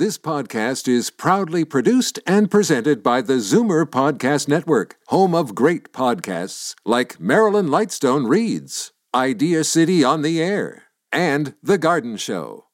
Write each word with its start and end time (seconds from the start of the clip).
This 0.00 0.16
podcast 0.16 0.88
is 0.88 1.10
proudly 1.10 1.62
produced 1.62 2.20
and 2.26 2.50
presented 2.50 3.02
by 3.02 3.20
the 3.20 3.34
Zoomer 3.34 3.84
Podcast 3.84 4.48
Network, 4.48 4.96
home 5.08 5.34
of 5.34 5.54
great 5.54 5.92
podcasts 5.92 6.74
like 6.86 7.20
Marilyn 7.20 7.66
Lightstone 7.66 8.26
Reads, 8.26 8.92
Idea 9.14 9.62
City 9.62 10.02
on 10.02 10.22
the 10.22 10.42
Air, 10.42 10.84
and 11.12 11.52
The 11.62 11.76
Garden 11.76 12.16
Show. 12.16 12.64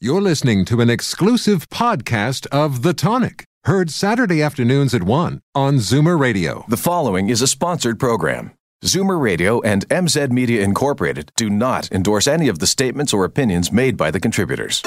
You're 0.00 0.22
listening 0.22 0.64
to 0.64 0.80
an 0.80 0.88
exclusive 0.88 1.68
podcast 1.68 2.46
of 2.46 2.80
The 2.80 2.94
Tonic, 2.94 3.44
heard 3.64 3.90
Saturday 3.90 4.40
afternoons 4.40 4.94
at 4.94 5.02
1 5.02 5.42
on 5.54 5.74
Zoomer 5.74 6.18
Radio. 6.18 6.64
The 6.66 6.78
following 6.78 7.28
is 7.28 7.42
a 7.42 7.46
sponsored 7.46 8.00
program. 8.00 8.52
Zoomer 8.84 9.20
Radio 9.20 9.60
and 9.60 9.88
MZ 9.90 10.32
Media 10.32 10.60
Incorporated 10.60 11.30
do 11.36 11.48
not 11.48 11.88
endorse 11.92 12.26
any 12.26 12.48
of 12.48 12.58
the 12.58 12.66
statements 12.66 13.12
or 13.12 13.24
opinions 13.24 13.70
made 13.70 13.96
by 13.96 14.10
the 14.10 14.18
contributors. 14.18 14.82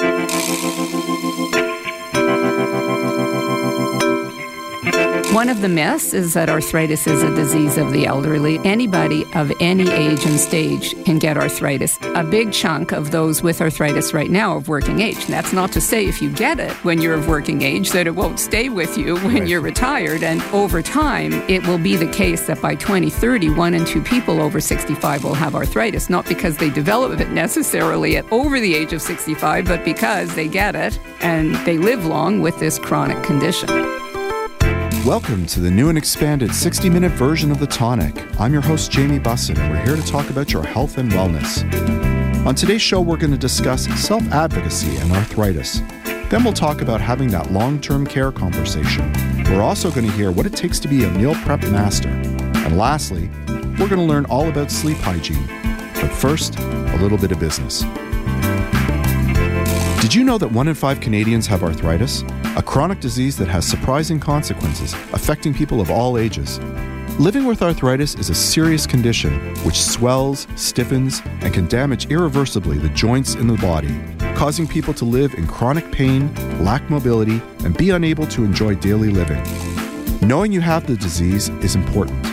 One 5.36 5.50
of 5.50 5.60
the 5.60 5.68
myths 5.68 6.14
is 6.14 6.32
that 6.32 6.48
arthritis 6.48 7.06
is 7.06 7.22
a 7.22 7.34
disease 7.34 7.76
of 7.76 7.92
the 7.92 8.06
elderly. 8.06 8.58
Anybody 8.60 9.26
of 9.34 9.52
any 9.60 9.86
age 9.90 10.24
and 10.24 10.40
stage 10.40 10.94
can 11.04 11.18
get 11.18 11.36
arthritis. 11.36 11.98
A 12.14 12.24
big 12.24 12.54
chunk 12.54 12.90
of 12.92 13.10
those 13.10 13.42
with 13.42 13.60
arthritis 13.60 14.14
right 14.14 14.30
now 14.30 14.56
of 14.56 14.68
working 14.68 15.00
age. 15.00 15.22
And 15.26 15.34
that's 15.34 15.52
not 15.52 15.72
to 15.72 15.80
say 15.82 16.06
if 16.06 16.22
you 16.22 16.32
get 16.32 16.58
it 16.58 16.72
when 16.86 17.02
you're 17.02 17.12
of 17.12 17.28
working 17.28 17.60
age 17.60 17.90
that 17.90 18.06
it 18.06 18.12
won't 18.12 18.40
stay 18.40 18.70
with 18.70 18.96
you 18.96 19.16
when 19.16 19.40
right. 19.40 19.46
you're 19.46 19.60
retired. 19.60 20.22
And 20.22 20.40
over 20.54 20.80
time, 20.80 21.34
it 21.50 21.66
will 21.66 21.76
be 21.76 21.96
the 21.96 22.10
case 22.10 22.46
that 22.46 22.62
by 22.62 22.74
2030, 22.74 23.50
one 23.50 23.74
in 23.74 23.84
two 23.84 24.00
people 24.00 24.40
over 24.40 24.58
65 24.58 25.22
will 25.22 25.34
have 25.34 25.54
arthritis, 25.54 26.08
not 26.08 26.24
because 26.24 26.56
they 26.56 26.70
develop 26.70 27.20
it 27.20 27.28
necessarily 27.28 28.16
at 28.16 28.24
over 28.32 28.58
the 28.58 28.74
age 28.74 28.94
of 28.94 29.02
65, 29.02 29.66
but 29.66 29.84
because 29.84 30.34
they 30.34 30.48
get 30.48 30.74
it 30.74 30.98
and 31.20 31.54
they 31.66 31.76
live 31.76 32.06
long 32.06 32.40
with 32.40 32.58
this 32.58 32.78
chronic 32.78 33.22
condition. 33.22 34.05
Welcome 35.06 35.46
to 35.46 35.60
the 35.60 35.70
new 35.70 35.88
and 35.88 35.96
expanded 35.96 36.52
60 36.52 36.90
minute 36.90 37.12
version 37.12 37.52
of 37.52 37.60
The 37.60 37.66
Tonic. 37.68 38.26
I'm 38.40 38.52
your 38.52 38.60
host, 38.60 38.90
Jamie 38.90 39.20
Bussin, 39.20 39.56
and 39.56 39.70
we're 39.72 39.84
here 39.84 39.94
to 39.94 40.02
talk 40.02 40.30
about 40.30 40.52
your 40.52 40.64
health 40.64 40.98
and 40.98 41.12
wellness. 41.12 41.62
On 42.44 42.56
today's 42.56 42.82
show, 42.82 43.00
we're 43.00 43.16
going 43.16 43.30
to 43.30 43.38
discuss 43.38 43.84
self 44.04 44.24
advocacy 44.32 44.96
and 44.96 45.12
arthritis. 45.12 45.78
Then 46.28 46.42
we'll 46.42 46.52
talk 46.52 46.80
about 46.80 47.00
having 47.00 47.28
that 47.28 47.52
long 47.52 47.80
term 47.80 48.04
care 48.04 48.32
conversation. 48.32 49.12
We're 49.44 49.62
also 49.62 49.92
going 49.92 50.08
to 50.08 50.12
hear 50.14 50.32
what 50.32 50.44
it 50.44 50.54
takes 50.54 50.80
to 50.80 50.88
be 50.88 51.04
a 51.04 51.10
meal 51.10 51.36
prep 51.36 51.62
master. 51.68 52.08
And 52.08 52.76
lastly, 52.76 53.30
we're 53.78 53.88
going 53.88 54.00
to 54.00 54.02
learn 54.02 54.24
all 54.24 54.48
about 54.48 54.72
sleep 54.72 54.98
hygiene. 54.98 55.46
But 55.94 56.08
first, 56.08 56.58
a 56.58 56.96
little 57.00 57.16
bit 57.16 57.30
of 57.30 57.38
business. 57.38 57.82
Did 60.02 60.16
you 60.16 60.24
know 60.24 60.36
that 60.38 60.50
one 60.50 60.66
in 60.66 60.74
five 60.74 60.98
Canadians 61.00 61.46
have 61.46 61.62
arthritis? 61.62 62.24
A 62.56 62.62
chronic 62.62 63.00
disease 63.00 63.36
that 63.36 63.48
has 63.48 63.66
surprising 63.66 64.18
consequences, 64.18 64.94
affecting 65.12 65.52
people 65.52 65.78
of 65.82 65.90
all 65.90 66.16
ages. 66.16 66.58
Living 67.18 67.44
with 67.44 67.60
arthritis 67.60 68.14
is 68.14 68.30
a 68.30 68.34
serious 68.34 68.86
condition 68.86 69.54
which 69.56 69.82
swells, 69.82 70.46
stiffens, 70.56 71.20
and 71.42 71.52
can 71.52 71.66
damage 71.66 72.06
irreversibly 72.10 72.78
the 72.78 72.88
joints 72.90 73.34
in 73.34 73.46
the 73.46 73.58
body, 73.58 73.94
causing 74.34 74.66
people 74.66 74.94
to 74.94 75.04
live 75.04 75.34
in 75.34 75.46
chronic 75.46 75.92
pain, 75.92 76.34
lack 76.64 76.88
mobility, 76.88 77.42
and 77.62 77.76
be 77.76 77.90
unable 77.90 78.26
to 78.28 78.42
enjoy 78.42 78.74
daily 78.74 79.10
living. 79.10 79.42
Knowing 80.26 80.50
you 80.50 80.62
have 80.62 80.86
the 80.86 80.96
disease 80.96 81.50
is 81.60 81.74
important. 81.74 82.24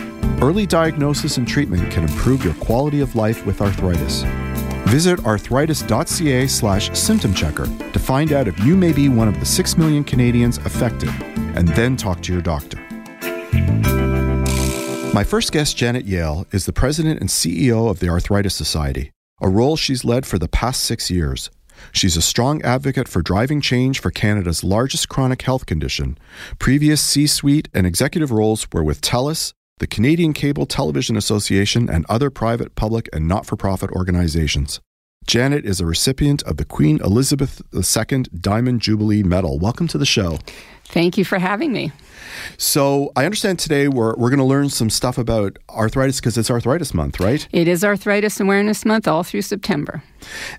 Early 0.42 0.64
diagnosis 0.64 1.36
and 1.36 1.46
treatment 1.46 1.92
can 1.92 2.04
improve 2.04 2.42
your 2.42 2.54
quality 2.54 3.00
of 3.00 3.14
life 3.14 3.44
with 3.44 3.60
arthritis. 3.60 4.24
Visit 4.88 5.24
arthritis.ca 5.24 6.46
slash 6.46 6.96
symptom 6.96 7.34
checker 7.34 7.64
to 7.64 7.98
find 7.98 8.32
out 8.32 8.46
if 8.46 8.58
you 8.60 8.76
may 8.76 8.92
be 8.92 9.08
one 9.08 9.28
of 9.28 9.40
the 9.40 9.46
6 9.46 9.76
million 9.76 10.04
Canadians 10.04 10.58
affected, 10.58 11.10
and 11.56 11.68
then 11.68 11.96
talk 11.96 12.22
to 12.22 12.32
your 12.32 12.42
doctor. 12.42 12.78
My 15.14 15.22
first 15.22 15.52
guest, 15.52 15.76
Janet 15.76 16.06
Yale, 16.06 16.46
is 16.50 16.66
the 16.66 16.72
president 16.72 17.20
and 17.20 17.28
CEO 17.28 17.88
of 17.88 18.00
the 18.00 18.08
Arthritis 18.08 18.54
Society, 18.54 19.12
a 19.40 19.48
role 19.48 19.76
she's 19.76 20.04
led 20.04 20.26
for 20.26 20.38
the 20.38 20.48
past 20.48 20.82
six 20.82 21.10
years. 21.10 21.50
She's 21.92 22.16
a 22.16 22.22
strong 22.22 22.62
advocate 22.62 23.08
for 23.08 23.22
driving 23.22 23.60
change 23.60 24.00
for 24.00 24.10
Canada's 24.10 24.64
largest 24.64 25.08
chronic 25.08 25.42
health 25.42 25.66
condition. 25.66 26.18
Previous 26.58 27.00
C 27.00 27.26
suite 27.26 27.68
and 27.72 27.86
executive 27.86 28.30
roles 28.30 28.66
were 28.72 28.84
with 28.84 29.00
TELUS, 29.00 29.52
the 29.78 29.86
Canadian 29.86 30.32
Cable 30.32 30.66
Television 30.66 31.16
Association, 31.16 31.90
and 31.90 32.06
other 32.08 32.30
private, 32.30 32.76
public, 32.76 33.08
and 33.12 33.26
not 33.26 33.44
for 33.44 33.56
profit 33.56 33.90
organizations. 33.90 34.80
Janet 35.26 35.64
is 35.64 35.80
a 35.80 35.86
recipient 35.86 36.42
of 36.42 36.58
the 36.58 36.64
Queen 36.64 37.00
Elizabeth 37.02 37.60
II 37.74 38.24
Diamond 38.38 38.80
Jubilee 38.80 39.22
Medal. 39.22 39.58
Welcome 39.58 39.88
to 39.88 39.98
the 39.98 40.06
show. 40.06 40.38
Thank 40.84 41.18
you 41.18 41.24
for 41.24 41.38
having 41.38 41.72
me. 41.72 41.90
So, 42.56 43.12
I 43.16 43.24
understand 43.24 43.58
today 43.58 43.88
we're, 43.88 44.14
we're 44.16 44.30
going 44.30 44.38
to 44.38 44.44
learn 44.44 44.70
some 44.70 44.90
stuff 44.90 45.18
about 45.18 45.58
arthritis 45.70 46.20
because 46.20 46.36
it's 46.38 46.50
Arthritis 46.50 46.94
Month, 46.94 47.20
right? 47.20 47.46
It 47.52 47.68
is 47.68 47.84
Arthritis 47.84 48.40
Awareness 48.40 48.84
Month 48.84 49.08
all 49.08 49.22
through 49.22 49.42
September. 49.42 50.02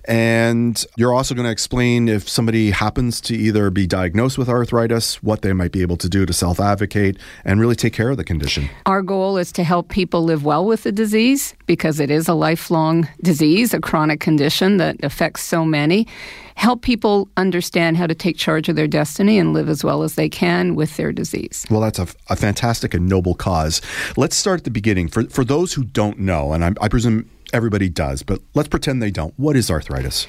And 0.04 0.84
you're 0.96 1.12
also 1.12 1.34
going 1.34 1.44
to 1.44 1.50
explain 1.50 2.08
if 2.08 2.28
somebody 2.28 2.70
happens 2.70 3.20
to 3.22 3.34
either 3.34 3.70
be 3.70 3.86
diagnosed 3.86 4.38
with 4.38 4.48
arthritis, 4.48 5.22
what 5.22 5.42
they 5.42 5.52
might 5.52 5.72
be 5.72 5.82
able 5.82 5.96
to 5.98 6.08
do 6.08 6.26
to 6.26 6.32
self 6.32 6.60
advocate 6.60 7.18
and 7.44 7.60
really 7.60 7.74
take 7.74 7.92
care 7.92 8.10
of 8.10 8.16
the 8.16 8.24
condition. 8.24 8.68
Our 8.86 9.02
goal 9.02 9.36
is 9.36 9.52
to 9.52 9.64
help 9.64 9.88
people 9.88 10.24
live 10.24 10.44
well 10.44 10.64
with 10.64 10.84
the 10.84 10.92
disease 10.92 11.54
because 11.66 12.00
it 12.00 12.10
is 12.10 12.28
a 12.28 12.34
lifelong 12.34 13.08
disease, 13.22 13.74
a 13.74 13.80
chronic 13.80 14.20
condition 14.20 14.76
that 14.78 15.02
affects 15.02 15.42
so 15.42 15.64
many 15.64 16.06
help 16.56 16.82
people 16.82 17.28
understand 17.36 17.96
how 17.96 18.06
to 18.06 18.14
take 18.14 18.36
charge 18.36 18.68
of 18.68 18.76
their 18.76 18.88
destiny 18.88 19.38
and 19.38 19.52
live 19.52 19.68
as 19.68 19.84
well 19.84 20.02
as 20.02 20.14
they 20.14 20.28
can 20.28 20.74
with 20.74 20.96
their 20.96 21.12
disease. 21.12 21.66
Well, 21.70 21.80
that's 21.80 21.98
a, 21.98 22.08
a 22.28 22.36
fantastic 22.36 22.94
and 22.94 23.08
noble 23.08 23.34
cause. 23.34 23.80
Let's 24.16 24.36
start 24.36 24.60
at 24.60 24.64
the 24.64 24.70
beginning. 24.70 25.08
For, 25.08 25.24
for 25.24 25.44
those 25.44 25.74
who 25.74 25.84
don't 25.84 26.18
know, 26.18 26.52
and 26.52 26.64
I, 26.64 26.72
I 26.80 26.88
presume 26.88 27.30
everybody 27.52 27.88
does, 27.88 28.22
but 28.22 28.40
let's 28.54 28.68
pretend 28.68 29.02
they 29.02 29.10
don't. 29.10 29.34
What 29.38 29.54
is 29.54 29.70
arthritis? 29.70 30.26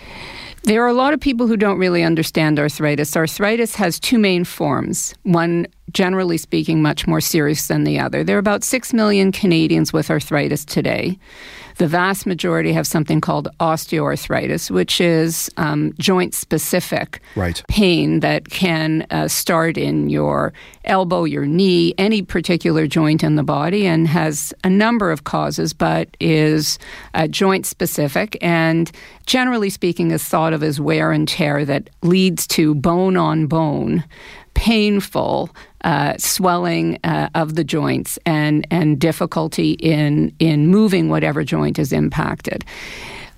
There 0.64 0.84
are 0.84 0.88
a 0.88 0.94
lot 0.94 1.14
of 1.14 1.22
people 1.22 1.48
who 1.48 1.56
don't 1.56 1.78
really 1.78 2.04
understand 2.04 2.60
arthritis. 2.60 3.16
Arthritis 3.16 3.76
has 3.76 4.00
two 4.00 4.20
main 4.20 4.44
forms. 4.44 5.16
One, 5.24 5.66
generally 5.94 6.38
speaking, 6.38 6.82
much 6.82 7.08
more 7.08 7.22
serious 7.22 7.68
than 7.68 7.86
the 7.86 8.00
other. 8.00 8.24
There 8.24 8.36
are 8.36 8.40
about 8.40 8.66
6 8.66 8.94
million 8.94 9.32
Canadians 9.32 9.94
with 9.94 10.10
arthritis 10.10 10.66
today. 10.66 11.18
The 11.78 11.88
vast 11.88 12.26
majority 12.26 12.74
have 12.74 12.88
something 12.88 13.22
called 13.22 13.50
osteoarthritis, 13.60 14.72
which 14.72 15.00
is 15.00 15.50
um, 15.58 15.94
joint 16.00 16.34
specific 16.34 17.22
right. 17.36 17.64
pain 17.68 18.22
that 18.22 18.50
can 18.50 19.06
uh, 19.12 19.28
start 19.28 19.78
in 19.78 20.10
your 20.10 20.54
elbow, 20.86 21.24
your 21.26 21.46
knee, 21.46 21.94
any 22.00 22.24
particular 22.24 22.88
joint 22.88 23.24
in 23.24 23.36
the 23.36 23.44
body, 23.44 23.86
and 23.86 24.08
has 24.08 24.56
a 24.64 24.70
number 24.70 25.12
of 25.12 25.24
causes, 25.24 25.72
but 25.72 26.10
is 26.20 26.80
uh, 27.14 27.28
joint 27.28 27.68
specific 27.68 28.38
and 28.42 28.92
generally 29.28 29.70
speaking 29.70 30.10
is 30.10 30.24
thought 30.24 30.54
of 30.54 30.64
as 30.64 30.80
wear 30.80 31.12
and 31.12 31.28
tear 31.28 31.64
that 31.64 31.92
leads 32.02 32.48
to 32.48 32.74
bone 32.74 33.18
on 33.18 33.46
bone 33.46 34.04
painful 34.58 35.52
uh, 35.88 36.18
swelling 36.18 37.00
uh, 37.06 37.30
of 37.34 37.56
the 37.56 37.64
joints 37.64 38.20
and 38.26 38.68
and 38.70 39.00
difficulty 39.00 39.72
in 39.72 40.36
in 40.38 40.68
moving 40.68 41.10
whatever 41.10 41.44
joint 41.44 41.80
is 41.80 41.94
impacted. 41.94 42.66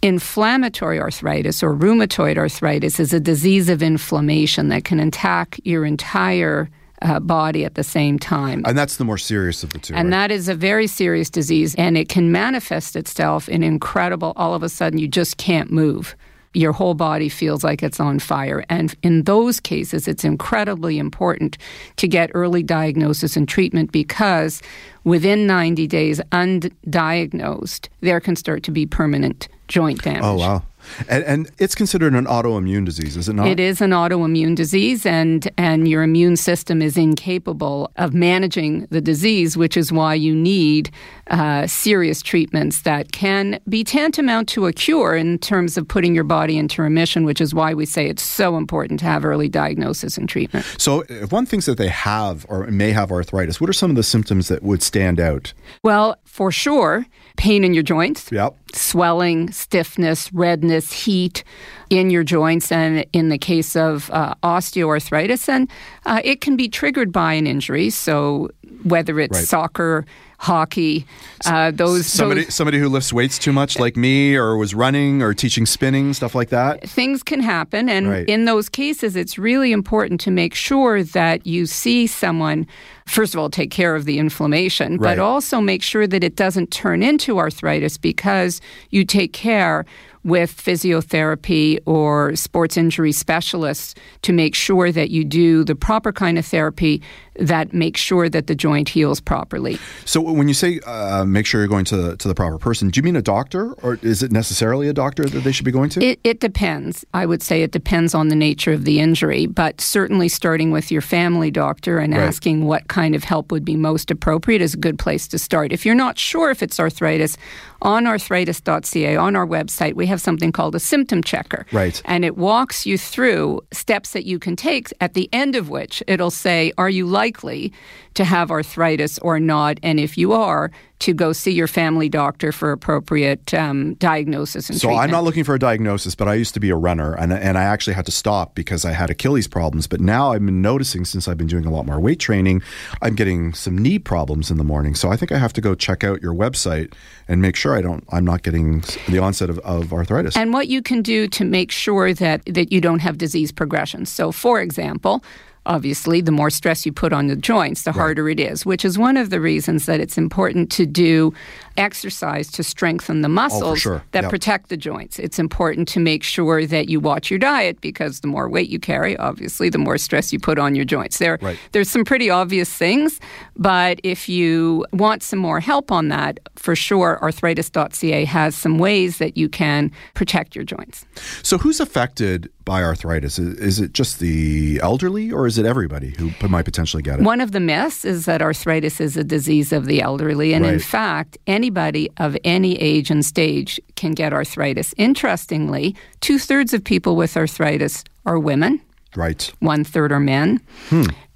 Inflammatory 0.01 0.99
arthritis 0.99 1.61
or 1.61 1.75
rheumatoid 1.75 2.37
arthritis 2.37 2.99
is 2.99 3.13
a 3.13 3.19
disease 3.19 3.69
of 3.69 3.83
inflammation 3.83 4.69
that 4.69 4.83
can 4.83 4.99
attack 4.99 5.59
your 5.63 5.85
entire 5.85 6.69
uh, 7.01 7.19
body 7.19 7.65
at 7.65 7.75
the 7.75 7.83
same 7.83 8.17
time. 8.17 8.63
And 8.66 8.77
that's 8.77 8.97
the 8.97 9.05
more 9.05 9.17
serious 9.17 9.63
of 9.63 9.69
the 9.71 9.79
two. 9.79 9.93
And 9.93 10.07
right? 10.07 10.27
that 10.27 10.31
is 10.31 10.49
a 10.49 10.55
very 10.55 10.87
serious 10.87 11.29
disease, 11.29 11.75
and 11.75 11.97
it 11.97 12.09
can 12.09 12.31
manifest 12.31 12.95
itself 12.95 13.47
in 13.47 13.61
incredible, 13.61 14.33
all 14.35 14.53
of 14.53 14.63
a 14.63 14.69
sudden, 14.69 14.99
you 14.99 15.07
just 15.07 15.37
can't 15.37 15.71
move 15.71 16.16
your 16.53 16.73
whole 16.73 16.95
body 16.95 17.29
feels 17.29 17.63
like 17.63 17.83
it's 17.83 17.99
on 17.99 18.19
fire. 18.19 18.65
And 18.69 18.95
in 19.03 19.23
those 19.23 19.59
cases, 19.59 20.07
it's 20.07 20.23
incredibly 20.23 20.97
important 20.97 21.57
to 21.97 22.07
get 22.07 22.31
early 22.34 22.63
diagnosis 22.63 23.35
and 23.35 23.47
treatment 23.47 23.91
because 23.91 24.61
within 25.03 25.46
90 25.46 25.87
days, 25.87 26.19
undiagnosed, 26.31 27.87
there 28.01 28.19
can 28.19 28.35
start 28.35 28.63
to 28.63 28.72
be 28.72 28.85
permanent 28.85 29.47
joint 29.67 30.01
damage. 30.01 30.23
Oh, 30.23 30.35
wow. 30.35 30.63
And, 31.08 31.24
and, 31.24 31.52
it's 31.58 31.76
considered 31.76 32.14
an 32.14 32.26
autoimmune 32.26 32.86
disease, 32.86 33.18
is 33.18 33.28
it 33.28 33.34
not? 33.34 33.47
It 33.47 33.59
is 33.59 33.82
an 33.82 33.91
autoimmune 33.91 34.56
disease, 34.56 35.06
and, 35.06 35.50
and 35.58 35.88
your 35.88 36.03
immune 36.03 36.38
system 36.38 36.82
is 36.82 36.97
incapable 36.97 37.91
of 37.96 38.14
managing 38.14 38.88
the 38.90 39.02
disease, 39.02 39.58
which 39.58 39.76
is 39.76 39.91
why 39.91 40.14
you 40.14 40.36
need 40.36 40.91
uh, 41.30 41.68
serious 41.68 42.22
treatments 42.22 42.82
that 42.82 43.12
can 43.12 43.59
be 43.68 43.84
tantamount 43.84 44.47
to 44.50 44.68
a 44.68 44.74
cure 44.74 45.16
in 45.16 45.38
terms 45.40 45.78
of 45.78 45.88
putting 45.88 46.16
your 46.16 46.24
body 46.24 46.58
into 46.58 46.82
remission, 46.82 47.26
which 47.26 47.41
is 47.41 47.53
why 47.53 47.74
we 47.74 47.86
say 47.86 48.08
it's 48.08 48.24
so 48.24 48.58
important 48.58 49.00
to 49.00 49.06
have 49.06 49.26
early 49.26 49.50
diagnosis 49.50 50.18
and 50.18 50.28
treatment. 50.28 50.66
So, 50.78 51.03
if 51.09 51.32
one 51.32 51.46
thinks 51.46 51.66
that 51.66 51.78
they 51.78 51.88
have 51.88 52.46
or 52.50 52.68
may 52.68 52.91
have 52.91 53.12
arthritis, 53.12 53.59
what 53.62 53.70
are 53.70 53.74
some 53.74 53.90
of 53.90 53.96
the 53.96 54.03
symptoms 54.03 54.47
that 54.47 54.64
would 54.64 54.82
stand 54.82 55.20
out? 55.20 55.53
Well, 55.84 56.18
for 56.26 56.52
sure, 56.52 57.06
pain 57.40 57.64
in 57.64 57.74
your 57.74 57.84
joints. 57.84 58.32
Yep 58.32 58.53
swelling, 58.74 59.52
stiffness, 59.52 60.32
redness, 60.34 60.91
heat 60.91 61.44
in 61.90 62.09
your 62.09 62.24
joints, 62.24 62.72
and 62.72 63.06
in 63.14 63.30
the 63.30 63.38
case 63.38 63.76
of 63.76 64.09
uh, 64.12 64.36
osteoarthritis, 64.44 65.50
and 65.50 65.70
uh, 66.06 66.22
it 66.24 66.41
can 66.41 66.56
be 66.56 66.70
triggered 66.70 67.12
by 67.12 67.34
an 67.34 67.47
injury. 67.47 67.90
So 67.90 68.50
whether 68.84 69.20
it's 69.20 69.38
Right. 69.40 69.47
soccer, 69.47 70.06
hockey, 70.41 71.06
uh, 71.46 71.70
those 71.72 72.06
Somebody 72.08 72.46
those 72.46 72.56
somebody 72.56 72.80
who 72.80 72.88
lifts 72.88 73.12
weights 73.12 73.38
too 73.38 73.52
much, 73.52 73.78
like 73.78 73.97
me, 73.97 74.36
or 74.36 74.56
was 74.56 74.74
running 74.74 75.22
or 75.22 75.34
teaching 75.34 75.66
spinning, 75.66 76.14
stuff 76.14 76.34
like 76.34 76.50
that. 76.50 76.88
things 76.90 77.24
can 77.24 77.41
happen. 77.41 77.90
And 77.90 78.09
Right. 78.09 78.28
in 78.28 78.46
those 78.46 78.70
cases, 78.70 79.16
it's 79.18 79.38
really 79.38 79.72
important 79.74 80.22
to 80.22 80.32
make 80.32 80.56
sure 80.56 81.03
that 81.03 81.46
you 81.46 81.66
see 81.66 82.08
someone, 82.08 82.66
first 83.06 83.34
of 83.34 83.40
all, 83.40 83.50
take 83.50 83.70
care 83.70 83.96
of 83.96 84.06
the 84.06 84.18
inflammation, 84.18 84.94
Right. 84.94 85.18
but 85.18 85.20
also 85.20 85.59
make 85.59 85.84
sure 85.84 86.08
that 86.08 86.24
it 86.24 86.36
doesn't 86.38 86.72
turn 86.72 87.03
into 87.03 87.38
arthritis 87.38 87.97
because 87.97 88.62
you 88.91 89.03
take 89.03 89.34
care 89.34 89.86
with 90.24 90.56
physiotherapy 90.56 91.80
or 91.86 92.36
sports 92.36 92.76
injury 92.78 93.12
specialists 93.12 93.96
to 94.22 94.34
make 94.34 94.53
sure 94.56 94.91
that 94.91 95.09
you 95.09 95.24
do 95.24 95.64
the 95.64 95.76
proper 95.76 96.12
kind 96.12 96.38
of 96.38 96.46
therapy 96.46 97.02
that 97.40 97.74
makes 97.74 98.00
sure 98.02 98.30
that 98.30 98.47
the 98.47 98.56
joint 98.56 98.90
heals 98.90 99.20
properly. 99.20 99.78
So 100.06 100.22
when 100.22 100.47
you 100.47 100.53
say 100.53 100.80
uh, 100.86 101.26
make 101.26 101.46
sure 101.46 101.62
you're 101.62 101.68
going 101.68 101.86
to 101.86 101.97
the, 101.97 102.18
to 102.18 102.28
the 102.28 102.36
proper 102.36 102.58
person, 102.58 102.90
do 102.90 102.97
you 102.97 103.03
mean 103.03 103.16
a 103.16 103.22
doctor, 103.22 103.74
or 103.82 103.97
is 104.02 104.22
it 104.24 104.32
necessarily 104.32 104.88
a 104.88 104.94
doctor 104.94 105.24
that 105.24 105.40
they 105.44 105.52
should 105.52 105.66
be 105.66 105.72
going 105.72 105.90
to? 105.91 106.03
It, 106.03 106.20
it 106.24 106.40
depends. 106.40 107.06
I 107.14 107.26
would 107.26 107.41
say 107.41 107.64
it 107.64 107.72
depends 107.72 108.14
on 108.14 108.28
the 108.28 108.36
nature 108.36 108.74
of 108.74 108.86
the 108.86 109.00
injury, 109.00 109.46
but 109.46 109.82
certainly 109.82 110.28
starting 110.30 110.72
with 110.72 110.91
your 110.91 111.02
family 111.02 111.52
doctor 111.52 111.97
and 112.00 112.14
Right. 112.14 112.24
asking 112.24 112.66
what 112.66 112.88
kind 112.88 113.16
of 113.16 113.24
help 113.24 113.52
would 113.52 113.64
be 113.64 113.76
most 113.78 114.12
appropriate 114.12 114.62
is 114.62 114.74
a 114.74 114.78
good 114.78 114.97
place 115.00 115.28
to 115.30 115.38
start. 115.40 115.72
If 115.72 115.86
you're 115.86 115.96
not 115.96 116.18
sure 116.18 116.50
if 116.52 116.62
it's 116.64 116.80
arthritis, 116.80 117.38
on 117.82 118.06
arthritis.ca, 118.08 119.16
on 119.16 119.36
our 119.36 119.46
website, 119.47 119.94
we 119.94 120.06
have 120.08 120.20
something 120.20 120.52
called 120.52 120.76
a 120.76 120.80
symptom 120.80 121.24
checker. 121.24 121.66
Right. 121.72 122.02
And 122.06 122.26
it 122.26 122.36
walks 122.38 122.86
you 122.86 122.97
through 122.97 123.62
steps 123.72 124.12
that 124.12 124.26
you 124.26 124.40
can 124.40 124.56
take, 124.56 124.91
at 125.00 125.14
the 125.14 125.30
end 125.32 125.56
of 125.56 125.70
which 125.70 126.03
it'll 126.08 126.32
say, 126.32 126.74
Are 126.78 126.90
you 126.90 127.06
likely 127.06 127.28
to 127.34 128.23
have 128.23 128.52
arthritis 128.52 129.20
or 129.20 129.40
not? 129.40 129.79
And 129.84 129.99
if 129.99 130.17
you 130.17 130.34
are, 130.34 130.72
to 130.99 131.14
go 131.14 131.31
see 131.31 131.52
your 131.52 131.67
family 131.67 132.09
doctor 132.09 132.52
for 132.52 132.73
appropriate 132.73 133.53
um, 133.53 133.93
diagnosis 133.96 134.70
and 134.70 134.78
So 134.78 134.90
treatment. 134.90 135.05
I'm 135.05 135.11
not 135.11 135.23
looking 135.23 135.46
for 135.46 135.55
a 135.55 135.59
diagnosis, 135.59 136.14
but 136.14 136.28
I 136.28 136.34
used 136.34 136.53
to 136.55 136.59
be 136.59 136.70
a 136.70 136.76
runner, 136.76 137.14
and 137.14 137.31
and 137.31 137.58
I 137.58 137.64
actually 137.64 137.93
had 137.93 138.05
to 138.08 138.11
stop 138.11 138.53
because 138.53 138.84
I 138.84 138.91
had 138.91 139.09
Achilles 139.09 139.47
problems. 139.47 139.87
But 139.87 140.02
now 140.02 140.34
I've 140.34 140.46
been 140.46 140.61
noticing 140.61 141.05
since 141.05 141.28
I've 141.28 141.37
been 141.37 141.47
doing 141.47 141.66
a 141.66 141.72
lot 141.72 141.85
more 141.85 141.99
weight 141.99 142.20
training, 142.20 142.61
I'm 143.02 143.16
getting 143.16 143.53
some 143.53 143.78
knee 143.78 143.97
problems 143.97 144.52
in 144.52 144.58
the 144.58 144.64
morning. 144.64 144.93
So 144.93 145.09
I 145.09 145.16
think 145.16 145.31
I 145.31 145.37
have 145.37 145.53
to 145.53 145.61
go 145.61 145.73
check 145.73 146.03
out 146.03 146.22
your 146.22 146.34
website 146.34 146.93
and 147.28 147.41
make 147.41 147.55
sure 147.55 147.78
I 147.78 147.81
don't 147.81 148.03
I'm 148.11 148.26
not 148.26 148.43
getting 148.43 148.84
the 149.08 149.20
onset 149.20 149.49
of, 149.49 149.59
of 149.59 149.93
arthritis. 149.93 150.35
and 150.35 150.52
what 150.53 150.67
you 150.67 150.81
can 150.81 151.02
do 151.02 151.28
to 151.29 151.46
make 151.46 151.72
sure 151.72 152.14
that, 152.14 152.41
that 152.46 152.72
you 152.72 152.81
don't 152.81 152.99
have 152.99 153.17
disease 153.17 153.52
progression. 153.52 154.05
So, 154.05 154.31
for 154.31 154.59
example, 154.59 155.23
obviously, 155.69 156.19
the 156.19 156.31
more 156.31 156.49
stress 156.49 156.85
you 156.85 156.91
put 156.91 157.13
on 157.13 157.27
the 157.27 157.35
joints, 157.35 157.83
the 157.83 157.91
harder 157.91 158.27
it 158.27 158.39
is, 158.39 158.66
which 158.66 158.83
is 158.83 158.97
one 158.97 159.16
of 159.16 159.29
the 159.29 159.39
reasons 159.39 159.85
that 159.85 160.01
it's 160.01 160.17
important 160.17 160.69
to 160.71 160.85
do 160.85 161.33
exercise 161.79 162.52
to 162.52 162.64
strengthen 162.64 163.22
the 163.22 163.28
oh, 163.28 163.31
muscles 163.31 163.79
sure. 163.79 164.03
that 164.11 164.23
Yep. 164.23 164.29
protect 164.29 164.70
the 164.70 164.78
joints. 164.78 165.17
It's 165.20 165.40
important 165.40 165.87
to 165.90 165.99
make 165.99 166.23
sure 166.23 166.66
that 166.66 166.90
you 166.90 166.99
watch 166.99 167.29
your 167.31 167.40
diet 167.40 167.79
because 167.81 168.20
the 168.20 168.28
more 168.28 168.49
weight 168.49 168.70
you 168.70 168.79
carry, 168.79 169.16
obviously, 169.17 169.70
the 169.70 169.78
more 169.78 169.97
stress 169.97 170.31
you 170.34 170.40
put 170.40 170.59
on 170.59 170.76
your 170.76 170.85
joints. 170.85 171.17
There, 171.17 171.37
Right. 171.41 171.58
There's 171.72 171.90
some 171.90 172.03
pretty 172.05 172.29
obvious 172.29 172.72
things, 172.73 173.20
but 173.58 173.99
if 174.03 174.28
you 174.29 174.85
want 174.93 175.23
some 175.23 175.40
more 175.40 175.59
help 175.59 175.91
on 175.91 176.09
that, 176.09 176.40
for 176.55 176.76
sure, 176.76 177.17
arthritis.ca 177.22 178.26
has 178.26 178.55
some 178.55 178.78
ways 178.78 179.17
that 179.17 179.37
you 179.37 179.49
can 179.49 179.91
protect 180.14 180.55
your 180.55 180.64
joints. 180.66 181.05
so 181.43 181.58
who's 181.58 181.79
affected 181.79 182.49
by 182.66 182.84
arthritis? 182.84 183.40
Is, 183.40 183.79
it 183.79 183.93
just 183.93 184.20
the 184.20 184.79
elderly, 184.84 185.31
or 185.31 185.47
is 185.47 185.58
it 185.58 185.66
everybody 185.66 186.11
who 186.20 186.31
might 186.47 186.66
potentially 186.66 187.02
get 187.02 187.20
it? 187.20 187.23
One 187.23 187.41
of 187.41 187.52
the 187.52 187.59
myths 187.59 188.05
is 188.05 188.26
that 188.26 188.41
arthritis 188.41 189.02
is 189.02 189.17
a 189.17 189.23
disease 189.23 189.72
of 189.72 189.85
the 189.85 190.02
elderly, 190.02 190.53
and 190.53 190.66
in 190.66 190.73
Right. 190.73 190.81
fact, 190.81 191.37
anybody 191.73 192.09
of 192.17 192.35
any 192.43 192.75
age 192.81 193.11
and 193.11 193.23
stage 193.23 193.79
can 193.95 194.13
get 194.13 194.33
arthritis. 194.33 194.91
Interestingly, 194.97 195.95
two 196.19 196.39
thirds 196.39 196.73
of 196.73 196.83
people 196.83 197.16
with 197.16 197.37
arthritis 197.37 198.03
are 198.25 198.39
women. 198.39 198.81
Right. 199.16 199.51
one 199.59 199.83
third 199.83 200.11
are 200.11 200.19
men. 200.19 200.61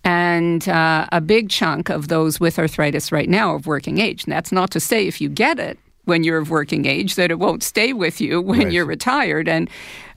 And 0.04 0.68
uh, 0.68 1.06
a 1.12 1.22
big 1.22 1.50
chunk 1.50 1.90
of 1.90 2.08
those 2.08 2.40
with 2.40 2.58
arthritis 2.60 3.12
right 3.12 3.30
now 3.30 3.56
of 3.56 3.68
working 3.68 4.00
age. 4.00 4.24
And 4.26 4.34
that's 4.34 4.52
not 4.52 4.70
to 4.72 4.80
say 4.80 5.08
if 5.08 5.22
you 5.22 5.30
get 5.30 5.60
it 5.60 5.78
when 6.06 6.24
you're 6.24 6.40
of 6.40 6.50
working 6.50 6.86
age 6.86 7.16
that 7.16 7.32
it 7.32 7.40
won't 7.40 7.64
stay 7.64 7.94
with 7.94 8.20
you 8.20 8.42
when 8.42 8.60
Right. 8.66 8.72
you're 8.74 8.86
retired. 8.86 9.48
And 9.48 9.70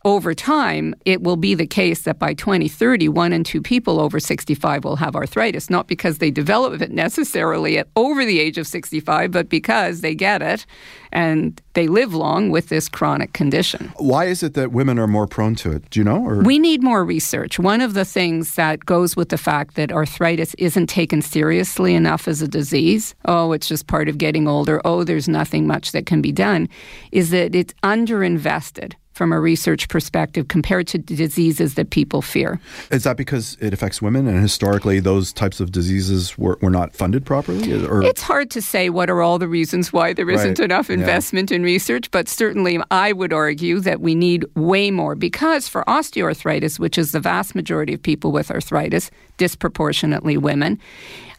over 0.06 0.34
time, 0.34 0.94
it 1.04 1.24
will 1.24 1.36
be 1.36 1.52
the 1.52 1.66
case 1.66 2.02
that 2.02 2.16
by 2.16 2.32
2030, 2.32 3.08
one 3.08 3.32
in 3.32 3.42
two 3.42 3.60
people 3.60 3.98
over 3.98 4.20
65 4.20 4.84
will 4.84 4.94
have 4.94 5.16
arthritis, 5.16 5.68
not 5.68 5.88
because 5.88 6.18
they 6.18 6.30
develop 6.30 6.80
it 6.80 6.92
necessarily 6.92 7.76
at 7.76 7.88
over 7.96 8.24
the 8.24 8.38
age 8.38 8.56
of 8.56 8.68
65, 8.68 9.32
but 9.32 9.48
because 9.48 10.02
they 10.02 10.14
get 10.14 10.42
it 10.42 10.64
and 11.10 11.60
they 11.72 11.88
live 11.88 12.14
long 12.14 12.50
with 12.50 12.68
this 12.68 12.88
chronic 12.88 13.32
condition. 13.32 13.92
Why 13.96 14.26
is 14.26 14.44
it 14.44 14.54
that 14.54 14.70
women 14.70 14.96
are 15.00 15.08
more 15.08 15.26
prone 15.26 15.56
to 15.56 15.72
it? 15.72 15.90
Do 15.90 15.98
you 15.98 16.04
know? 16.04 16.24
Or 16.24 16.40
We 16.40 16.60
need 16.60 16.84
more 16.84 17.04
research. 17.04 17.58
One 17.58 17.80
of 17.80 17.94
the 17.94 18.04
things 18.04 18.54
that 18.54 18.86
goes 18.86 19.16
with 19.16 19.30
the 19.30 19.38
fact 19.38 19.74
that 19.74 19.90
arthritis 19.90 20.54
isn't 20.54 20.86
taken 20.86 21.20
seriously 21.20 21.96
enough 21.96 22.28
as 22.28 22.40
a 22.40 22.48
disease, 22.48 23.16
oh, 23.24 23.50
it's 23.50 23.66
just 23.66 23.88
part 23.88 24.08
of 24.08 24.18
getting 24.18 24.46
older, 24.46 24.80
oh, 24.84 25.02
there's 25.02 25.28
nothing 25.28 25.66
much 25.66 25.90
that 25.90 26.06
can 26.06 26.22
be 26.22 26.30
done, 26.30 26.68
is 27.10 27.30
that 27.30 27.56
it's 27.56 27.74
underinvested 27.82 28.94
from 29.16 29.32
a 29.32 29.40
research 29.40 29.88
perspective 29.88 30.48
compared 30.48 30.86
to 30.86 30.98
diseases 30.98 31.72
that 31.74 31.88
people 31.88 32.20
fear. 32.20 32.60
is 32.90 33.04
that 33.04 33.16
because 33.16 33.56
it 33.60 33.72
affects 33.72 34.02
women, 34.02 34.26
and 34.26 34.40
historically 34.42 35.00
those 35.00 35.32
types 35.32 35.58
of 35.58 35.72
diseases 35.72 36.36
were, 36.36 36.58
were 36.60 36.70
not 36.70 36.94
funded 36.94 37.24
properly? 37.24 37.72
Or 37.86 38.02
It's 38.02 38.20
hard 38.20 38.50
to 38.50 38.60
say 38.60 38.90
what 38.90 39.08
are 39.08 39.22
all 39.22 39.38
the 39.38 39.48
reasons 39.48 39.90
why 39.92 40.12
there 40.12 40.28
isn't 40.30 40.58
Right. 40.58 40.64
enough 40.70 40.88
Yeah. 40.90 40.96
investment 40.96 41.50
in 41.50 41.62
research, 41.62 42.10
but 42.10 42.28
certainly 42.28 42.78
I 42.90 43.12
would 43.12 43.32
argue 43.32 43.80
that 43.80 44.02
we 44.02 44.14
need 44.14 44.44
way 44.54 44.90
more 44.90 45.14
because 45.14 45.66
for 45.66 45.82
osteoarthritis, 45.88 46.78
which 46.78 46.98
is 46.98 47.12
the 47.12 47.20
vast 47.20 47.54
majority 47.54 47.94
of 47.94 48.02
people 48.02 48.32
with 48.32 48.50
arthritis, 48.50 49.10
disproportionately 49.38 50.36
women, 50.36 50.78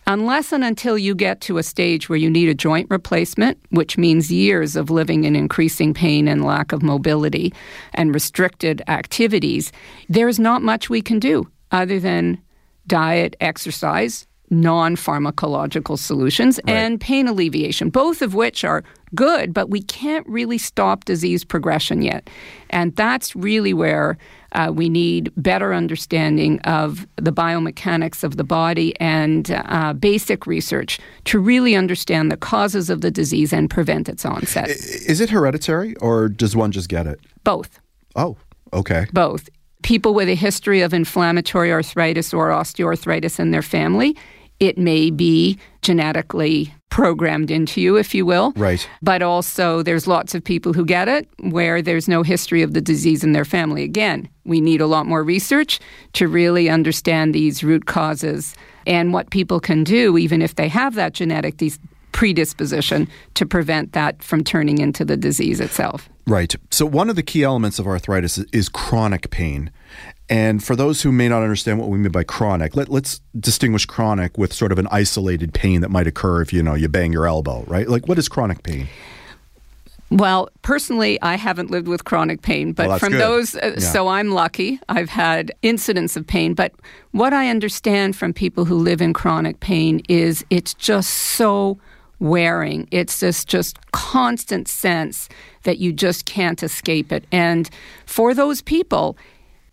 unless 0.08 0.54
and 0.54 0.64
until 0.64 0.98
you 0.98 1.14
get 1.14 1.42
to 1.42 1.58
a 1.58 1.64
stage 1.64 2.10
where 2.10 2.18
you 2.18 2.30
need 2.30 2.50
a 2.50 2.56
joint 2.56 2.88
replacement, 2.90 3.60
which 3.70 3.98
means 3.98 4.32
years 4.32 4.76
of 4.76 4.90
living 4.90 5.26
in 5.26 5.36
increasing 5.36 5.94
pain 5.94 6.28
and 6.28 6.44
lack 6.44 6.72
of 6.72 6.82
mobility 6.82 7.54
and 7.94 8.14
restricted 8.14 8.82
activities, 8.88 9.72
there's 10.10 10.40
not 10.40 10.62
much 10.62 10.90
we 10.90 11.02
can 11.02 11.20
do 11.20 11.48
other 11.72 12.00
than 12.00 12.42
diet, 12.88 13.36
exercise, 13.42 14.27
non 14.50 14.96
pharmacological 14.96 15.98
solutions, 15.98 16.60
and 16.68 17.02
pain 17.02 17.28
alleviation, 17.28 17.90
both 17.90 18.22
of 18.22 18.34
which 18.34 18.64
are 18.64 18.84
good, 19.16 19.54
but 19.54 19.70
we 19.70 19.82
can't 19.82 20.28
really 20.28 20.58
stop 20.58 21.06
disease 21.06 21.44
progression 21.44 22.02
yet. 22.02 22.30
And 22.70 22.96
that's 22.96 23.36
really 23.36 23.74
where 23.74 24.18
uh, 24.54 24.72
we 24.74 24.90
need 24.90 25.32
better 25.38 25.74
understanding 25.74 26.60
of 26.62 27.06
the 27.16 27.32
biomechanics 27.32 28.24
of 28.24 28.38
the 28.38 28.44
body 28.44 28.98
and 29.00 29.52
uh, 29.52 29.94
basic 29.94 30.48
research 30.48 31.00
to 31.26 31.40
really 31.40 31.76
understand 31.76 32.32
the 32.32 32.38
causes 32.38 32.90
of 32.90 33.02
the 33.02 33.12
disease 33.12 33.54
and 33.54 33.70
prevent 33.70 34.08
its 34.10 34.26
onset. 34.26 34.70
is 34.70 35.22
it 35.22 35.30
hereditary, 35.30 35.96
or 35.98 36.30
does 36.30 36.56
one 36.56 36.72
just 36.72 36.90
get 36.90 37.08
it? 37.08 37.20
Both. 37.44 37.80
Oh, 38.16 38.38
okay. 38.74 39.06
both. 39.14 39.50
People 39.84 40.14
with 40.14 40.28
a 40.28 40.36
history 40.36 40.82
of 40.82 40.94
inflammatory 40.94 41.72
arthritis 41.72 42.34
or 42.34 42.50
osteoarthritis 42.50 43.40
in 43.40 43.52
their 43.52 43.62
family, 43.62 44.18
it 44.60 44.78
may 44.78 45.10
be 45.10 45.58
genetically 45.82 46.74
programmed 46.90 47.52
into 47.52 47.82
you, 47.82 47.96
if 47.96 48.16
you 48.16 48.26
will. 48.26 48.54
Right. 48.56 48.88
But 49.02 49.22
also, 49.22 49.84
there's 49.84 50.08
lots 50.08 50.34
of 50.34 50.44
people 50.44 50.74
who 50.74 50.86
get 50.86 51.08
it 51.08 51.28
where 51.40 51.82
there's 51.82 52.08
no 52.08 52.24
history 52.24 52.62
of 52.62 52.74
the 52.74 52.82
disease 52.82 53.24
in 53.24 53.34
their 53.34 53.46
family. 53.46 53.84
Again, 53.84 54.28
we 54.46 54.62
need 54.62 54.82
a 54.82 54.88
lot 54.88 55.06
more 55.06 55.24
research 55.24 55.80
to 56.14 56.28
really 56.28 56.70
understand 56.70 57.36
these 57.36 57.64
root 57.64 57.86
causes 57.86 58.56
and 58.86 59.14
what 59.14 59.30
people 59.30 59.60
can 59.60 59.84
do, 59.84 60.18
even 60.18 60.42
if 60.42 60.56
they 60.56 60.70
have 60.70 60.96
that 60.96 61.14
genetic 61.14 61.58
dis- 61.58 61.80
predisposition, 62.14 63.08
to 63.34 63.46
prevent 63.46 63.92
that 63.94 64.24
from 64.24 64.44
turning 64.44 64.78
into 64.80 65.04
the 65.04 65.18
disease 65.18 65.60
itself. 65.60 66.10
Right. 66.26 66.56
So, 66.72 66.86
one 66.86 67.10
of 67.10 67.16
the 67.16 67.24
key 67.24 67.44
elements 67.44 67.80
of 67.80 67.88
arthritis 67.88 68.38
is, 68.38 68.46
is 68.52 68.70
chronic 68.70 69.30
pain. 69.30 69.72
And 70.30 70.62
for 70.62 70.76
those 70.76 71.02
who 71.02 71.12
may 71.12 71.30
not 71.30 71.42
understand 71.42 71.80
what 71.80 71.90
we 71.90 71.98
mean 71.98 72.12
by 72.12 72.24
chronic, 72.24 72.76
let, 72.76 72.90
let's 72.90 73.22
distinguish 73.40 73.86
chronic 73.86 74.38
with 74.38 74.52
sort 74.54 74.72
of 74.74 74.80
an 74.80 74.88
isolated 74.92 75.54
pain 75.54 75.82
that 75.82 75.90
might 75.90 76.06
occur 76.08 76.42
if 76.42 76.52
you 76.52 76.62
know 76.62 76.74
you 76.74 76.90
bang 76.90 77.14
your 77.14 77.26
elbow, 77.28 77.64
right? 77.68 77.88
Like, 77.88 78.08
what 78.08 78.18
is 78.20 78.28
chronic 78.28 78.64
pain? 78.64 78.88
Well, 80.10 80.50
personally, 80.62 81.22
I 81.22 81.36
haven't 81.36 81.70
lived 81.70 81.88
with 81.88 82.06
chronic 82.06 82.42
pain, 82.42 82.72
but 82.72 82.88
Well, 82.88 83.00
from 83.00 83.12
good. 83.12 83.22
those, 83.22 83.56
uh, 83.56 83.76
Yeah. 83.78 83.80
so 83.80 84.08
I'm 84.08 84.32
lucky. 84.32 84.80
I've 84.88 85.10
had 85.10 85.52
incidents 85.64 86.16
of 86.16 86.26
pain, 86.26 86.54
but 86.54 86.74
what 87.12 87.34
I 87.34 87.50
understand 87.50 88.16
from 88.16 88.32
people 88.34 88.66
who 88.66 88.76
live 88.76 89.02
in 89.02 89.14
chronic 89.14 89.60
pain 89.60 90.02
is 90.08 90.46
it's 90.50 90.74
just 90.74 91.10
so 91.10 91.78
wearing. 92.20 92.88
It's 92.92 93.20
this 93.20 93.44
just 93.46 93.80
constant 93.92 94.68
sense 94.68 95.28
that 95.64 95.78
you 95.80 95.92
just 95.92 96.26
can't 96.26 96.64
escape 96.64 97.12
it. 97.12 97.26
And 97.32 97.70
for 98.06 98.34
those 98.34 98.62
people, 98.62 99.18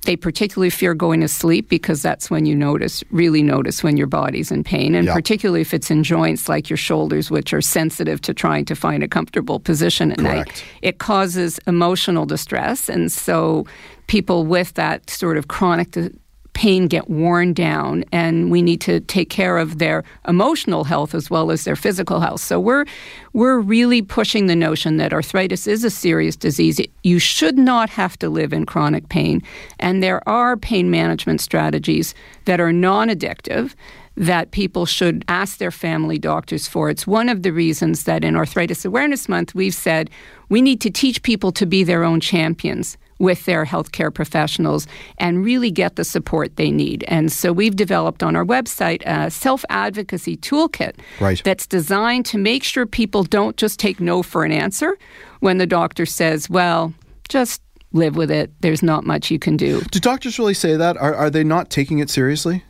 they 0.05 0.17
particularly 0.17 0.71
fear 0.71 0.95
going 0.95 1.21
to 1.21 1.29
sleep 1.29 1.69
because 1.69 2.01
that's 2.03 2.31
when 2.31 2.47
you 2.47 2.55
notice, 2.55 3.03
really 3.11 3.43
notice 3.43 3.83
when 3.83 3.97
your 3.97 4.07
body's 4.07 4.51
in 4.51 4.65
pain. 4.65 4.95
And 4.95 5.07
Yeah. 5.07 5.15
particularly 5.15 5.61
if 5.61 5.75
it's 5.75 5.91
in 5.91 6.03
joints 6.05 6.49
like 6.49 6.71
your 6.71 6.77
shoulders, 6.77 7.31
which 7.31 7.53
are 7.53 7.61
sensitive 7.61 8.21
to 8.23 8.33
trying 8.35 8.65
to 8.67 8.75
find 8.75 9.03
a 9.03 9.09
comfortable 9.09 9.59
position 9.61 10.13
at 10.13 10.21
night. 10.21 10.65
It 10.83 10.99
causes 10.99 11.59
emotional 11.67 12.27
distress. 12.27 12.89
And 12.89 13.11
so 13.11 13.67
people 14.07 14.45
with 14.47 14.75
that 14.75 15.11
sort 15.11 15.37
of 15.37 15.49
chronic 15.49 15.91
pain 16.55 16.87
get 16.87 17.11
worn 17.11 17.53
down 17.53 18.05
and 18.13 18.51
we 18.51 18.63
need 18.63 18.81
to 18.81 19.01
take 19.01 19.29
care 19.29 19.59
of 19.59 19.79
their 19.79 20.05
emotional 20.27 20.85
health 20.85 21.15
as 21.15 21.29
well 21.29 21.51
as 21.51 21.65
their 21.65 21.77
physical 21.77 22.21
health. 22.21 22.41
So 22.41 22.59
we're 22.59 22.87
we're 23.33 23.59
really 23.59 24.01
pushing 24.01 24.47
the 24.47 24.57
notion 24.57 24.97
that 24.97 25.13
arthritis 25.13 25.67
is 25.67 25.85
a 25.85 25.91
serious 25.91 26.37
disease. 26.37 26.81
You 27.03 27.19
should 27.19 27.59
not 27.59 27.91
have 27.91 28.17
to 28.21 28.31
live 28.31 28.53
in 28.53 28.65
chronic 28.65 29.09
pain 29.09 29.43
and 29.79 30.03
there 30.03 30.27
are 30.29 30.57
pain 30.57 30.91
management 30.91 31.41
strategies 31.41 32.15
that 32.47 32.61
are 32.61 32.73
non-addictive 32.73 33.75
that 34.17 34.53
people 34.53 34.87
should 34.87 35.25
ask 35.27 35.59
their 35.59 35.73
family 35.73 36.19
doctors 36.19 36.69
for. 36.69 36.89
It's 36.89 37.05
one 37.05 37.29
of 37.29 37.43
the 37.43 37.53
reasons 37.53 38.05
that 38.05 38.23
in 38.23 38.37
Arthritis 38.37 38.85
Awareness 38.85 39.29
Month 39.29 39.55
we've 39.55 39.75
said 39.75 40.09
we 40.49 40.63
need 40.63 40.81
to 40.83 40.91
teach 40.91 41.23
people 41.23 41.51
to 41.53 41.67
be 41.67 41.83
their 41.83 42.05
own 42.05 42.21
champions 42.21 42.97
with 43.25 43.45
their 43.47 43.65
healthcare 43.65 44.13
professionals 44.13 44.87
and 45.19 45.45
really 45.45 45.71
get 45.71 45.97
the 45.97 46.05
support 46.05 46.55
they 46.57 46.71
need. 46.71 47.05
And 47.09 47.33
so 47.33 47.53
we've 47.53 47.75
developed 47.75 48.23
on 48.23 48.37
our 48.37 48.45
website 48.45 49.03
a 49.07 49.31
self 49.31 49.65
advocacy 49.69 50.37
toolkit 50.37 50.95
Right. 51.21 51.43
that's 51.43 51.67
designed 51.67 52.27
to 52.27 52.39
make 52.39 52.63
sure 52.63 52.87
people 52.87 53.25
don't 53.25 53.57
just 53.57 53.81
take 53.81 53.99
no 53.99 54.23
for 54.23 54.45
an 54.45 54.53
answer 54.53 54.97
when 55.41 55.59
the 55.59 55.67
doctor 55.67 56.07
says, 56.07 56.49
well, 56.49 56.93
just 57.29 57.61
live 57.95 58.17
with 58.17 58.31
it. 58.31 58.51
There's 58.61 58.83
not 58.83 59.07
much 59.07 59.31
you 59.31 59.39
can 59.39 59.57
do. 59.57 59.81
Do 59.93 60.01
doctors 60.01 60.39
really 60.39 60.53
say 60.53 60.77
that? 60.77 60.97
Are, 60.99 61.15
are 61.15 61.31
they 61.31 61.45
not 61.45 61.71
taking 61.71 62.01
it 62.01 62.11
seriously? 62.11 62.63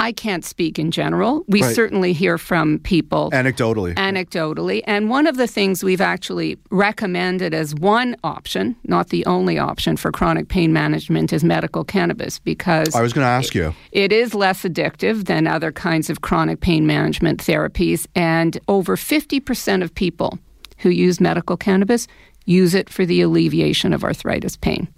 I 0.00 0.10
can't 0.12 0.44
speak 0.44 0.78
in 0.78 0.90
general. 0.90 1.44
We 1.48 1.62
Right. 1.62 1.74
certainly 1.74 2.12
hear 2.12 2.36
from 2.38 2.80
people 2.80 3.30
Anecdotally. 3.30 3.94
anecdotally. 3.94 4.82
And 4.86 5.08
one 5.08 5.26
of 5.28 5.36
the 5.36 5.46
things 5.46 5.82
we've 5.84 6.00
actually 6.00 6.58
recommended 6.70 7.54
as 7.54 7.74
one 7.74 8.16
option, 8.24 8.74
not 8.84 9.08
the 9.10 9.24
only 9.26 9.58
option 9.58 9.96
for 9.96 10.10
chronic 10.10 10.48
pain 10.48 10.72
management, 10.72 11.32
is 11.32 11.44
medical 11.44 11.84
cannabis 11.84 12.40
because 12.40 12.94
I 12.94 13.00
was 13.00 13.12
going 13.12 13.24
to 13.24 13.28
ask 13.30 13.54
you. 13.54 13.74
it 13.92 14.12
is 14.12 14.34
less 14.34 14.64
addictive 14.64 15.26
than 15.26 15.46
other 15.46 15.70
kinds 15.70 16.10
of 16.10 16.20
chronic 16.20 16.60
pain 16.60 16.84
management 16.86 17.38
therapies. 17.42 18.06
And 18.16 18.58
over 18.66 18.96
50% 18.96 19.82
of 19.84 19.94
people 19.94 20.38
who 20.78 20.90
use 20.90 21.20
medical 21.20 21.56
cannabis 21.56 22.06
use 22.46 22.74
it 22.74 22.90
for 22.90 23.06
the 23.06 23.20
alleviation 23.20 23.92
of 23.92 24.04
arthritis 24.04 24.56
pain. 24.56 24.88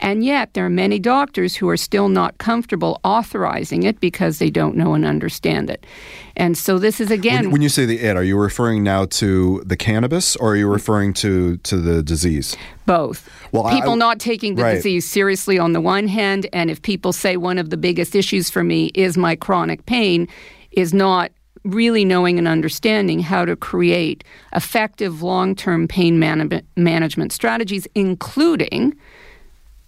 And 0.00 0.24
yet, 0.24 0.54
there 0.54 0.66
are 0.66 0.70
many 0.70 0.98
doctors 0.98 1.56
who 1.56 1.68
are 1.68 1.76
still 1.76 2.08
not 2.08 2.38
comfortable 2.38 3.00
authorizing 3.04 3.84
it 3.84 4.00
because 4.00 4.38
they 4.38 4.50
don't 4.50 4.76
know 4.76 4.94
and 4.94 5.04
understand 5.04 5.70
it. 5.70 5.86
And 6.36 6.58
so, 6.58 6.78
this 6.78 7.00
is 7.00 7.10
again. 7.10 7.44
When, 7.44 7.52
when 7.52 7.62
you 7.62 7.68
say 7.68 7.86
the 7.86 8.00
it, 8.00 8.16
are 8.16 8.24
you 8.24 8.36
referring 8.38 8.82
now 8.82 9.04
to 9.06 9.62
the 9.64 9.76
cannabis 9.76 10.34
or 10.36 10.52
are 10.52 10.56
you 10.56 10.68
mm. 10.68 10.72
referring 10.72 11.12
to, 11.14 11.58
to 11.58 11.76
the 11.76 12.02
disease? 12.02 12.56
both. 12.86 13.28
Well, 13.52 13.66
I- 13.66 13.74
people 13.74 13.96
not 13.96 14.18
taking 14.18 14.56
the 14.56 14.64
right. 14.64 14.74
disease 14.74 15.08
seriously 15.08 15.58
on 15.58 15.72
the 15.72 15.80
one 15.80 16.08
hand, 16.08 16.48
and 16.52 16.70
if 16.70 16.82
people 16.82 17.12
say 17.12 17.36
one 17.36 17.58
of 17.58 17.70
the 17.70 17.76
biggest 17.76 18.14
issues 18.14 18.50
for 18.50 18.64
me 18.64 18.86
is 18.94 19.16
my 19.16 19.36
chronic 19.36 19.86
pain, 19.86 20.28
is 20.72 20.92
not 20.92 21.30
really 21.64 22.04
knowing 22.04 22.38
and 22.38 22.48
understanding 22.48 23.20
how 23.20 23.44
to 23.44 23.56
create 23.56 24.24
effective 24.54 25.22
long 25.22 25.54
term 25.54 25.86
pain 25.88 26.18
management 26.18 26.66
management 26.76 27.32
strategies, 27.32 27.86
including 27.94 28.94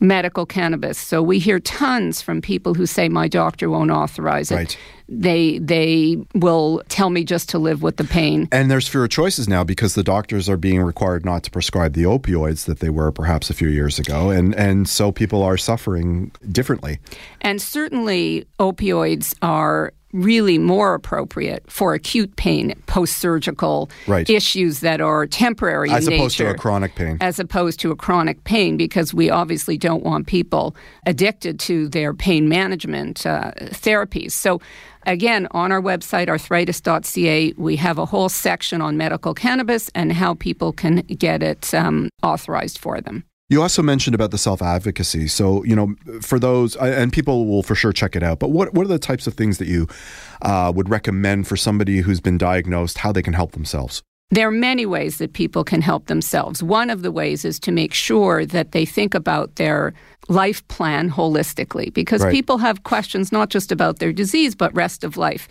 medical 0.01 0.47
cannabis. 0.47 0.99
So 0.99 1.23
we 1.23 1.39
hear 1.39 1.59
tons 1.59 2.21
from 2.21 2.41
people 2.41 2.75
who 2.75 2.87
say 2.87 3.09
my 3.09 3.29
doctor 3.29 3.71
won't 3.71 3.91
authorize 3.91 4.51
it. 4.51 4.57
Right. 4.57 4.79
They 5.09 5.59
they 5.59 6.17
will 6.35 6.83
tell 6.89 7.11
me 7.11 7.25
just 7.25 7.49
to 7.51 7.59
live 7.59 7.83
with 7.83 7.97
the 7.97 8.05
pain. 8.05 8.49
And 8.53 8.71
there's 8.71 8.89
fewer 8.89 9.09
choices 9.09 9.49
now 9.49 9.63
because 9.63 9.95
the 9.95 10.03
doctors 10.03 10.49
are 10.49 10.57
being 10.57 10.81
required 10.83 11.25
not 11.25 11.43
to 11.45 11.51
prescribe 11.51 11.93
the 11.93 12.05
opioids 12.05 12.65
that 12.67 12.81
they 12.81 12.91
were 12.91 13.13
perhaps 13.13 13.51
a 13.51 13.55
few 13.55 13.69
years 13.69 13.99
ago. 13.99 14.31
And, 14.31 14.55
and 14.55 14.89
so 14.89 15.13
people 15.13 15.43
are 15.43 15.59
suffering 15.59 16.33
differently. 16.51 17.01
And 17.43 17.61
certainly, 17.61 18.47
opioids 18.59 19.35
are 19.43 19.93
really 20.15 20.59
more 20.59 20.95
appropriate 20.95 21.65
for 21.69 21.93
acute 21.93 22.35
pain, 22.37 22.73
post 22.87 23.19
surgical 23.19 23.91
Right. 24.07 24.31
issues 24.31 24.81
that 24.81 25.01
are 25.01 25.27
temporary 25.27 25.91
As 25.91 26.07
opposed 26.07 26.39
to 26.39 26.49
a 26.49 26.55
chronic 26.55 26.95
pain. 26.95 27.19
As 27.21 27.39
opposed 27.39 27.81
to 27.81 27.91
a 27.91 27.97
chronic 27.97 28.45
pain, 28.45 28.77
because 28.77 29.13
we 29.13 29.29
obviously 29.29 29.77
don't 29.77 30.05
want 30.05 30.27
people 30.27 30.77
addicted 31.05 31.59
to 31.61 31.89
their 31.89 32.15
pain 32.15 32.49
management 32.49 33.27
uh, 33.27 33.51
therapies. 33.73 34.31
So, 34.33 34.61
again, 35.05 35.49
on 35.51 35.73
our 35.73 35.83
website, 35.83 36.29
arthritis.ca, 36.29 37.53
we 37.57 37.77
have 37.77 37.99
a 37.99 38.07
whole 38.07 38.29
section 38.29 38.81
on 38.81 38.97
medical 38.97 39.35
cannabis 39.35 39.91
and 39.95 40.13
how 40.13 40.35
people 40.35 40.73
can 40.73 40.97
get 41.19 41.43
it 41.43 41.75
um, 41.75 42.09
authorized 42.23 42.79
for 42.79 43.01
them. 43.01 43.25
You 43.51 43.61
also 43.61 43.83
mentioned 43.83 44.15
about 44.15 44.31
the 44.31 44.39
self 44.39 44.63
advocacy. 44.63 45.29
So, 45.29 45.63
you 45.65 45.77
know, 45.77 45.95
for 46.23 46.39
those, 46.39 46.77
and 46.77 47.13
people 47.13 47.47
will 47.47 47.63
for 47.63 47.75
sure 47.75 47.93
check 47.93 48.17
it 48.17 48.23
out, 48.23 48.39
but 48.39 48.51
what, 48.51 48.73
what 48.73 48.85
are 48.85 48.89
the 48.89 48.99
types 48.99 49.27
of 49.27 49.35
things 49.35 49.59
that 49.59 49.69
you 49.69 49.87
uh, 50.43 50.73
would 50.75 50.89
recommend 50.89 51.47
for 51.47 51.57
somebody 51.57 51.99
who's 51.99 52.21
been 52.21 52.39
diagnosed, 52.39 52.99
how 52.99 53.13
they 53.13 53.23
can 53.23 53.35
help 53.35 53.53
themselves? 53.53 54.03
There 54.31 54.49
are 54.49 54.51
many 54.51 54.87
ways 54.87 55.19
that 55.19 55.35
people 55.35 55.63
can 55.63 55.83
help 55.83 56.07
themselves. 56.07 56.63
One 56.63 56.89
of 56.89 57.03
the 57.03 57.13
ways 57.13 57.45
is 57.45 57.61
to 57.61 57.71
make 57.71 57.93
sure 57.93 58.47
that 58.47 58.73
they 58.73 58.87
think 58.87 59.15
about 59.15 59.57
their 59.57 59.93
life 60.29 60.67
plan 60.69 61.11
holistically 61.11 61.93
because 61.93 62.23
Right. 62.23 62.33
people 62.33 62.59
have 62.59 62.83
questions 62.83 63.31
not 63.31 63.51
just 63.51 63.71
about 63.71 63.99
their 63.99 64.13
disease 64.13 64.55
but 64.55 64.75
rest 64.75 65.05
of 65.05 65.19
life. 65.19 65.47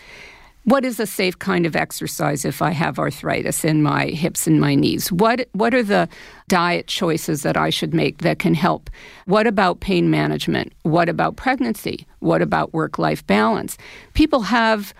What 0.65 0.85
is 0.85 0.97
a 0.97 1.05
safe 1.05 1.39
kind 1.39 1.65
of 1.65 1.75
exercise 1.75 2.45
if 2.45 2.61
I 2.61 2.71
have 2.71 2.97
arthritis 2.97 3.65
in 3.65 3.83
my 3.83 4.05
hips 4.05 4.47
and 4.47 4.61
my 4.61 4.75
knees? 4.75 5.11
What 5.11 5.49
what 5.51 5.73
are 5.73 5.83
the 5.83 6.07
diet 6.47 6.87
choices 6.87 7.43
that 7.43 7.57
I 7.57 7.69
should 7.69 7.93
make 7.93 8.19
that 8.19 8.39
can 8.39 8.53
help? 8.53 8.89
What 9.25 9.45
about 9.45 9.81
pain 9.81 10.09
management? 10.09 10.71
What 10.83 11.09
about 11.09 11.35
pregnancy? 11.35 12.07
What 12.19 12.41
about 12.41 12.73
work-life 12.73 13.27
balance? 13.27 13.77
People 14.13 14.43
have 14.43 14.93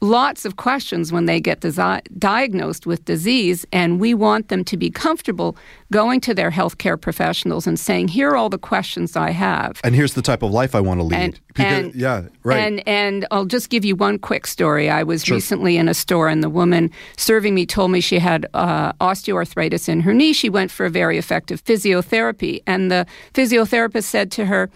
lots 0.00 0.44
of 0.44 0.56
questions 0.56 1.12
when 1.12 1.26
they 1.26 1.40
get 1.40 1.60
desi- 1.60 2.00
diagnosed 2.18 2.86
with 2.86 3.04
disease, 3.04 3.66
and 3.72 4.00
we 4.00 4.14
want 4.14 4.48
them 4.48 4.64
to 4.64 4.76
be 4.76 4.90
comfortable 4.90 5.56
going 5.92 6.20
to 6.20 6.32
their 6.34 6.50
healthcare 6.50 6.98
professionals 7.00 7.66
and 7.66 7.78
saying, 7.78 8.08
"Here 8.08 8.30
are 8.30 8.36
all 8.36 8.48
the 8.48 8.58
questions 8.58 9.16
I 9.16 9.30
have." 9.30 9.80
And 9.84 9.94
here's 9.94 10.14
the 10.14 10.22
type 10.22 10.42
of 10.42 10.50
life 10.52 10.74
I 10.74 10.80
want 10.80 11.00
to 11.00 11.04
lead. 11.04 11.20
And, 11.20 11.40
Because- 11.48 11.84
and- 11.84 11.94
yeah, 11.94 12.22
right. 12.44 12.58
And 12.58 12.88
and 12.88 13.26
I'll 13.30 13.44
just 13.44 13.68
give 13.70 13.84
you 13.84 13.94
one 13.96 14.18
quick 14.18 14.46
story. 14.46 14.88
I 14.88 15.02
was 15.02 15.28
recently 15.28 15.76
in 15.76 15.88
a 15.88 15.94
store, 15.94 16.28
and 16.28 16.42
the 16.42 16.50
woman 16.50 16.90
serving 17.16 17.54
me 17.54 17.66
told 17.66 17.90
me 17.90 18.00
she 18.00 18.18
had 18.18 18.46
uh, 18.54 18.92
osteoarthritis 18.94 19.88
in 19.88 20.00
her 20.00 20.14
knee. 20.14 20.32
She 20.32 20.48
went 20.48 20.70
for 20.70 20.86
a 20.86 20.90
very 20.90 21.18
effective 21.18 21.62
physiotherapy, 21.64 22.62
and 22.66 22.90
the 22.90 23.06
physiotherapist 23.34 24.04
said 24.04 24.30
to 24.32 24.46
her. 24.46 24.70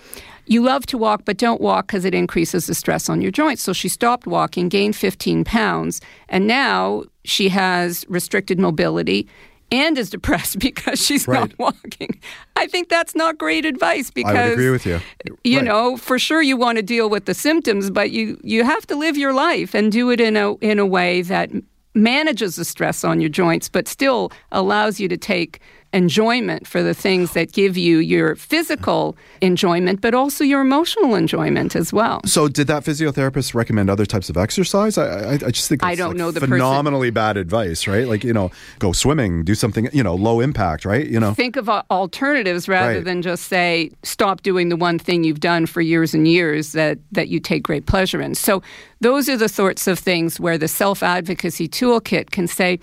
You 0.46 0.62
love 0.62 0.86
to 0.86 0.98
walk, 0.98 1.22
but 1.24 1.36
don't 1.38 1.60
walk 1.60 1.86
because 1.86 2.04
it 2.04 2.14
increases 2.14 2.66
the 2.66 2.74
stress 2.74 3.08
on 3.08 3.20
your 3.20 3.30
joints. 3.30 3.62
So 3.62 3.72
she 3.72 3.88
stopped 3.88 4.26
walking, 4.26 4.68
gained 4.68 4.96
15 4.96 5.44
pounds, 5.44 6.00
and 6.28 6.46
now 6.46 7.04
she 7.24 7.48
has 7.48 8.04
restricted 8.08 8.58
mobility 8.58 9.26
and 9.72 9.96
is 9.96 10.10
depressed 10.10 10.58
because 10.68 11.04
she's 11.04 11.26
Right. 11.26 11.40
not 11.40 11.58
walking. 11.58 12.20
I 12.56 12.66
think 12.66 12.88
that's 12.90 13.14
not 13.14 13.38
great 13.38 13.64
advice 13.64 14.10
because 14.10 14.36
I 14.36 14.42
agree 14.42 14.70
with 14.70 14.84
you. 14.86 15.00
you 15.42 15.58
Right. 15.58 15.64
know, 15.64 15.96
for 15.96 16.18
sure 16.18 16.42
you 16.42 16.56
want 16.56 16.76
to 16.76 16.82
deal 16.82 17.08
with 17.08 17.24
the 17.24 17.34
symptoms, 17.34 17.90
but 17.90 18.10
you 18.10 18.38
you 18.42 18.62
have 18.64 18.86
to 18.88 18.96
live 18.96 19.16
your 19.16 19.32
life 19.32 19.74
and 19.74 19.90
do 19.90 20.10
it 20.10 20.20
in 20.20 20.36
a 20.36 20.54
in 20.56 20.78
a 20.78 20.86
way 20.86 21.22
that 21.22 21.50
manages 21.94 22.56
the 22.56 22.64
stress 22.64 23.04
on 23.04 23.20
your 23.20 23.30
joints, 23.30 23.68
but 23.68 23.88
still 23.88 24.30
allows 24.52 25.00
you 25.00 25.08
to 25.08 25.16
take 25.16 25.60
enjoyment 25.94 26.66
for 26.66 26.82
the 26.82 26.92
things 26.92 27.32
that 27.32 27.52
give 27.52 27.76
you 27.76 27.98
your 27.98 28.34
physical 28.36 29.16
enjoyment, 29.40 30.00
but 30.00 30.12
also 30.12 30.44
your 30.44 30.60
emotional 30.60 31.14
enjoyment 31.14 31.74
as 31.76 31.92
well. 31.92 32.20
So, 32.26 32.48
did 32.48 32.66
that 32.66 32.84
physiotherapist 32.84 33.54
recommend 33.54 33.88
other 33.88 34.04
types 34.04 34.28
of 34.28 34.36
exercise? 34.36 34.98
I, 34.98 35.06
I, 35.06 35.32
I 35.34 35.50
just 35.50 35.68
think 35.68 35.82
I 35.84 35.94
don't 35.94 36.08
like, 36.10 36.16
know 36.16 36.30
the 36.30 36.40
person- 36.40 36.52
phenomenally 36.54 37.10
bad 37.10 37.36
advice, 37.36 37.86
right? 37.86 38.06
Like, 38.08 38.24
you 38.24 38.32
know, 38.32 38.50
go 38.80 38.92
swimming, 38.92 39.44
do 39.44 39.54
something, 39.54 39.88
you 39.92 40.02
know, 40.02 40.14
low 40.14 40.40
impact, 40.40 40.84
right? 40.84 41.06
You 41.06 41.20
know, 41.20 41.32
Think 41.32 41.56
of 41.56 41.68
alternatives 41.68 42.68
rather 42.68 42.94
Right. 42.96 43.04
than 43.04 43.22
just 43.22 43.44
say 43.48 43.90
stop 44.02 44.42
doing 44.42 44.68
the 44.68 44.76
one 44.76 44.98
thing 44.98 45.24
you've 45.24 45.40
done 45.40 45.66
for 45.66 45.80
years 45.80 46.12
and 46.12 46.26
years 46.28 46.72
that 46.72 46.98
that 47.12 47.28
you 47.28 47.38
take 47.40 47.62
great 47.62 47.86
pleasure 47.86 48.20
in. 48.20 48.34
So 48.34 48.62
those 49.00 49.28
are 49.28 49.36
the 49.36 49.48
sorts 49.48 49.86
of 49.86 49.98
things 49.98 50.40
where 50.40 50.58
the 50.58 50.68
self-advocacy 50.68 51.68
toolkit 51.68 52.30
can 52.30 52.46
say, 52.46 52.78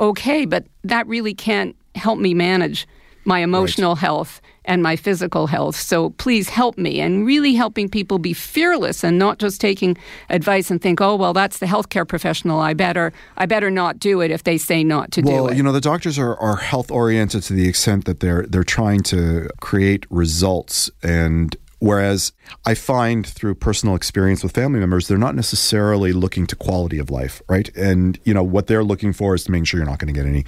"Okay, 0.00 0.44
but 0.44 0.64
that 0.84 1.06
really 1.06 1.34
can't 1.34 1.76
help 1.96 2.18
me 2.18 2.34
manage 2.34 2.86
my 3.26 3.40
emotional 3.40 3.96
health 3.96 4.40
and 4.64 4.82
my 4.82 4.96
physical 4.96 5.46
health. 5.46 5.76
So 5.76 6.10
please 6.10 6.48
help 6.48 6.78
me 6.78 7.00
and 7.00 7.26
really 7.26 7.54
helping 7.54 7.88
people 7.88 8.18
be 8.18 8.32
fearless 8.32 9.02
and 9.02 9.18
not 9.18 9.38
just 9.38 9.60
taking 9.60 9.96
advice 10.30 10.70
and 10.70 10.80
think, 10.80 11.00
oh 11.00 11.16
well, 11.16 11.32
that's 11.32 11.58
the 11.58 11.66
healthcare 11.66 12.06
professional. 12.06 12.60
I 12.60 12.74
better 12.74 13.12
I 13.36 13.46
better 13.46 13.70
not 13.70 13.98
do 13.98 14.20
it 14.20 14.30
if 14.30 14.44
they 14.44 14.58
say 14.58 14.84
not 14.84 15.10
to 15.12 15.22
well, 15.22 15.32
do 15.32 15.38
it. 15.38 15.42
Well, 15.42 15.54
you 15.54 15.62
know, 15.62 15.72
the 15.72 15.80
doctors 15.80 16.18
are, 16.18 16.36
are 16.36 16.56
health 16.56 16.90
oriented 16.90 17.42
to 17.44 17.52
the 17.52 17.68
extent 17.68 18.04
that 18.04 18.20
they're 18.20 18.46
they're 18.46 18.64
trying 18.64 19.00
to 19.04 19.48
create 19.60 20.06
results 20.10 20.90
and 21.02 21.56
Whereas 21.78 22.32
I 22.64 22.74
find 22.74 23.26
through 23.26 23.56
personal 23.56 23.94
experience 23.94 24.42
with 24.42 24.52
family 24.52 24.80
members, 24.80 25.08
they're 25.08 25.18
not 25.18 25.34
necessarily 25.34 26.12
looking 26.12 26.46
to 26.46 26.56
quality 26.56 26.98
of 26.98 27.10
life, 27.10 27.42
right? 27.48 27.68
And 27.76 28.18
you 28.24 28.32
know 28.32 28.42
what 28.42 28.66
they're 28.66 28.84
looking 28.84 29.12
for 29.12 29.34
is 29.34 29.44
to 29.44 29.50
make 29.50 29.66
sure 29.66 29.78
you're 29.78 29.88
not 29.88 29.98
going 29.98 30.12
to 30.12 30.18
get 30.18 30.26
any 30.26 30.44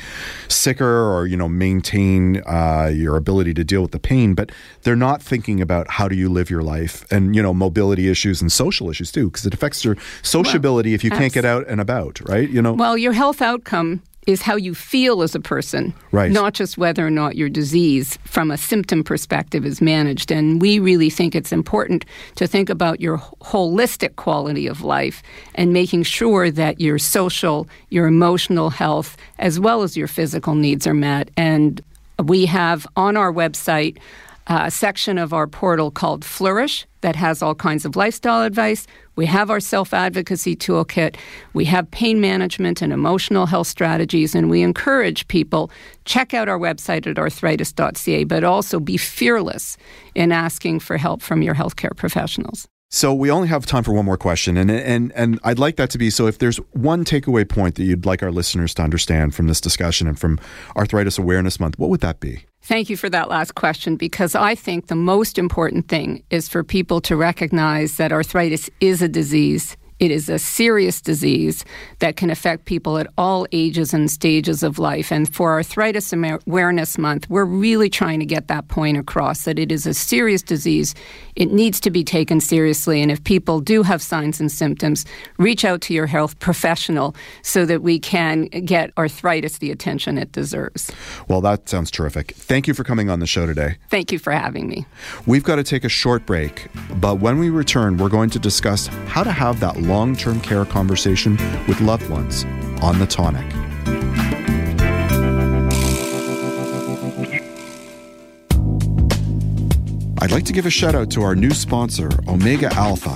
sicker 0.48 1.12
or 1.12 1.26
you 1.26 1.36
know 1.36 1.48
maintain 1.48 2.42
uh, 2.46 2.90
your 2.92 3.16
ability 3.16 3.52
to 3.54 3.64
deal 3.64 3.82
with 3.82 3.92
the 3.92 3.98
pain. 3.98 4.34
But 4.34 4.52
they're 4.82 4.96
not 4.96 5.22
thinking 5.22 5.60
about 5.60 5.90
how 5.90 6.08
do 6.08 6.16
you 6.16 6.30
live 6.30 6.48
your 6.48 6.62
life 6.62 7.04
and 7.12 7.36
you 7.36 7.42
know 7.42 7.52
mobility 7.52 8.08
issues 8.08 8.40
and 8.40 8.50
social 8.50 8.88
issues 8.88 9.12
too, 9.12 9.28
because 9.30 9.44
it 9.44 9.52
affects 9.52 9.84
your 9.84 9.96
sociability 10.22 10.90
well, 10.90 10.94
if 10.94 11.04
you 11.04 11.10
can't 11.10 11.32
get 11.32 11.44
out 11.44 11.66
and 11.68 11.80
about, 11.80 12.20
right? 12.26 12.48
You 12.48 12.62
know. 12.62 12.72
Well, 12.72 12.96
your 12.96 13.12
health 13.12 13.42
outcome 13.42 14.02
is 14.28 14.42
how 14.42 14.56
you 14.56 14.74
feel 14.74 15.22
as 15.22 15.34
a 15.34 15.40
person, 15.40 15.94
right. 16.12 16.30
not 16.30 16.52
just 16.52 16.76
whether 16.76 17.04
or 17.04 17.10
not 17.10 17.34
your 17.34 17.48
disease 17.48 18.18
from 18.24 18.50
a 18.50 18.58
symptom 18.58 19.02
perspective 19.02 19.64
is 19.64 19.80
managed. 19.80 20.30
And 20.30 20.60
we 20.60 20.78
really 20.78 21.08
think 21.08 21.34
it's 21.34 21.50
important 21.50 22.04
to 22.34 22.46
think 22.46 22.68
about 22.68 23.00
your 23.00 23.16
holistic 23.40 24.16
quality 24.16 24.66
of 24.66 24.82
life 24.82 25.22
and 25.54 25.72
making 25.72 26.02
sure 26.02 26.50
that 26.50 26.78
your 26.78 26.98
social, 26.98 27.66
your 27.88 28.06
emotional 28.06 28.68
health, 28.68 29.16
as 29.38 29.58
well 29.58 29.82
as 29.82 29.96
your 29.96 30.08
physical 30.08 30.54
needs 30.54 30.86
are 30.86 30.92
met. 30.92 31.30
And 31.34 31.80
we 32.22 32.44
have 32.44 32.86
on 32.96 33.16
our 33.16 33.32
website 33.32 33.96
a 34.48 34.70
section 34.70 35.18
of 35.18 35.32
our 35.32 35.46
portal 35.46 35.90
called 35.90 36.24
Flourish 36.24 36.86
that 37.02 37.16
has 37.16 37.42
all 37.42 37.54
kinds 37.54 37.84
of 37.84 37.96
lifestyle 37.96 38.42
advice. 38.42 38.86
We 39.14 39.26
have 39.26 39.50
our 39.50 39.60
self 39.60 39.92
advocacy 39.92 40.56
toolkit. 40.56 41.16
We 41.52 41.66
have 41.66 41.90
pain 41.90 42.20
management 42.20 42.80
and 42.80 42.92
emotional 42.92 43.46
health 43.46 43.66
strategies. 43.66 44.34
And 44.34 44.48
we 44.48 44.62
encourage 44.62 45.28
people 45.28 45.70
check 46.04 46.34
out 46.34 46.48
our 46.48 46.58
website 46.58 47.06
at 47.06 47.18
arthritis.ca, 47.18 48.24
but 48.24 48.44
also 48.44 48.80
be 48.80 48.96
fearless 48.96 49.76
in 50.14 50.32
asking 50.32 50.80
for 50.80 50.96
help 50.96 51.20
from 51.20 51.42
your 51.42 51.54
healthcare 51.54 51.94
professionals. 51.94 52.66
So 52.90 53.12
we 53.12 53.30
only 53.30 53.48
have 53.48 53.66
time 53.66 53.84
for 53.84 53.92
one 53.92 54.06
more 54.06 54.16
question, 54.16 54.56
and 54.56 54.70
and 54.70 55.12
and 55.14 55.38
I'd 55.44 55.58
like 55.58 55.76
that 55.76 55.90
to 55.90 55.98
be 55.98 56.08
so. 56.08 56.26
If 56.26 56.38
there's 56.38 56.56
one 56.72 57.04
takeaway 57.04 57.46
point 57.46 57.74
that 57.74 57.84
you'd 57.84 58.06
like 58.06 58.22
our 58.22 58.32
listeners 58.32 58.72
to 58.74 58.82
understand 58.82 59.34
from 59.34 59.46
this 59.46 59.60
discussion 59.60 60.08
and 60.08 60.18
from 60.18 60.40
Arthritis 60.74 61.18
Awareness 61.18 61.60
Month, 61.60 61.78
what 61.78 61.90
would 61.90 62.00
that 62.00 62.18
be? 62.18 62.47
Thank 62.62 62.90
you 62.90 62.96
for 62.96 63.08
that 63.08 63.28
last 63.30 63.54
question 63.54 63.96
because 63.96 64.34
I 64.34 64.54
think 64.54 64.86
the 64.86 64.94
most 64.94 65.38
important 65.38 65.88
thing 65.88 66.22
is 66.30 66.48
for 66.48 66.62
people 66.62 67.00
to 67.02 67.16
recognize 67.16 67.96
that 67.96 68.12
arthritis 68.12 68.68
is 68.80 69.00
a 69.00 69.08
disease 69.08 69.76
it 70.00 70.10
is 70.10 70.28
a 70.28 70.38
serious 70.38 71.00
disease 71.00 71.64
that 71.98 72.16
can 72.16 72.30
affect 72.30 72.64
people 72.66 72.98
at 72.98 73.06
all 73.18 73.46
ages 73.52 73.92
and 73.92 74.10
stages 74.10 74.62
of 74.62 74.78
life. 74.78 75.10
And 75.10 75.32
for 75.32 75.52
Arthritis 75.52 76.12
Awareness 76.12 76.98
Month, 76.98 77.28
we're 77.28 77.44
really 77.44 77.90
trying 77.90 78.20
to 78.20 78.26
get 78.26 78.48
that 78.48 78.68
point 78.68 78.96
across 78.96 79.44
that 79.44 79.58
it 79.58 79.72
is 79.72 79.86
a 79.86 79.94
serious 79.94 80.42
disease. 80.42 80.94
It 81.34 81.50
needs 81.50 81.80
to 81.80 81.90
be 81.90 82.04
taken 82.04 82.40
seriously. 82.40 83.02
And 83.02 83.10
if 83.10 83.22
people 83.24 83.60
do 83.60 83.82
have 83.82 84.00
signs 84.00 84.40
and 84.40 84.50
symptoms, 84.50 85.04
reach 85.38 85.64
out 85.64 85.80
to 85.82 85.94
your 85.94 86.06
health 86.06 86.38
professional 86.38 87.16
so 87.42 87.66
that 87.66 87.82
we 87.82 87.98
can 87.98 88.46
get 88.46 88.92
arthritis 88.96 89.58
the 89.58 89.70
attention 89.70 90.18
it 90.18 90.32
deserves. 90.32 90.90
Well, 91.26 91.40
that 91.40 91.68
sounds 91.68 91.90
terrific. 91.90 92.32
Thank 92.32 92.68
you 92.68 92.74
for 92.74 92.84
coming 92.84 93.10
on 93.10 93.20
the 93.20 93.26
show 93.26 93.46
today. 93.46 93.76
Thank 93.90 94.12
you 94.12 94.18
for 94.18 94.32
having 94.32 94.68
me. 94.68 94.86
We've 95.26 95.44
got 95.44 95.56
to 95.56 95.64
take 95.64 95.84
a 95.84 95.88
short 95.88 96.24
break, 96.26 96.68
but 97.00 97.16
when 97.16 97.38
we 97.38 97.50
return, 97.50 97.96
we're 97.96 98.08
going 98.08 98.30
to 98.30 98.38
discuss 98.38 98.86
how 99.06 99.24
to 99.24 99.32
have 99.32 99.60
that 99.60 99.76
long 99.88 100.14
term 100.14 100.40
care 100.40 100.64
conversation 100.64 101.36
with 101.66 101.80
loved 101.80 102.08
ones 102.10 102.44
on 102.82 102.98
the 102.98 103.06
tonic. 103.06 103.46
I'd 110.20 110.30
like 110.30 110.44
to 110.44 110.52
give 110.52 110.66
a 110.66 110.70
shout 110.70 110.94
out 110.94 111.10
to 111.12 111.22
our 111.22 111.34
new 111.34 111.52
sponsor, 111.52 112.10
Omega 112.28 112.72
Alpha. 112.74 113.14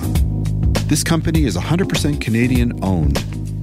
This 0.87 1.03
company 1.03 1.43
is 1.43 1.55
100% 1.55 2.19
Canadian 2.19 2.83
owned. 2.83 3.17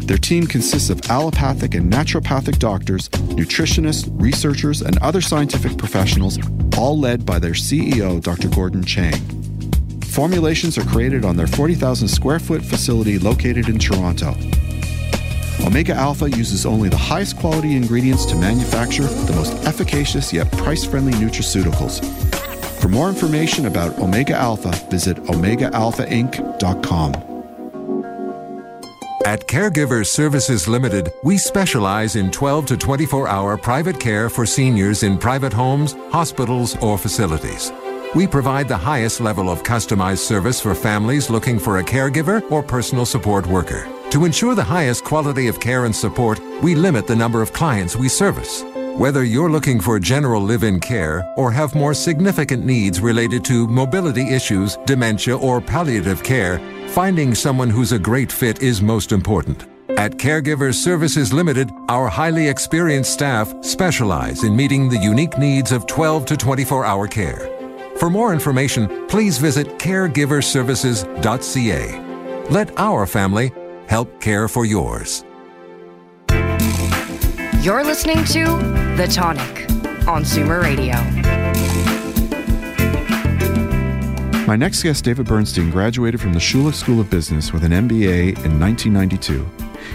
Their 0.07 0.19
team 0.19 0.47
consists 0.47 0.91
of 0.91 1.01
allopathic 1.11 1.75
and 1.75 1.93
naturopathic 1.93 2.59
doctors, 2.59 3.09
nutritionists, 3.09 4.11
researchers, 4.21 4.83
and 4.83 4.99
other 4.99 5.21
scientific 5.21 5.79
professionals, 5.79 6.39
all 6.77 6.99
led 6.99 7.25
by 7.25 7.39
their 7.39 7.53
CEO, 7.53 8.23
Dr. 8.23 8.49
Gordon 8.49 8.85
Chang. 8.85 9.50
Formulations 10.11 10.77
are 10.77 10.85
created 10.85 11.25
on 11.25 11.37
their 11.37 11.47
40,000 11.47 12.09
square 12.09 12.41
foot 12.41 12.63
facility 12.63 13.19
located 13.19 13.69
in 13.69 13.79
Toronto. 13.79 14.35
Omega 15.65 15.95
Alpha 15.95 16.29
uses 16.29 16.67
only 16.67 16.89
the 16.89 16.97
highest 16.97 17.37
quality 17.37 17.77
ingredients 17.77 18.27
to 18.27 18.35
manufacture 18.35 19.05
the 19.05 19.33
most 19.35 19.53
efficacious 19.67 20.33
yet 20.33 20.51
price 20.53 20.85
friendly 20.85 21.13
nutraceuticals. 21.13 22.05
For 22.81 22.89
more 22.89 23.09
information 23.09 23.67
about 23.67 23.97
Omega 24.01 24.35
Alpha, 24.35 24.73
visit 24.91 25.17
OmegaAlphaInc.com. 25.25 27.15
At 29.27 29.47
Caregiver 29.47 30.05
Services 30.05 30.67
Limited, 30.67 31.13
we 31.23 31.39
specialize 31.39 32.17
in 32.17 32.33
12 32.33 32.67
to 32.67 32.77
24 32.77 33.29
hour 33.29 33.57
private 33.57 34.01
care 34.01 34.29
for 34.29 34.45
seniors 34.45 35.05
in 35.05 35.19
private 35.19 35.53
homes, 35.53 35.93
hospitals, 36.11 36.75
or 36.79 36.99
facilities. 36.99 37.71
We 38.13 38.27
provide 38.27 38.67
the 38.67 38.77
highest 38.77 39.21
level 39.21 39.49
of 39.49 39.63
customized 39.63 40.19
service 40.19 40.61
for 40.61 40.75
families 40.75 41.31
looking 41.31 41.61
for 41.61 41.79
a 41.79 41.85
caregiver 41.85 42.43
or 42.51 42.61
personal 42.61 43.07
support 43.07 43.47
worker. 43.47 43.89
To 44.11 44.25
ensure 44.25 44.57
the 44.57 44.65
highest 44.65 45.05
quality 45.05 45.47
of 45.47 45.61
care 45.61 45.85
and 45.85 45.95
support, 45.95 46.41
we 46.61 46.75
limit 46.75 47.07
the 47.07 47.15
number 47.15 47.41
of 47.41 47.53
clients 47.53 47.95
we 47.95 48.09
service. 48.09 48.65
Whether 48.97 49.23
you're 49.23 49.49
looking 49.49 49.81
for 49.81 50.01
general 50.01 50.43
live 50.43 50.65
in 50.65 50.81
care 50.81 51.25
or 51.37 51.53
have 51.53 51.77
more 51.77 51.95
significant 51.95 52.67
needs 52.67 53.01
related 53.01 53.45
to 53.45 53.69
mobility 53.69 54.35
issues, 54.35 54.77
dementia, 54.87 55.39
or 55.39 55.61
palliative 55.61 56.25
care, 56.25 56.59
finding 56.89 57.33
someone 57.33 57.71
who's 57.71 57.93
a 57.93 57.99
great 57.99 58.33
fit 58.33 58.61
is 58.61 58.83
most 58.83 59.13
important. 59.13 59.67
At 59.91 60.17
Caregiver 60.17 60.75
Services 60.75 61.33
Limited, 61.33 61.71
our 61.89 62.09
highly 62.09 62.49
experienced 62.49 63.13
staff 63.13 63.55
specialize 63.61 64.43
in 64.43 64.57
meeting 64.57 64.89
the 64.89 64.99
unique 64.99 65.39
needs 65.39 65.71
of 65.71 65.87
12 65.87 66.27
to 66.27 66.37
24 66.37 66.85
hour 66.85 67.07
care. 67.07 67.60
For 68.01 68.09
more 68.09 68.33
information, 68.33 69.07
please 69.09 69.37
visit 69.37 69.67
caregiverservices.ca. 69.79 72.47
Let 72.49 72.79
our 72.79 73.07
family 73.07 73.53
help 73.89 74.23
care 74.23 74.49
for 74.49 74.65
yours. 74.65 75.23
You're 77.61 77.85
listening 77.85 78.25
to 78.25 78.47
The 78.97 79.07
Tonic 79.13 79.69
on 80.09 80.25
Zoomer 80.25 80.63
Radio. 80.63 80.95
My 84.47 84.57
next 84.57 84.83
guest, 84.83 85.05
David 85.05 85.27
Bernstein, 85.27 85.71
graduated 85.71 86.23
from 86.23 86.33
the 86.33 86.39
Schulich 86.39 86.77
School 86.77 87.01
of 87.01 87.11
Business 87.11 87.53
with 87.53 87.65
an 87.65 87.73
MBA 87.73 88.29
in 88.47 88.59
1992. 88.59 89.47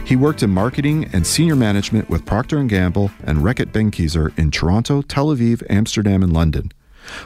He 0.05 0.15
worked 0.15 0.43
in 0.43 0.51
marketing 0.51 1.09
and 1.11 1.25
senior 1.25 1.55
management 1.55 2.07
with 2.07 2.23
Procter 2.23 2.63
& 2.63 2.65
Gamble 2.65 3.09
and 3.23 3.39
Reckitt 3.39 3.71
Benckiser 3.71 4.37
in 4.37 4.51
Toronto, 4.51 5.01
Tel 5.01 5.35
Aviv, 5.35 5.63
Amsterdam, 5.71 6.21
and 6.21 6.31
London. 6.31 6.71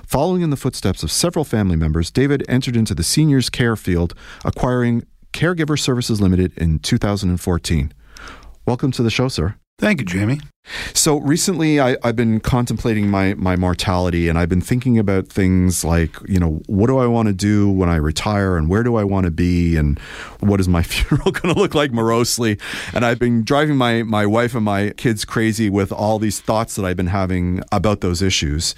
Following 0.06 0.42
in 0.42 0.50
the 0.50 0.58
footsteps 0.58 1.04
of 1.04 1.12
several 1.12 1.46
family 1.46 1.76
members, 1.76 2.12
David 2.12 2.44
entered 2.48 2.76
into 2.76 2.94
the 2.94 3.04
seniors 3.04 3.50
care 3.50 3.76
field, 3.76 4.14
acquiring 4.44 5.04
Caregiver 5.34 5.80
Services 5.80 6.20
Limited 6.20 6.58
in 6.58 6.80
2014. 6.80 7.94
Welcome 8.66 8.92
to 8.92 9.04
the 9.04 9.10
show, 9.10 9.28
sir. 9.28 9.56
Thank 9.80 10.02
you, 10.02 10.06
Jamie. 10.06 10.42
So 10.94 11.22
recently, 11.22 11.80
I, 11.80 11.96
have 12.04 12.18
been 12.18 12.42
contemplating 12.42 13.10
my 13.10 13.34
my 13.36 13.56
mortality, 13.56 14.28
and 14.28 14.38
I've 14.38 14.50
been 14.50 14.62
thinking 14.62 15.00
about 15.00 15.30
things 15.30 15.86
like, 15.86 16.18
you 16.28 16.38
know, 16.38 16.62
what 16.68 16.88
do 16.88 16.98
I 16.98 17.08
want 17.08 17.28
to 17.28 17.34
do 17.34 17.72
when 17.72 17.88
I 17.88 17.96
retire, 17.96 18.58
and 18.58 18.70
where 18.70 18.84
do 18.84 18.98
I 18.98 19.06
want 19.06 19.24
to 19.24 19.32
be, 19.32 19.78
and 19.78 19.98
what 20.42 20.60
is 20.60 20.68
my 20.68 20.84
funeral 20.84 21.32
going 21.32 21.56
to 21.56 21.60
look 21.60 21.76
like 21.76 21.94
morosely? 21.94 22.60
And 22.94 23.06
I've 23.06 23.20
been 23.20 23.44
driving 23.44 23.78
my 23.78 24.04
my 24.04 24.26
wife 24.26 24.54
and 24.54 24.66
my 24.66 24.90
kids 24.92 25.24
crazy 25.24 25.70
with 25.70 25.94
all 25.94 26.20
these 26.20 26.42
thoughts 26.42 26.76
that 26.76 26.84
I've 26.84 26.98
been 26.98 27.08
having 27.08 27.64
about 27.72 28.02
those 28.02 28.22
issues, 28.22 28.76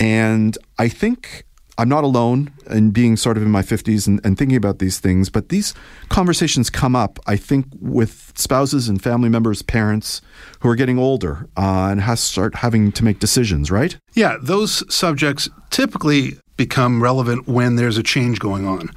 and 0.00 0.58
I 0.76 0.88
think 0.88 1.44
I'm 1.78 1.88
not 1.88 2.04
alone 2.04 2.52
in 2.70 2.90
being 2.90 3.16
sort 3.16 3.36
of 3.36 3.42
in 3.42 3.50
my 3.50 3.62
50s 3.62 4.06
and, 4.06 4.20
and, 4.24 4.36
thinking 4.36 4.56
about 4.56 4.78
these 4.78 4.98
things, 4.98 5.30
but 5.30 5.48
these 5.48 5.74
conversations 6.10 6.68
come 6.68 6.94
up, 6.94 7.18
I 7.26 7.36
think, 7.36 7.66
with 7.80 8.32
spouses 8.36 8.88
and 8.88 9.02
family 9.02 9.30
members, 9.30 9.62
parents 9.62 10.20
who 10.60 10.68
are 10.68 10.76
getting 10.76 10.98
older 10.98 11.48
uh, 11.56 11.88
and 11.90 12.02
has 12.02 12.20
to 12.20 12.26
start 12.26 12.56
having 12.56 12.92
to 12.92 13.04
make 13.04 13.20
decisions, 13.20 13.70
right? 13.70 13.96
Yeah, 14.12 14.36
those 14.42 14.84
subjects 14.94 15.48
typically 15.70 16.38
become 16.56 17.02
relevant 17.02 17.48
when 17.48 17.76
there's 17.76 17.96
a 17.96 18.02
change 18.02 18.38
going 18.38 18.66
on. 18.66 18.90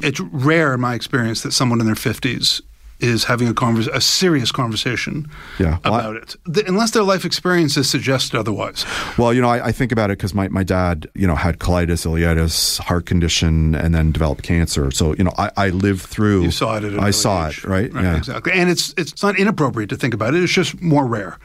It's 0.00 0.20
rare, 0.20 0.74
in 0.74 0.80
my 0.80 0.94
experience, 0.94 1.42
that 1.42 1.52
someone 1.52 1.80
in 1.80 1.86
their 1.86 1.94
50s 1.94 2.62
is 3.02 3.24
having 3.24 3.48
a 3.48 3.54
convers- 3.54 3.88
a 3.88 4.00
serious 4.00 4.52
conversation 4.52 5.28
Yeah, 5.58 5.78
well, 5.84 5.94
I- 5.94 6.00
about 6.00 6.16
it, 6.16 6.36
Th- 6.54 6.66
unless 6.68 6.92
their 6.92 7.02
life 7.02 7.24
experiences 7.24 7.88
suggest 7.90 8.34
otherwise. 8.34 8.84
Well, 9.18 9.34
you 9.34 9.40
know, 9.42 9.48
I, 9.48 9.66
I 9.66 9.72
think 9.72 9.92
about 9.92 10.10
it 10.10 10.18
because 10.18 10.34
my, 10.34 10.48
my 10.48 10.62
dad, 10.62 11.06
you 11.14 11.26
know, 11.26 11.34
had 11.34 11.58
colitis, 11.58 12.06
ileitis, 12.06 12.78
heart 12.78 13.06
condition, 13.06 13.74
and 13.74 13.94
then 13.94 14.12
developed 14.12 14.42
cancer. 14.42 14.90
So, 14.90 15.14
you 15.16 15.24
know, 15.24 15.32
I, 15.36 15.50
I 15.56 15.68
lived 15.70 16.02
through. 16.02 16.42
You 16.44 16.50
saw 16.50 16.76
it 16.76 16.84
I 16.98 17.10
saw 17.10 17.48
age. 17.48 17.58
it, 17.58 17.64
right? 17.64 17.90
yeah. 17.92 18.16
Exactly. 18.16 18.52
And 18.52 18.70
it's 18.70 18.94
it's 18.96 19.22
not 19.22 19.38
inappropriate 19.38 19.90
to 19.90 19.96
think 19.96 20.14
about 20.14 20.34
it. 20.34 20.42
It's 20.42 20.52
just 20.52 20.80
more 20.80 21.06
rare. 21.06 21.38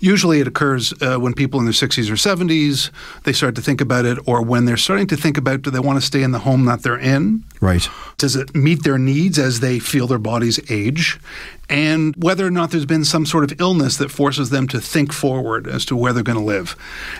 Usually, 0.00 0.40
it 0.40 0.46
occurs 0.46 0.92
uh, 1.02 1.18
when 1.18 1.34
people 1.34 1.60
in 1.60 1.66
their 1.66 1.72
60s 1.72 2.10
or 2.10 2.14
70s 2.14 2.90
they 3.24 3.32
start 3.32 3.54
to 3.56 3.62
think 3.62 3.80
about 3.80 4.04
it, 4.04 4.18
or 4.26 4.42
when 4.42 4.64
they're 4.64 4.76
starting 4.76 5.06
to 5.08 5.16
think 5.16 5.36
about 5.36 5.62
do 5.62 5.70
they 5.70 5.78
want 5.78 6.00
to 6.00 6.04
stay 6.04 6.22
in 6.22 6.32
the 6.32 6.40
home 6.40 6.64
that 6.64 6.82
they're 6.82 6.98
in? 6.98 7.44
Right. 7.60 7.86
Does 8.16 8.36
it 8.36 8.54
meet 8.54 8.82
their 8.82 8.98
needs 8.98 9.38
as 9.38 9.60
they 9.60 9.78
feel 9.78 10.06
their 10.06 10.18
bodies 10.18 10.58
age? 10.70 11.20
And 11.68 12.16
whether 12.16 12.44
or 12.44 12.50
not 12.50 12.72
there's 12.72 12.86
been 12.86 13.04
some 13.04 13.24
sort 13.24 13.44
of 13.44 13.60
illness 13.60 13.96
that 13.98 14.10
forces 14.10 14.50
them 14.50 14.66
to 14.68 14.80
think 14.80 15.12
forward 15.12 15.68
as 15.68 15.84
to 15.86 15.96
where 15.96 16.12
they're 16.12 16.24
going 16.24 16.38
to 16.38 16.44
live. 16.44 16.74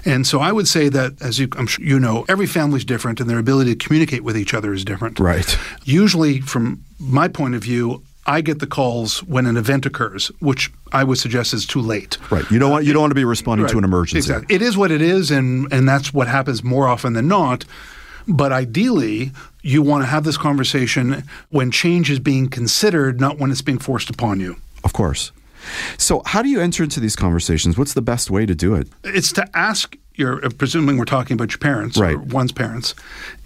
And 0.05 0.27
so 0.27 0.41
I 0.41 0.51
would 0.51 0.67
say 0.67 0.89
that, 0.89 1.21
as 1.23 1.39
you, 1.39 1.49
I'm 1.57 1.69
sure 1.69 1.85
you 1.85 2.01
know, 2.01 2.25
every 2.29 2.47
family's 2.47 2.85
different 2.85 3.21
and 3.21 3.31
their 3.31 3.39
ability 3.39 3.77
to 3.77 3.87
communicate 3.87 4.25
with 4.25 4.37
each 4.37 4.53
other 4.53 4.73
is 4.73 4.85
different. 4.85 5.21
Right. 5.21 5.57
Usually, 5.85 6.41
from 6.41 6.83
my 6.99 7.29
point 7.29 7.55
of 7.55 7.63
view, 7.63 8.03
I 8.31 8.41
get 8.43 8.61
the 8.61 8.67
calls 8.67 9.25
when 9.25 9.45
an 9.47 9.57
event 9.57 9.87
occurs, 9.87 10.31
which 10.39 10.71
I 10.93 11.03
would 11.03 11.19
suggest 11.19 11.53
is 11.53 11.67
too 11.67 11.81
late. 11.81 12.17
Right. 12.31 12.49
You 12.51 12.61
don't 12.61 12.71
want 12.71 12.85
you 12.85 12.93
don't 12.93 13.03
want 13.03 13.11
to 13.11 13.17
be 13.17 13.25
responding 13.25 13.67
to 13.67 13.79
an 13.79 13.85
emergency. 13.85 14.19
Exactly. 14.19 14.55
It 14.55 14.63
is 14.63 14.77
what 14.77 14.91
it 14.93 15.03
is, 15.03 15.31
and 15.33 15.71
and 15.73 15.89
that's 15.89 16.15
what 16.15 16.29
happens 16.29 16.63
more 16.63 16.87
often 16.87 17.13
than 17.15 17.27
not. 17.27 17.65
But 18.29 18.53
ideally, 18.53 19.33
you 19.63 19.83
want 19.83 20.03
to 20.05 20.07
have 20.07 20.23
this 20.23 20.37
conversation 20.37 21.25
when 21.49 21.71
change 21.73 22.09
is 22.11 22.21
being 22.21 22.49
considered, 22.49 23.21
not 23.21 23.39
when 23.39 23.51
it's 23.51 23.63
being 23.63 23.79
forced 23.81 24.11
upon 24.11 24.39
you. 24.39 24.57
Of 24.85 24.93
course. 24.93 25.33
So, 25.99 26.23
how 26.25 26.41
do 26.43 26.49
you 26.49 26.61
enter 26.61 26.85
into 26.85 27.01
these 27.01 27.17
conversations? 27.17 27.77
What's 27.77 27.95
the 27.95 28.03
best 28.03 28.31
way 28.31 28.47
to 28.47 28.55
do 28.55 28.75
it? 28.77 28.87
It's 29.05 29.33
to 29.33 29.45
ask 29.57 29.97
your, 30.15 30.39
presuming 30.51 30.97
we're 30.99 31.05
talking 31.05 31.35
about 31.35 31.51
your 31.51 31.59
parents 31.59 31.99
or 31.99 32.05
Right. 32.05 32.19
one's 32.19 32.53
parents, 32.53 32.95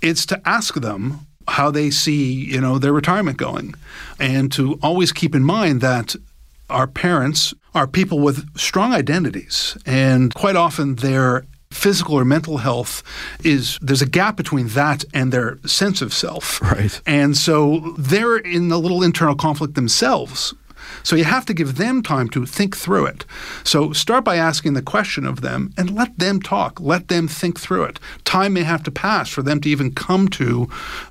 it's 0.03 0.27
to 0.27 0.41
ask 0.47 0.75
them 0.75 1.21
how 1.49 1.71
they 1.71 1.91
see, 1.91 2.33
you 2.33 2.61
know, 2.61 2.79
their 2.79 2.93
retirement 2.93 3.37
going, 3.37 3.75
and 4.19 4.51
to 4.53 4.79
always 4.83 5.13
keep 5.13 5.35
in 5.35 5.43
mind 5.43 5.81
that 5.81 6.17
our 6.71 6.87
parents 6.87 7.55
are 7.75 7.87
people 7.87 8.21
with 8.21 8.57
strong 8.57 8.93
identities, 8.93 9.77
and 9.85 10.33
quite 10.35 10.57
often 10.57 10.97
their 10.97 11.45
physical 11.71 12.15
or 12.15 12.25
mental 12.25 12.59
health 12.59 13.03
is 13.43 13.79
there's 13.83 14.01
a 14.01 14.07
gap 14.07 14.37
between 14.37 14.69
that 14.69 15.05
and 15.13 15.33
their 15.33 15.59
sense 15.67 16.01
of 16.01 16.15
self. 16.15 16.63
Right. 16.63 17.01
And 17.05 17.37
so 17.37 17.95
they're 17.99 18.37
in 18.37 18.71
a 18.71 18.79
little 18.79 19.03
internal 19.03 19.35
conflict 19.35 19.75
themselves. 19.75 20.55
So 21.03 21.17
you 21.17 21.25
have 21.25 21.47
to 21.47 21.55
give 21.55 21.77
them 21.77 22.03
time 22.03 22.29
to 22.31 22.47
think 22.47 22.77
through 22.77 23.07
it. 23.07 23.25
So 23.63 23.93
start 23.93 24.25
by 24.25 24.37
asking 24.37 24.75
the 24.75 24.83
question 24.83 25.27
of 25.27 25.41
them 25.41 25.73
and 25.77 25.95
let 25.95 26.19
them 26.19 26.41
talk. 26.41 26.81
Let 26.81 27.09
them 27.09 27.29
think 27.29 27.61
through 27.61 27.85
it. 27.85 28.01
Time 28.25 28.55
may 28.55 28.63
have 28.63 28.83
to 28.85 28.91
pass 28.91 29.29
for 29.29 29.43
them 29.43 29.61
to 29.61 29.69
even 29.69 29.95
come 29.95 30.29
to 30.29 30.69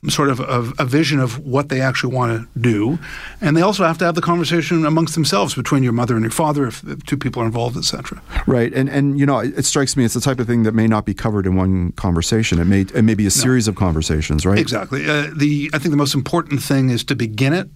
sort 0.10 0.30
of 0.30 0.40
a, 0.40 0.72
a 0.80 0.86
vision 0.86 1.20
of 1.20 1.40
what 1.46 1.70
they 1.70 1.82
actually 1.82 2.14
want 2.14 2.42
to 2.54 2.60
do. 2.60 3.00
And 3.42 3.56
they 3.56 3.62
also 3.62 3.84
have 3.84 3.98
to 4.00 4.06
have 4.06 4.16
the 4.16 4.22
conversation 4.22 4.86
amongst 4.86 5.16
themselves 5.16 5.56
between 5.56 5.84
your 5.84 5.94
mother 5.94 6.16
and 6.16 6.24
your 6.24 6.32
father 6.32 6.68
if 6.68 6.82
the 6.82 6.96
two 6.96 7.18
people 7.18 7.42
are 7.42 7.46
involved, 7.46 7.78
etc. 7.78 8.22
Right. 8.48 8.74
And 8.74 8.90
and 8.90 9.20
you 9.20 9.26
know, 9.26 9.40
it, 9.40 9.64
strikes 9.66 9.96
me 9.96 10.06
it's 10.06 10.14
the 10.14 10.22
type 10.22 10.40
of 10.40 10.48
thing 10.48 10.64
that 10.64 10.74
may 10.74 10.88
not 10.88 11.06
be 11.06 11.14
covered 11.14 11.46
in 11.46 11.56
one 11.56 11.92
conversation. 11.94 12.60
It 12.60 12.66
may 12.66 12.82
it 12.82 13.04
may 13.04 13.16
be 13.16 13.26
a 13.26 13.32
series 13.32 13.68
of 13.68 13.76
conversations, 13.76 14.46
right? 14.46 14.60
Exactly. 14.60 15.10
Uh, 15.10 15.30
the 15.36 15.70
I 15.74 15.80
think 15.80 15.92
the 15.92 15.98
most 15.98 16.14
important 16.14 16.62
thing 16.62 16.90
is 16.90 17.04
to 17.06 17.16
begin 17.16 17.54
it, 17.54 17.70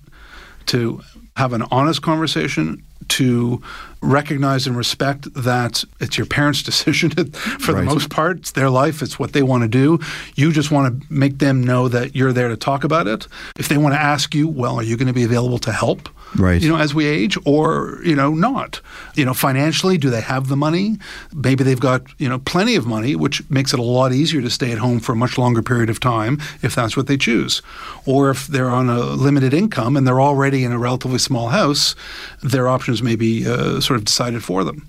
to 0.68 1.02
have 1.38 1.54
an 1.54 1.64
honest 1.72 2.02
conversation, 2.02 2.84
to 3.10 3.62
recognize 4.02 4.68
and 4.68 4.76
respect 4.76 5.34
that 5.34 5.84
it's 6.02 6.18
your 6.18 6.28
parents' 6.28 6.62
decision 6.72 7.10
for 7.12 7.72
Right. 7.74 7.80
the 7.82 7.86
most 7.86 8.10
part. 8.10 8.40
It's 8.40 8.52
their 8.52 8.70
life. 8.70 9.02
It's 9.02 9.18
what 9.18 9.32
they 9.32 9.44
want 9.44 9.64
to 9.64 9.70
do. 9.70 10.00
You 10.36 10.52
just 10.52 10.72
want 10.72 10.86
to 11.02 11.14
make 11.14 11.38
them 11.40 11.64
know 11.64 11.88
that 11.88 12.16
you're 12.18 12.34
there 12.34 12.50
to 12.50 12.58
talk 12.58 12.84
about 12.84 13.08
it. 13.08 13.28
If 13.58 13.70
they 13.70 13.78
want 13.78 13.96
to 13.96 14.02
ask 14.02 14.36
you, 14.36 14.48
well, 14.50 14.76
are 14.76 14.84
you 14.84 14.98
going 14.98 15.08
to 15.08 15.14
be 15.14 15.24
available 15.24 15.60
to 15.60 15.72
help? 15.72 16.10
Right. 16.36 16.62
You 16.62 16.70
know, 16.70 16.78
as 16.78 16.94
we 16.94 17.06
age, 17.06 17.38
or 17.46 18.00
you 18.04 18.16
know, 18.16 18.34
not. 18.34 18.82
You 19.16 19.26
know, 19.26 19.34
financially, 19.34 19.98
do 19.98 20.10
they 20.10 20.22
have 20.22 20.48
the 20.48 20.58
money? 20.58 20.98
Maybe 21.34 21.64
they've 21.64 21.80
got 21.80 22.04
you 22.20 22.28
know 22.30 22.40
plenty 22.40 22.76
of 22.76 22.86
money, 22.86 23.16
which 23.16 23.48
makes 23.50 23.74
it 23.74 23.80
a 23.80 23.84
lot 23.84 24.12
easier 24.12 24.42
to 24.42 24.50
stay 24.50 24.72
at 24.72 24.78
home 24.78 25.00
for 25.00 25.14
a 25.14 25.16
much 25.16 25.38
longer 25.38 25.62
period 25.62 25.90
of 25.90 26.00
time 26.00 26.40
if 26.62 26.76
that's 26.76 26.98
what 26.98 27.08
they 27.08 27.18
choose. 27.18 27.62
Or 28.06 28.30
if 28.30 28.48
they're 28.48 28.70
on 28.70 28.90
a 28.90 29.00
limited 29.00 29.54
income 29.54 29.96
and 29.96 30.06
they're 30.06 30.22
already 30.22 30.64
in 30.64 30.72
a 30.72 30.80
relatively 30.80 31.20
small 31.20 31.50
house, 31.50 31.96
their 32.44 32.68
options 32.68 33.02
may 33.02 33.16
be 33.16 33.48
uh, 33.48 33.80
sort 33.80 33.98
of 33.98 34.06
decided 34.06 34.44
for 34.44 34.64
them. 34.64 34.88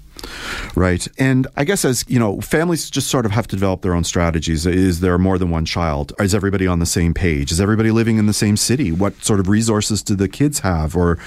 Right. 0.74 1.06
And 1.18 1.46
I 1.56 1.64
guess 1.64 1.84
as, 1.84 2.04
you 2.08 2.18
know, 2.18 2.40
families 2.40 2.90
just 2.90 3.08
sort 3.08 3.26
of 3.26 3.32
have 3.32 3.46
to 3.48 3.56
develop 3.56 3.82
their 3.82 3.94
own 3.94 4.04
strategies. 4.04 4.66
Is 4.66 5.00
there 5.00 5.18
more 5.18 5.38
than 5.38 5.50
one 5.50 5.64
child? 5.64 6.12
Is 6.18 6.34
everybody 6.34 6.66
on 6.66 6.78
the 6.78 6.86
same 6.86 7.14
page? 7.14 7.52
Is 7.52 7.60
everybody 7.60 7.90
living 7.90 8.18
in 8.18 8.26
the 8.26 8.32
same 8.32 8.56
city? 8.56 8.92
What 8.92 9.22
sort 9.24 9.40
of 9.40 9.48
resources 9.48 10.02
do 10.02 10.14
the 10.14 10.28
kids 10.28 10.60
have 10.60 10.96
or 10.96 11.18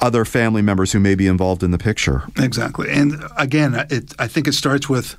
other 0.00 0.24
family 0.24 0.62
members 0.62 0.92
who 0.92 1.00
may 1.00 1.14
be 1.14 1.26
involved 1.26 1.62
in 1.62 1.70
the 1.70 1.78
picture? 1.78 2.22
Exactly. 2.38 2.90
And 2.90 3.22
again, 3.36 3.86
it, 3.90 4.14
I 4.18 4.26
think 4.26 4.48
it 4.48 4.52
starts 4.52 4.88
with 4.88 5.16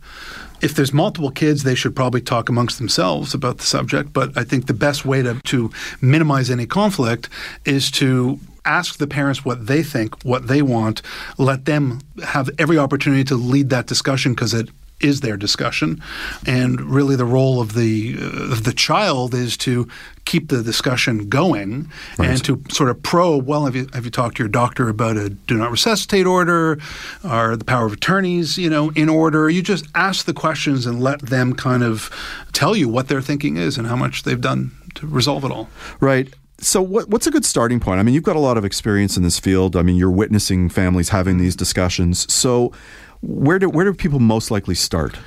if 0.61 0.75
there's 0.75 0.93
multiple 0.93 1.31
kids, 1.31 1.63
they 1.63 1.75
should 1.75 1.95
probably 1.95 2.21
talk 2.21 2.49
amongst 2.49 2.77
themselves 2.77 3.33
about 3.33 3.59
the 3.59 3.63
subject. 3.63 4.11
But 4.13 4.37
I 4.37 4.43
think 4.43 4.67
the 4.67 4.73
best 4.73 5.05
way 5.05 5.21
to, 5.21 5.39
to 5.39 5.71
minimize 6.01 6.49
any 6.49 6.65
conflict 6.65 7.29
is 7.65 7.89
to 7.91 8.39
ask 8.69 8.97
the 8.97 9.07
parents 9.07 9.43
what 9.43 9.67
they 9.67 9.81
think, 9.83 10.23
what 10.23 10.47
they 10.47 10.61
want, 10.61 11.01
let 11.37 11.65
them 11.65 11.99
have 12.23 12.49
every 12.59 12.77
opportunity 12.77 13.23
to 13.25 13.35
lead 13.35 13.69
that 13.71 13.87
discussion 13.87 14.33
because 14.33 14.53
it 14.53 14.69
is 14.99 15.21
their 15.21 15.37
discussion, 15.37 16.01
and 16.45 16.81
really 16.81 17.15
the 17.15 17.25
role 17.25 17.61
of 17.61 17.73
the 17.73 18.17
uh, 18.19 18.51
of 18.51 18.63
the 18.63 18.73
child 18.73 19.33
is 19.33 19.55
to 19.55 19.87
keep 20.25 20.49
the 20.49 20.61
discussion 20.61 21.29
going 21.29 21.89
and 22.17 22.43
to 22.43 22.61
sort 22.69 22.89
of 22.89 23.01
probe. 23.01 23.47
Well, 23.47 23.65
have 23.65 23.75
you 23.75 23.87
have 23.93 24.05
you 24.05 24.11
talked 24.11 24.37
to 24.37 24.43
your 24.43 24.49
doctor 24.49 24.89
about 24.89 25.17
a 25.17 25.29
do 25.29 25.57
not 25.57 25.71
resuscitate 25.71 26.25
order, 26.25 26.79
or 27.23 27.55
the 27.55 27.65
power 27.65 27.85
of 27.85 27.93
attorneys, 27.93 28.57
you 28.57 28.69
know, 28.69 28.91
in 28.91 29.09
order? 29.09 29.49
You 29.49 29.61
just 29.61 29.85
ask 29.95 30.25
the 30.25 30.33
questions 30.33 30.85
and 30.85 31.01
let 31.01 31.21
them 31.21 31.53
kind 31.53 31.83
of 31.83 32.09
tell 32.51 32.75
you 32.75 32.89
what 32.89 33.07
their 33.07 33.21
thinking 33.21 33.57
is 33.57 33.77
and 33.77 33.87
how 33.87 33.95
much 33.95 34.23
they've 34.23 34.41
done 34.41 34.71
to 34.95 35.07
resolve 35.07 35.45
it 35.45 35.51
all. 35.51 35.69
Right. 35.99 36.33
So, 36.61 36.81
what, 36.81 37.09
what's 37.09 37.27
a 37.27 37.31
good 37.31 37.45
starting 37.45 37.79
point? 37.79 37.99
I 37.99 38.03
mean, 38.03 38.13
you've 38.13 38.23
got 38.23 38.35
a 38.35 38.39
lot 38.39 38.57
of 38.57 38.65
experience 38.65 39.15
in 39.17 39.23
this 39.23 39.39
field. 39.39 39.75
I 39.75 39.81
mean, 39.81 39.95
you're 39.95 40.11
witnessing 40.11 40.69
families 40.69 41.09
having 41.09 41.37
these 41.37 41.55
discussions. 41.55 42.31
So, 42.31 42.73
where 43.21 43.59
do 43.59 43.69
where 43.69 43.85
do 43.85 43.93
people 43.93 44.19
most 44.19 44.51
likely 44.51 44.75
start? 44.75 45.17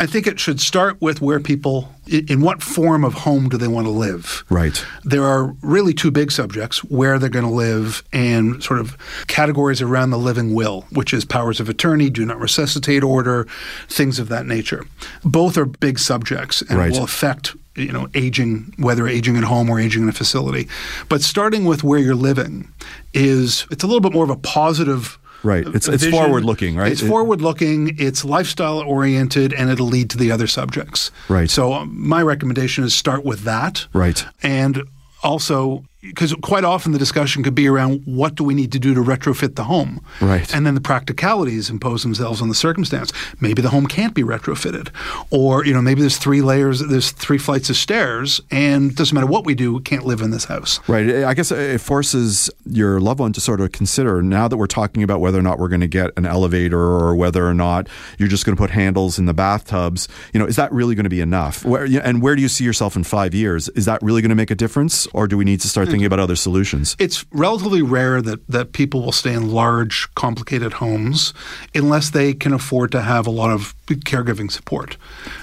I 0.00 0.06
think 0.06 0.26
it 0.26 0.40
should 0.40 0.60
start 0.60 1.00
with 1.00 1.20
where 1.20 1.38
people, 1.38 1.88
in 2.08 2.40
what 2.40 2.60
form 2.60 3.04
of 3.04 3.14
home 3.14 3.48
do 3.48 3.56
they 3.56 3.68
want 3.68 3.86
to 3.86 3.90
live? 3.92 4.42
Right. 4.48 4.84
There 5.04 5.24
are 5.24 5.54
really 5.62 5.94
two 5.94 6.10
big 6.10 6.32
subjects 6.32 6.82
where 6.84 7.20
they're 7.20 7.28
going 7.28 7.44
to 7.44 7.50
live 7.50 8.02
and 8.12 8.60
sort 8.64 8.80
of 8.80 8.96
categories 9.28 9.80
around 9.80 10.10
the 10.10 10.18
living 10.18 10.54
will, 10.54 10.86
which 10.90 11.14
is 11.14 11.24
powers 11.24 11.60
of 11.60 11.68
attorney, 11.68 12.10
do 12.10 12.24
not 12.26 12.40
resuscitate 12.40 13.04
order, 13.04 13.46
things 13.88 14.18
of 14.18 14.28
that 14.30 14.44
nature. 14.44 14.84
Both 15.24 15.56
are 15.56 15.66
big 15.66 16.00
subjects 16.00 16.62
and 16.62 16.78
Right. 16.80 16.90
will 16.90 17.04
affect 17.04 17.54
you 17.76 17.90
know 17.92 18.06
aging 18.14 18.72
whether 18.78 19.06
aging 19.08 19.36
at 19.36 19.44
home 19.44 19.70
or 19.70 19.80
aging 19.80 20.02
in 20.02 20.08
a 20.08 20.12
facility 20.12 20.68
but 21.08 21.22
starting 21.22 21.64
with 21.64 21.82
where 21.82 21.98
you're 21.98 22.14
living 22.14 22.68
is 23.14 23.66
it's 23.70 23.82
a 23.82 23.86
little 23.86 24.00
bit 24.00 24.12
more 24.12 24.24
of 24.24 24.30
a 24.30 24.36
positive 24.36 25.18
Right. 25.44 25.66
It's- 25.66 25.88
it's 25.88 26.06
forward-looking, 26.06 26.76
right? 26.76 26.92
It's 26.92 27.02
It- 27.02 27.08
forward 27.08 27.40
looking, 27.42 27.96
it's 27.98 28.24
lifestyle 28.24 28.78
oriented, 28.78 29.52
and 29.52 29.70
it'll 29.70 29.88
lead 29.88 30.08
to 30.10 30.16
the 30.16 30.30
other 30.30 30.46
subjects. 30.46 31.10
Right. 31.28 31.50
So, 31.50 31.72
um, 31.74 31.92
my 31.98 32.22
recommendation 32.22 32.84
is 32.84 32.94
start 32.94 33.24
with 33.24 33.42
that. 33.42 33.86
Right. 33.92 34.24
And 34.44 34.84
also, 35.24 35.82
because 36.02 36.34
quite 36.42 36.64
often 36.64 36.90
the 36.90 36.98
discussion 36.98 37.44
could 37.44 37.54
be 37.54 37.68
around 37.68 38.02
what 38.04 38.34
do 38.34 38.42
we 38.42 38.54
need 38.54 38.72
to 38.72 38.78
do 38.80 38.92
to 38.92 39.00
retrofit 39.00 39.54
the 39.54 39.64
home? 39.64 40.04
Right. 40.20 40.52
And 40.52 40.66
then 40.66 40.74
the 40.74 40.80
practicalities 40.80 41.70
impose 41.70 42.02
themselves 42.02 42.42
on 42.42 42.48
the 42.48 42.56
circumstance. 42.56 43.12
Maybe 43.40 43.62
the 43.62 43.68
home 43.68 43.86
can't 43.86 44.12
be 44.12 44.24
retrofitted. 44.24 44.88
Or, 45.30 45.64
you 45.64 45.72
know, 45.72 45.80
maybe 45.80 46.00
there's 46.00 46.18
three 46.18 46.42
layers, 46.42 46.80
there's 46.80 47.12
three 47.12 47.38
flights 47.38 47.70
of 47.70 47.76
stairs, 47.76 48.40
and 48.50 48.90
it 48.90 48.96
doesn't 48.96 49.14
matter 49.14 49.28
what 49.28 49.46
we 49.46 49.54
do, 49.54 49.74
we 49.74 49.82
can't 49.82 50.04
live 50.04 50.22
in 50.22 50.32
this 50.32 50.46
house. 50.46 50.80
Right. 50.88 51.24
I 51.24 51.34
guess 51.34 51.52
it 51.52 51.80
forces 51.80 52.50
your 52.66 53.00
loved 53.00 53.20
one 53.20 53.32
to 53.34 53.40
sort 53.40 53.60
of 53.60 53.70
consider 53.70 54.22
now 54.22 54.48
that 54.48 54.56
we're 54.56 54.66
talking 54.66 55.04
about 55.04 55.20
whether 55.20 55.38
or 55.38 55.42
not 55.42 55.60
we're 55.60 55.68
going 55.68 55.82
to 55.82 55.86
get 55.86 56.10
an 56.16 56.26
elevator 56.26 56.80
or 56.80 57.14
whether 57.14 57.46
or 57.46 57.54
not 57.54 57.88
you're 58.18 58.28
just 58.28 58.44
going 58.44 58.56
to 58.56 58.60
put 58.60 58.70
handles 58.70 59.20
in 59.20 59.26
the 59.26 59.34
bathtubs. 59.34 60.08
You 60.32 60.40
know, 60.40 60.46
is 60.46 60.56
that 60.56 60.72
really 60.72 60.96
going 60.96 61.04
to 61.04 61.10
be 61.10 61.20
enough? 61.20 61.64
Where, 61.64 61.84
and 62.02 62.20
where 62.20 62.34
do 62.34 62.42
you 62.42 62.48
see 62.48 62.64
yourself 62.64 62.96
in 62.96 63.04
five 63.04 63.34
years? 63.34 63.68
Is 63.70 63.84
that 63.84 64.02
really 64.02 64.20
going 64.20 64.30
to 64.30 64.34
make 64.34 64.50
a 64.50 64.56
difference, 64.56 65.06
or 65.08 65.28
do 65.28 65.36
we 65.36 65.44
need 65.44 65.60
to 65.60 65.68
start 65.68 65.91
thinking 65.92 66.06
about 66.06 66.18
other 66.18 66.36
solutions. 66.36 66.96
It's 66.98 67.24
relatively 67.30 67.82
rare 67.82 68.20
that, 68.22 68.46
that 68.48 68.72
people 68.72 69.02
will 69.02 69.12
stay 69.12 69.32
in 69.34 69.50
large, 69.50 70.12
complicated 70.14 70.72
homes 70.74 71.32
unless 71.74 72.10
they 72.10 72.34
can 72.34 72.52
afford 72.52 72.90
to 72.92 73.02
have 73.02 73.26
a 73.26 73.30
lot 73.30 73.50
of 73.50 73.74
caregiving 73.86 74.50
support 74.50 74.96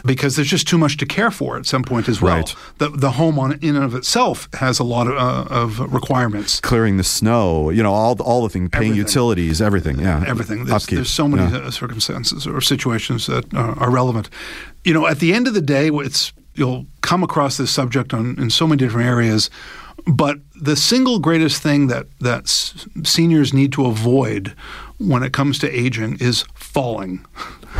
because 0.03 0.35
there's 0.35 0.47
just 0.49 0.67
too 0.67 0.77
much 0.77 0.97
to 0.97 1.05
care 1.05 1.29
for 1.31 1.57
at 1.57 1.65
some 1.65 1.83
point 1.83 2.09
as 2.09 2.19
well. 2.21 2.37
Right. 2.37 2.55
The, 2.79 2.89
the 2.89 3.11
home 3.11 3.37
on 3.37 3.53
in 3.61 3.75
and 3.75 3.85
of 3.85 3.93
itself 3.95 4.49
has 4.55 4.79
a 4.79 4.83
lot 4.83 5.07
of, 5.07 5.15
uh, 5.17 5.53
of 5.53 5.79
requirements. 5.93 6.59
Clearing 6.59 6.97
the 6.97 7.03
snow, 7.03 7.69
you 7.69 7.83
know, 7.83 7.93
all 7.93 8.19
all 8.21 8.41
the 8.43 8.49
things, 8.49 8.69
paying 8.71 8.91
Everything. 8.91 9.07
utilities, 9.07 9.61
everything. 9.61 9.99
Yeah, 9.99 10.23
everything. 10.27 10.65
There's, 10.65 10.85
there's 10.87 11.09
so 11.09 11.27
many 11.27 11.49
Yeah. 11.51 11.59
uh, 11.67 11.71
circumstances 11.71 12.47
or 12.47 12.59
situations 12.61 13.27
that 13.27 13.53
uh, 13.53 13.75
are 13.77 13.91
relevant. 13.91 14.29
You 14.83 14.93
know, 14.95 15.05
at 15.07 15.19
the 15.19 15.33
end 15.33 15.47
of 15.47 15.53
the 15.53 15.61
day, 15.61 15.89
it's 15.89 16.33
you'll 16.55 16.85
come 17.01 17.23
across 17.23 17.57
this 17.57 17.71
subject 17.71 18.13
on 18.13 18.35
in 18.39 18.49
so 18.49 18.65
many 18.67 18.79
different 18.79 19.07
areas, 19.07 19.49
but 20.05 20.39
the 20.59 20.75
single 20.75 21.19
greatest 21.19 21.61
thing 21.61 21.87
that 21.87 22.07
that 22.19 22.43
s- 22.43 22.87
seniors 23.03 23.53
need 23.53 23.71
to 23.73 23.85
avoid 23.85 24.53
when 24.97 25.23
it 25.23 25.33
comes 25.33 25.59
to 25.59 25.69
aging 25.69 26.17
is 26.19 26.43
falling. 26.53 27.25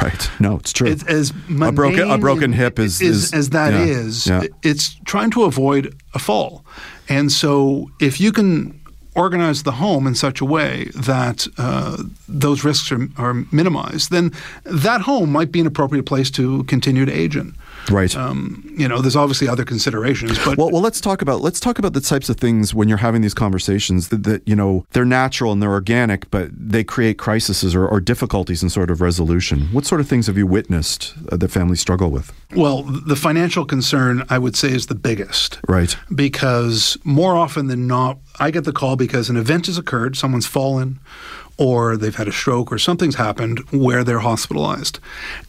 Right. 0.02 0.30
No, 0.40 0.56
it's 0.58 0.72
true. 0.72 0.88
It's 0.88 1.04
as 1.04 1.32
a 1.32 1.72
broken 1.72 2.10
a 2.10 2.18
broken 2.18 2.54
hip 2.54 2.80
is, 2.80 3.02
is 3.02 3.34
as 3.34 3.50
that 3.50 3.74
yeah, 3.74 3.86
is. 3.86 4.28
Yeah. 4.28 4.44
It's 4.64 4.96
trying 5.06 5.32
to 5.32 5.44
avoid 5.44 5.96
a 6.14 6.20
fall, 6.20 6.64
and 7.08 7.32
so 7.32 7.90
if 8.00 8.22
you 8.22 8.32
can 8.32 8.80
organize 9.16 9.64
the 9.64 9.72
home 9.74 10.08
in 10.08 10.16
such 10.16 10.40
a 10.40 10.46
way 10.46 10.90
that 10.96 11.48
uh, 11.58 12.02
those 12.28 12.64
risks 12.64 12.92
are, 12.92 13.08
are 13.18 13.34
minimized, 13.52 14.12
then 14.12 14.32
that 14.64 15.02
home 15.02 15.32
might 15.32 15.52
be 15.52 15.60
an 15.60 15.68
appropriate 15.68 16.06
place 16.06 16.32
to 16.32 16.64
continue 16.66 17.06
to 17.06 17.12
age 17.12 17.36
in. 17.36 17.54
Right. 17.90 18.16
Um, 18.16 18.64
you 18.78 18.88
know, 18.88 19.02
there's 19.02 19.16
obviously 19.16 19.48
other 19.48 19.66
considerations, 19.66 20.38
but 20.46 20.58
Well, 20.58 20.70
well, 20.72 20.82
let's 20.82 21.02
talk 21.02 21.22
about 21.22 21.42
let's 21.42 21.60
talk 21.60 21.80
about 21.80 21.94
the 21.94 22.02
types 22.02 22.30
of 22.30 22.38
things 22.38 22.74
when 22.74 22.88
you're 22.88 22.98
having 22.98 23.22
these 23.22 23.34
conversations 23.34 24.10
that, 24.10 24.24
that 24.24 24.48
you 24.48 24.56
know 24.56 24.86
they're 24.92 25.06
natural 25.06 25.52
and 25.52 25.62
they're 25.62 25.72
organic, 25.72 26.30
but 26.32 26.50
they 26.54 26.84
create 26.84 27.18
crises 27.18 27.76
or, 27.76 27.88
or 27.88 28.00
difficulties 28.00 28.64
in 28.64 28.70
sort 28.70 28.92
of 28.92 29.02
resolution. 29.02 29.70
What 29.72 29.86
sort 29.86 30.02
of 30.02 30.08
things 30.08 30.28
have 30.28 30.38
you 30.38 30.48
witnessed 30.48 31.14
uh, 31.32 31.38
that 31.38 31.50
families 31.50 31.80
struggle 31.82 32.10
with? 32.10 32.32
well, 32.56 32.82
the 32.84 33.16
financial 33.16 33.64
concern 33.66 34.26
I 34.30 34.40
would 34.40 34.56
say 34.56 34.70
is 34.72 34.88
the 34.88 34.96
biggest. 34.96 35.60
Right. 35.68 35.96
because 36.14 36.98
more 37.04 37.36
often 37.36 37.68
than 37.68 37.88
not, 37.88 38.18
I 38.40 38.52
get 38.52 38.64
the 38.64 38.72
call 38.72 38.96
because 38.96 39.30
an 39.30 39.38
event 39.38 39.68
has 39.68 39.78
occurred, 39.78 40.16
someone's 40.16 40.48
fallen, 40.48 41.00
or 41.60 41.98
they've 41.98 42.16
had 42.16 42.28
a 42.28 42.32
stroke, 42.32 42.72
or 42.72 42.78
something's 42.78 43.16
happened 43.16 43.60
where 43.72 44.04
they're 44.06 44.20
hospitalized. 44.20 45.00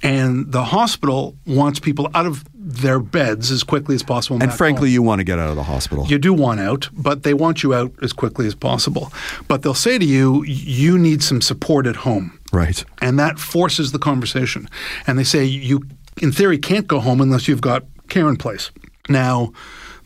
And 0.02 0.50
the 0.50 0.64
hospital 0.64 1.36
wants 1.46 1.78
people 1.78 2.10
out 2.14 2.26
of 2.26 2.44
their 2.52 2.98
beds 2.98 3.52
as 3.52 3.62
quickly 3.62 3.94
as 3.94 4.02
possible. 4.02 4.42
And 4.42 4.52
frankly, 4.52 4.88
home. 4.88 4.94
you 4.94 5.02
want 5.02 5.20
to 5.20 5.24
get 5.24 5.38
out 5.38 5.50
of 5.50 5.56
the 5.56 5.62
hospital. 5.62 6.06
You 6.06 6.18
do 6.18 6.34
want 6.34 6.58
out, 6.58 6.88
but 6.92 7.22
they 7.22 7.32
want 7.32 7.62
you 7.62 7.74
out 7.74 7.92
as 8.02 8.12
quickly 8.12 8.46
as 8.48 8.56
possible. 8.56 9.12
But 9.46 9.62
they'll 9.62 9.72
say 9.72 9.98
to 9.98 10.04
you, 10.04 10.44
you 10.44 10.98
need 10.98 11.22
some 11.22 11.40
support 11.40 11.86
at 11.86 11.96
home. 11.96 12.38
right. 12.52 12.84
And 13.00 13.18
that 13.20 13.38
forces 13.38 13.92
the 13.92 13.98
conversation. 14.00 14.68
And 15.06 15.16
they 15.16 15.24
say 15.24 15.44
you, 15.44 15.82
in 16.20 16.32
theory, 16.32 16.58
can't 16.58 16.88
go 16.88 16.98
home 16.98 17.20
unless 17.20 17.46
you've 17.46 17.60
got 17.60 17.84
care 18.08 18.28
in 18.28 18.36
place. 18.36 18.72
Now, 19.08 19.52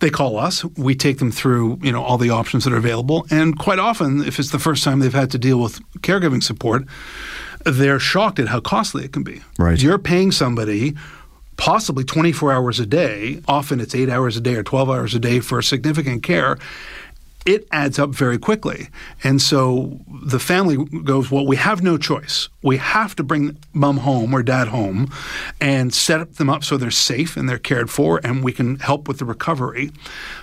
they 0.04 0.10
call 0.10 0.38
us. 0.38 0.64
We 0.76 0.94
take 0.94 1.18
them 1.18 1.32
through, 1.32 1.78
you 1.82 1.90
know, 1.90 2.02
all 2.02 2.18
the 2.18 2.30
options 2.30 2.64
that 2.64 2.72
are 2.72 2.76
available. 2.76 3.26
And 3.30 3.58
quite 3.58 3.78
often, 3.78 4.22
if 4.22 4.38
it's 4.38 4.50
the 4.50 4.58
first 4.58 4.84
time 4.84 5.00
they've 5.00 5.12
had 5.12 5.30
to 5.30 5.38
deal 5.38 5.58
with 5.58 5.80
caregiving 6.02 6.42
support, 6.42 6.84
they're 7.64 7.98
shocked 7.98 8.38
at 8.38 8.48
how 8.48 8.60
costly 8.60 9.04
it 9.04 9.12
can 9.12 9.22
be. 9.22 9.40
Right. 9.58 9.80
You're 9.80 9.98
paying 9.98 10.30
somebody 10.30 10.94
possibly 11.56 12.04
24 12.04 12.52
hours 12.52 12.80
a 12.80 12.86
day. 12.86 13.40
Often 13.48 13.80
it's 13.80 13.94
eight 13.94 14.10
hours 14.10 14.36
a 14.36 14.40
day 14.40 14.56
or 14.56 14.62
12 14.62 14.90
hours 14.90 15.14
a 15.14 15.18
day 15.18 15.40
for 15.40 15.62
significant 15.62 16.22
care. 16.22 16.58
It 17.44 17.68
adds 17.70 17.98
up 17.98 18.10
very 18.10 18.38
quickly. 18.38 18.88
And 19.22 19.40
so 19.40 20.00
the 20.08 20.38
family 20.38 20.76
goes, 20.76 21.30
Well, 21.30 21.46
we 21.46 21.56
have 21.56 21.82
no 21.82 21.98
choice. 21.98 22.48
We 22.62 22.78
have 22.78 23.14
to 23.16 23.22
bring 23.22 23.58
mom 23.72 23.98
home 23.98 24.32
or 24.32 24.42
dad 24.42 24.68
home 24.68 25.12
and 25.60 25.92
set 25.92 26.36
them 26.36 26.48
up 26.48 26.64
so 26.64 26.76
they're 26.76 26.90
safe 26.90 27.36
and 27.36 27.48
they're 27.48 27.58
cared 27.58 27.90
for 27.90 28.20
and 28.24 28.42
we 28.42 28.52
can 28.52 28.78
help 28.78 29.06
with 29.08 29.18
the 29.18 29.24
recovery. 29.24 29.90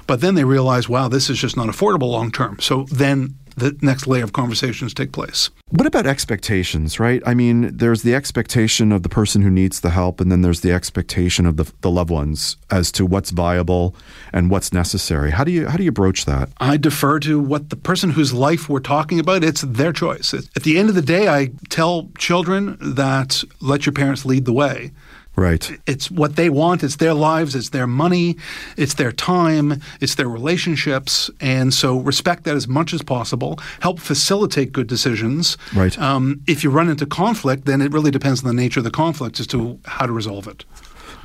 But 0.05 0.21
then 0.21 0.35
they 0.35 0.43
realize, 0.43 0.87
wow, 0.87 1.07
this 1.07 1.29
is 1.29 1.39
just 1.39 1.57
not 1.57 1.67
affordable 1.67 2.11
long 2.11 2.31
term. 2.31 2.59
So 2.59 2.83
then 2.91 3.35
the 3.55 3.77
next 3.81 4.07
layer 4.07 4.23
of 4.23 4.33
conversations 4.33 4.93
take 4.93 5.11
place. 5.11 5.49
What 5.69 5.87
about 5.87 6.05
expectations, 6.05 6.99
right? 6.99 7.21
I 7.25 7.33
mean, 7.33 7.75
there's 7.75 8.03
the 8.03 8.13
expectation 8.13 8.91
of 8.91 9.03
the 9.03 9.09
person 9.09 9.41
who 9.41 9.49
needs 9.49 9.79
the 9.79 9.91
help, 9.91 10.19
and 10.19 10.31
then 10.31 10.41
there's 10.41 10.61
the 10.61 10.71
expectation 10.71 11.45
of 11.45 11.55
the, 11.55 11.71
the 11.79 11.89
loved 11.89 12.09
ones 12.09 12.57
as 12.69 12.91
to 12.93 13.05
what's 13.05 13.29
viable 13.29 13.95
and 14.33 14.49
what's 14.49 14.73
necessary. 14.73 15.31
How 15.31 15.43
do 15.43 15.51
you 15.51 15.67
how 15.67 15.77
do 15.77 15.83
you 15.83 15.91
broach 15.91 16.25
that? 16.25 16.49
I 16.57 16.77
defer 16.77 17.19
to 17.21 17.39
what 17.39 17.69
the 17.69 17.77
person 17.77 18.11
whose 18.11 18.33
life 18.33 18.67
we're 18.67 18.79
talking 18.79 19.19
about, 19.19 19.43
it's 19.43 19.61
their 19.61 19.93
choice. 19.93 20.33
At 20.33 20.63
the 20.63 20.77
end 20.77 20.89
of 20.89 20.95
the 20.95 21.01
day, 21.01 21.29
I 21.29 21.51
tell 21.69 22.09
children 22.17 22.77
that 22.81 23.43
let 23.61 23.85
your 23.85 23.93
parents 23.93 24.25
lead 24.25 24.45
the 24.45 24.53
way. 24.53 24.91
Right. 25.35 25.79
It's 25.87 26.11
what 26.11 26.35
they 26.35 26.49
want, 26.49 26.83
it's 26.83 26.97
their 26.97 27.13
lives, 27.13 27.55
it's 27.55 27.69
their 27.69 27.87
money, 27.87 28.35
it's 28.75 28.95
their 28.95 29.11
time, 29.11 29.81
it's 30.01 30.15
their 30.15 30.27
relationships. 30.27 31.29
And 31.39 31.73
so 31.73 31.99
respect 31.99 32.43
that 32.43 32.55
as 32.55 32.67
much 32.67 32.93
as 32.93 33.01
possible. 33.01 33.57
Help 33.79 33.99
facilitate 33.99 34.71
good 34.71 34.87
decisions. 34.87 35.57
Right. 35.73 35.97
Um, 35.97 36.41
if 36.47 36.63
you 36.63 36.69
run 36.69 36.89
into 36.89 37.05
conflict, 37.05 37.65
then 37.65 37.81
it 37.81 37.91
really 37.91 38.11
depends 38.11 38.43
on 38.43 38.47
the 38.47 38.61
nature 38.61 38.81
of 38.81 38.83
the 38.83 38.91
conflict 38.91 39.39
as 39.39 39.47
to 39.47 39.79
how 39.85 40.05
to 40.05 40.11
resolve 40.11 40.47
it. 40.47 40.65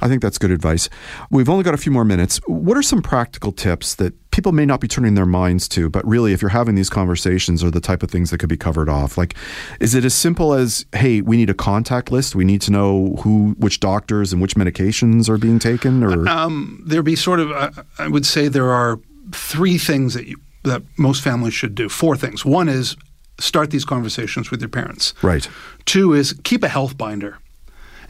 I 0.00 0.08
think 0.08 0.22
that's 0.22 0.38
good 0.38 0.50
advice. 0.50 0.88
We've 1.30 1.48
only 1.48 1.64
got 1.64 1.74
a 1.74 1.78
few 1.78 1.92
more 1.92 2.04
minutes. 2.04 2.40
What 2.46 2.76
are 2.76 2.82
some 2.82 3.02
practical 3.02 3.52
tips 3.52 3.94
that 3.96 4.14
people 4.30 4.52
may 4.52 4.66
not 4.66 4.80
be 4.80 4.88
turning 4.88 5.14
their 5.14 5.26
minds 5.26 5.66
to, 5.68 5.88
but 5.88 6.06
really, 6.06 6.32
if 6.32 6.42
you're 6.42 6.50
having 6.50 6.74
these 6.74 6.90
conversations, 6.90 7.64
are 7.64 7.70
the 7.70 7.80
type 7.80 8.02
of 8.02 8.10
things 8.10 8.30
that 8.30 8.38
could 8.38 8.48
be 8.48 8.56
covered 8.56 8.88
off? 8.88 9.16
Like, 9.16 9.34
is 9.80 9.94
it 9.94 10.04
as 10.04 10.14
simple 10.14 10.52
as, 10.52 10.84
hey, 10.94 11.20
we 11.22 11.36
need 11.36 11.48
a 11.50 11.54
contact 11.54 12.12
list? 12.12 12.34
We 12.34 12.44
need 12.44 12.60
to 12.62 12.70
know 12.70 13.16
who, 13.22 13.54
which 13.58 13.80
doctors 13.80 14.32
and 14.32 14.42
which 14.42 14.54
medications 14.54 15.28
are 15.28 15.38
being 15.38 15.58
taken? 15.58 16.02
Or 16.04 16.28
Um, 16.36 16.82
there'd 16.86 17.04
be 17.04 17.16
sort 17.16 17.40
of, 17.40 17.50
uh, 17.50 17.70
I 17.98 18.08
would 18.08 18.26
say 18.26 18.48
there 18.48 18.70
are 18.70 19.00
three 19.32 19.78
things 19.78 20.14
that 20.14 20.26
you, 20.26 20.36
that 20.64 20.82
most 20.98 21.22
families 21.22 21.54
should 21.54 21.74
do. 21.74 21.88
Four 21.88 22.16
things. 22.16 22.44
One 22.44 22.68
is 22.68 22.96
start 23.38 23.70
these 23.70 23.84
conversations 23.84 24.50
with 24.50 24.60
your 24.60 24.68
parents. 24.68 25.14
right, 25.22 25.48
Two 25.84 26.12
is 26.12 26.34
keep 26.44 26.62
a 26.62 26.68
health 26.68 26.96
binder. 26.98 27.38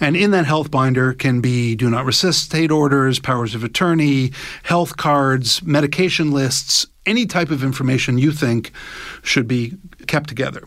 And 0.01 0.17
in 0.17 0.31
that 0.33 0.47
health 0.47 0.71
binder 0.71 1.13
can 1.13 1.41
be 1.41 1.75
do 1.75 1.89
not 1.91 2.05
resuscitate 2.05 2.71
orders, 2.71 3.19
powers 3.19 3.55
of 3.55 3.65
attorney, 3.65 4.33
health 4.63 4.97
cards, 4.97 5.63
medication 5.63 6.31
lists, 6.31 6.87
any 7.05 7.27
type 7.27 7.51
of 7.51 7.63
information 7.63 8.19
you 8.19 8.33
think 8.33 8.73
should 9.23 9.49
be 9.49 9.75
kept 10.07 10.29
together. 10.29 10.63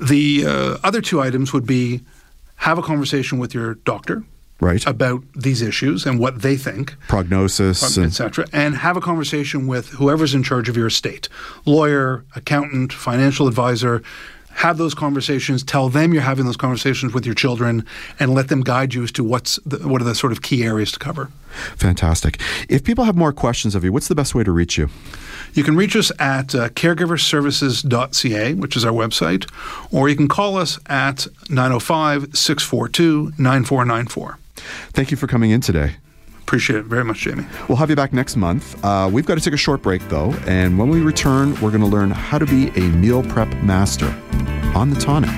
The 0.00 0.44
uh, 0.46 0.78
other 0.82 1.00
two 1.00 1.20
items 1.20 1.52
would 1.52 1.66
be 1.66 2.00
have 2.56 2.78
a 2.78 2.82
conversation 2.82 3.38
with 3.38 3.54
your 3.54 3.74
doctor 3.74 4.24
right, 4.62 4.86
about 4.86 5.22
these 5.34 5.60
issues 5.60 6.06
and 6.06 6.18
what 6.18 6.42
they 6.42 6.56
think 6.56 6.96
prognosis, 7.08 7.96
and, 7.96 8.06
etc. 8.06 8.46
And 8.52 8.76
have 8.76 8.96
a 8.96 9.00
conversation 9.00 9.66
with 9.66 9.90
whoever's 9.90 10.34
in 10.34 10.42
charge 10.42 10.68
of 10.68 10.76
your 10.76 10.86
estate 10.86 11.28
lawyer, 11.66 12.24
accountant, 12.34 12.92
financial 12.92 13.48
advisor. 13.48 14.02
Have 14.54 14.78
those 14.78 14.94
conversations. 14.94 15.62
Tell 15.62 15.88
them 15.88 16.12
you're 16.12 16.22
having 16.22 16.44
those 16.44 16.56
conversations 16.56 17.12
with 17.12 17.26
your 17.26 17.34
children, 17.34 17.84
and 18.18 18.34
let 18.34 18.48
them 18.48 18.60
guide 18.62 18.94
you 18.94 19.02
as 19.02 19.12
to 19.12 19.24
what's 19.24 19.56
the, 19.66 19.86
what 19.88 20.00
are 20.00 20.04
the 20.04 20.14
sort 20.14 20.32
of 20.32 20.42
key 20.42 20.62
areas 20.64 20.92
to 20.92 20.98
cover. 20.98 21.30
fantastic. 21.76 22.40
If 22.68 22.84
people 22.84 23.04
have 23.04 23.16
more 23.16 23.32
questions 23.32 23.74
of 23.74 23.84
you, 23.84 23.92
what's 23.92 24.08
the 24.08 24.14
best 24.14 24.34
way 24.34 24.44
to 24.44 24.52
reach 24.52 24.78
you? 24.78 24.88
You 25.54 25.64
can 25.64 25.76
reach 25.76 25.96
us 25.96 26.10
at 26.18 26.54
uh, 26.54 26.68
caregiverservices.ca, 26.70 28.54
which 28.54 28.76
is 28.76 28.84
our 28.84 28.92
website, 28.92 29.50
or 29.90 30.08
you 30.08 30.16
can 30.16 30.28
call 30.28 30.56
us 30.56 30.78
at 30.86 31.26
905 31.50 32.36
642 32.36 33.32
9494. 33.38 34.38
Thank 34.92 35.10
you 35.10 35.16
for 35.16 35.26
coming 35.26 35.50
in 35.50 35.60
today. 35.60 35.96
Appreciate 36.52 36.80
it 36.80 36.84
very 36.84 37.02
much, 37.02 37.20
Jamie. 37.20 37.46
We'll 37.66 37.78
have 37.78 37.88
you 37.88 37.96
back 37.96 38.12
next 38.12 38.36
month. 38.36 38.84
Uh, 38.84 39.08
we've 39.10 39.24
got 39.24 39.36
to 39.36 39.40
take 39.40 39.54
a 39.54 39.56
short 39.56 39.80
break, 39.80 40.06
though, 40.10 40.34
and 40.46 40.78
when 40.78 40.90
we 40.90 41.00
return, 41.00 41.58
we're 41.62 41.70
going 41.70 41.80
to 41.80 41.86
learn 41.86 42.10
how 42.10 42.38
to 42.38 42.44
be 42.44 42.68
a 42.76 42.90
meal 42.90 43.22
prep 43.22 43.48
master 43.62 44.14
on 44.74 44.90
the 44.90 45.00
tonic. 45.00 45.30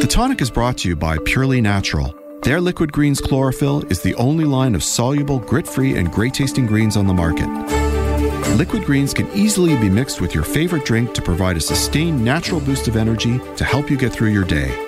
The 0.00 0.06
tonic 0.10 0.40
is 0.40 0.50
brought 0.50 0.78
to 0.78 0.88
you 0.88 0.96
by 0.96 1.18
Purely 1.24 1.60
Natural. 1.60 2.12
Their 2.42 2.60
Liquid 2.60 2.90
Greens 2.90 3.20
Chlorophyll 3.20 3.84
is 3.88 4.02
the 4.02 4.16
only 4.16 4.44
line 4.44 4.74
of 4.74 4.82
soluble, 4.82 5.38
grit 5.38 5.68
free, 5.68 5.96
and 5.96 6.10
great 6.10 6.34
tasting 6.34 6.66
greens 6.66 6.96
on 6.96 7.06
the 7.06 7.14
market. 7.14 7.46
Liquid 8.56 8.84
greens 8.84 9.14
can 9.14 9.30
easily 9.30 9.76
be 9.76 9.88
mixed 9.88 10.20
with 10.20 10.34
your 10.34 10.42
favorite 10.42 10.84
drink 10.84 11.14
to 11.14 11.22
provide 11.22 11.56
a 11.56 11.60
sustained 11.60 12.24
natural 12.24 12.60
boost 12.60 12.88
of 12.88 12.96
energy 12.96 13.38
to 13.54 13.64
help 13.64 13.88
you 13.92 13.96
get 13.96 14.12
through 14.12 14.30
your 14.30 14.44
day. 14.44 14.85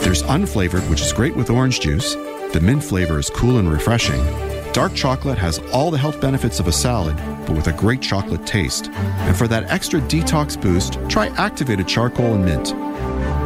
There's 0.00 0.22
unflavored, 0.22 0.88
which 0.88 1.00
is 1.00 1.12
great 1.12 1.34
with 1.36 1.50
orange 1.50 1.80
juice. 1.80 2.14
The 2.52 2.60
mint 2.62 2.82
flavor 2.84 3.18
is 3.18 3.30
cool 3.30 3.58
and 3.58 3.70
refreshing. 3.70 4.24
Dark 4.72 4.94
chocolate 4.94 5.38
has 5.38 5.58
all 5.72 5.90
the 5.90 5.98
health 5.98 6.20
benefits 6.20 6.60
of 6.60 6.68
a 6.68 6.72
salad, 6.72 7.16
but 7.46 7.56
with 7.56 7.66
a 7.66 7.72
great 7.72 8.00
chocolate 8.00 8.46
taste. 8.46 8.88
And 8.88 9.36
for 9.36 9.48
that 9.48 9.70
extra 9.70 10.00
detox 10.00 10.60
boost, 10.60 10.98
try 11.08 11.28
activated 11.36 11.88
charcoal 11.88 12.34
and 12.34 12.44
mint. 12.44 12.70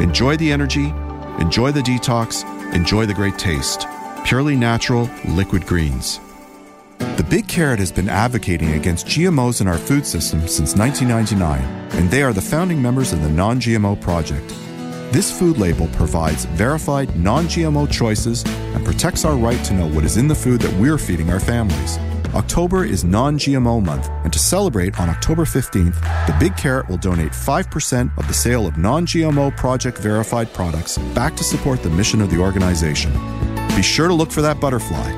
Enjoy 0.03 0.37
the 0.37 0.53
energy, 0.53 0.93
enjoy 1.39 1.73
the 1.73 1.81
detox, 1.81 2.45
enjoy 2.75 3.07
the 3.07 3.15
great 3.15 3.39
taste. 3.39 3.87
Purely 4.25 4.57
natural 4.57 5.09
liquid 5.29 5.67
greens. 5.67 6.21
The 6.99 7.27
Big 7.29 7.49
Carrot 7.49 7.79
has 7.79 7.93
been 7.93 8.09
advocating 8.09 8.73
against 8.73 9.07
GMOs 9.07 9.61
in 9.61 9.69
our 9.69 9.79
food 9.79 10.07
system 10.07 10.47
since 10.47 10.77
1999, 10.77 11.61
and 11.99 12.11
they 12.11 12.23
are 12.23 12.33
the 12.33 12.41
founding 12.41 12.81
members 12.81 13.13
of 13.13 13.23
the 13.23 13.29
Non 13.29 13.59
GMO 13.59 14.01
Project. 14.01 14.55
This 15.13 15.31
food 15.31 15.59
label 15.59 15.89
provides 15.89 16.47
verified 16.47 17.15
non 17.19 17.45
GMO 17.45 17.91
choices 17.93 18.45
and 18.47 18.83
protects 18.83 19.27
our 19.27 19.37
right 19.37 19.63
to 19.67 19.75
know 19.75 19.87
what 19.87 20.07
is 20.07 20.17
in 20.17 20.27
the 20.27 20.35
food 20.35 20.63
that 20.63 20.73
we're 20.81 20.97
feeding 20.97 21.29
our 21.29 21.39
families. 21.39 21.99
October 22.35 22.87
is 22.87 23.05
non 23.05 23.37
GMO 23.37 23.85
month, 23.85 24.09
and 24.25 24.33
to 24.33 24.39
celebrate 24.39 24.99
on 24.99 25.11
October 25.11 25.45
15th, 25.45 26.01
the 26.27 26.35
Big 26.41 26.57
Carrot 26.57 26.89
will 26.89 26.97
donate 26.97 27.33
5% 27.33 28.17
of 28.17 28.27
the 28.27 28.33
sale 28.33 28.67
of 28.67 28.79
non 28.79 29.05
GMO 29.05 29.55
project 29.55 29.99
verified 29.99 30.51
products 30.55 30.97
back 31.15 31.37
to 31.37 31.45
support 31.45 31.83
the 31.83 31.91
mission 31.91 32.23
of 32.23 32.31
the 32.31 32.39
organization. 32.39 33.13
Be 33.77 33.83
sure 33.83 34.09
to 34.09 34.15
look 34.15 34.31
for 34.31 34.41
that 34.41 34.61
butterfly. 34.61 35.13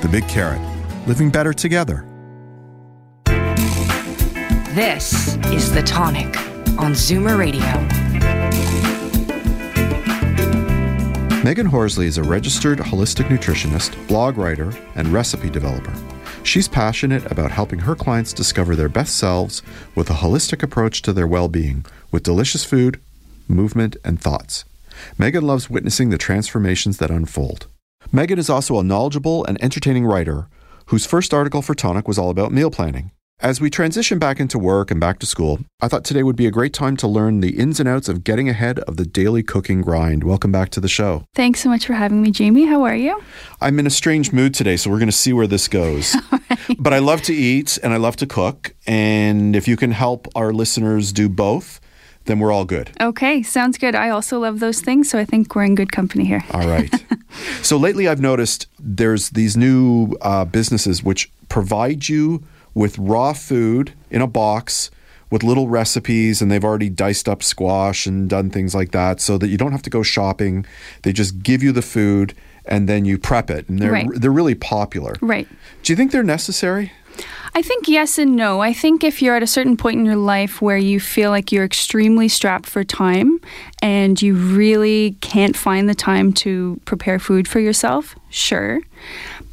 The 0.00 0.08
Big 0.08 0.26
Carrot, 0.26 0.62
living 1.06 1.28
better 1.28 1.52
together. 1.52 2.06
This 4.74 5.36
is 5.52 5.70
The 5.70 5.82
Tonic 5.82 6.34
on 6.78 6.94
Zoomer 6.94 7.38
Radio. 7.38 8.03
Megan 11.44 11.66
Horsley 11.66 12.06
is 12.06 12.16
a 12.16 12.22
registered 12.22 12.78
holistic 12.78 13.26
nutritionist, 13.26 14.08
blog 14.08 14.38
writer, 14.38 14.72
and 14.94 15.08
recipe 15.08 15.50
developer. 15.50 15.92
She's 16.42 16.68
passionate 16.68 17.30
about 17.30 17.50
helping 17.50 17.80
her 17.80 17.94
clients 17.94 18.32
discover 18.32 18.74
their 18.74 18.88
best 18.88 19.18
selves 19.18 19.60
with 19.94 20.08
a 20.08 20.14
holistic 20.14 20.62
approach 20.62 21.02
to 21.02 21.12
their 21.12 21.26
well 21.26 21.48
being, 21.48 21.84
with 22.10 22.22
delicious 22.22 22.64
food, 22.64 22.98
movement, 23.46 23.94
and 24.06 24.18
thoughts. 24.18 24.64
Megan 25.18 25.46
loves 25.46 25.68
witnessing 25.68 26.08
the 26.08 26.16
transformations 26.16 26.96
that 26.96 27.10
unfold. 27.10 27.66
Megan 28.10 28.38
is 28.38 28.48
also 28.48 28.78
a 28.78 28.82
knowledgeable 28.82 29.44
and 29.44 29.62
entertaining 29.62 30.06
writer 30.06 30.46
whose 30.86 31.04
first 31.04 31.34
article 31.34 31.60
for 31.60 31.74
Tonic 31.74 32.08
was 32.08 32.16
all 32.16 32.30
about 32.30 32.52
meal 32.52 32.70
planning. 32.70 33.10
As 33.40 33.60
we 33.60 33.68
transition 33.68 34.20
back 34.20 34.38
into 34.38 34.60
work 34.60 34.92
and 34.92 35.00
back 35.00 35.18
to 35.18 35.26
school, 35.26 35.58
I 35.80 35.88
thought 35.88 36.04
today 36.04 36.22
would 36.22 36.36
be 36.36 36.46
a 36.46 36.52
great 36.52 36.72
time 36.72 36.96
to 36.98 37.08
learn 37.08 37.40
the 37.40 37.58
ins 37.58 37.80
and 37.80 37.88
outs 37.88 38.08
of 38.08 38.22
getting 38.22 38.48
ahead 38.48 38.78
of 38.80 38.96
the 38.96 39.04
daily 39.04 39.42
cooking 39.42 39.80
grind. 39.80 40.22
Welcome 40.22 40.52
back 40.52 40.70
to 40.70 40.80
the 40.80 40.88
show. 40.88 41.24
Thanks 41.34 41.60
so 41.60 41.68
much 41.68 41.84
for 41.84 41.94
having 41.94 42.22
me, 42.22 42.30
Jamie. 42.30 42.64
How 42.64 42.84
are 42.84 42.94
you? 42.94 43.20
I'm 43.60 43.80
in 43.80 43.88
a 43.88 43.90
strange 43.90 44.32
mood 44.32 44.54
today, 44.54 44.76
so 44.76 44.88
we're 44.88 45.00
going 45.00 45.08
to 45.08 45.12
see 45.12 45.32
where 45.32 45.46
this 45.46 45.68
goes. 45.68 46.16
But 46.78 46.94
I 46.94 46.98
love 46.98 47.20
to 47.22 47.34
eat 47.34 47.78
and 47.82 47.92
I 47.92 47.98
love 47.98 48.16
to 48.16 48.26
cook. 48.26 48.74
And 48.86 49.54
if 49.54 49.68
you 49.68 49.76
can 49.76 49.90
help 49.90 50.28
our 50.34 50.52
listeners 50.52 51.12
do 51.12 51.28
both, 51.28 51.78
then 52.24 52.38
we're 52.38 52.52
all 52.52 52.64
good. 52.64 52.90
Okay, 53.00 53.42
sounds 53.42 53.76
good. 53.76 53.94
I 53.94 54.08
also 54.08 54.38
love 54.38 54.60
those 54.60 54.80
things, 54.80 55.10
so 55.10 55.18
I 55.18 55.26
think 55.26 55.54
we're 55.54 55.64
in 55.64 55.74
good 55.74 55.92
company 55.92 56.24
here. 56.24 56.42
All 56.52 56.66
right. 56.66 56.90
so 57.62 57.76
lately, 57.76 58.08
I've 58.08 58.20
noticed 58.20 58.66
there's 58.78 59.30
these 59.30 59.56
new 59.56 60.16
uh, 60.22 60.46
businesses 60.46 61.02
which 61.02 61.30
provide 61.48 62.08
you 62.08 62.42
with 62.74 62.98
raw 62.98 63.32
food 63.32 63.92
in 64.10 64.20
a 64.20 64.26
box 64.26 64.90
with 65.30 65.42
little 65.42 65.68
recipes, 65.68 66.40
and 66.40 66.50
they've 66.50 66.64
already 66.64 66.88
diced 66.88 67.28
up 67.28 67.42
squash 67.42 68.06
and 68.06 68.28
done 68.28 68.50
things 68.50 68.74
like 68.74 68.92
that, 68.92 69.20
so 69.20 69.36
that 69.38 69.48
you 69.48 69.56
don't 69.56 69.72
have 69.72 69.82
to 69.82 69.90
go 69.90 70.02
shopping. 70.02 70.64
They 71.02 71.12
just 71.12 71.42
give 71.42 71.62
you 71.62 71.72
the 71.72 71.82
food, 71.82 72.34
and 72.66 72.88
then 72.88 73.04
you 73.04 73.18
prep 73.18 73.50
it, 73.50 73.68
and 73.68 73.78
they're 73.80 73.90
Right. 73.92 74.08
they're 74.14 74.30
really 74.30 74.54
popular. 74.54 75.14
Right. 75.20 75.48
Do 75.82 75.92
you 75.92 75.96
think 75.96 76.12
they're 76.12 76.22
necessary? 76.22 76.92
I 77.56 77.62
think 77.62 77.86
yes 77.88 78.18
and 78.18 78.34
no. 78.34 78.60
I 78.60 78.72
think 78.72 79.04
if 79.04 79.22
you're 79.22 79.36
at 79.36 79.42
a 79.42 79.46
certain 79.46 79.76
point 79.76 80.00
in 80.00 80.04
your 80.04 80.16
life 80.16 80.60
where 80.60 80.76
you 80.76 80.98
feel 80.98 81.30
like 81.30 81.52
you're 81.52 81.64
extremely 81.64 82.26
strapped 82.26 82.66
for 82.66 82.82
time 82.82 83.38
and 83.80 84.20
you 84.20 84.34
really 84.34 85.16
can't 85.20 85.56
find 85.56 85.88
the 85.88 85.94
time 85.94 86.32
to 86.32 86.80
prepare 86.84 87.20
food 87.20 87.46
for 87.46 87.60
yourself, 87.60 88.16
sure. 88.30 88.80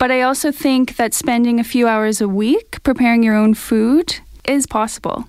But 0.02 0.10
I 0.10 0.24
also 0.24 0.52
think 0.52 0.96
that 0.96 1.14
spending 1.14 1.60
a 1.60 1.64
few 1.64 1.88
hours 1.88 2.22
a 2.22 2.28
week 2.28 2.82
preparing 2.82 3.22
your 3.22 3.36
own 3.36 3.54
food 3.54 4.18
is 4.46 4.66
possible. 4.66 5.26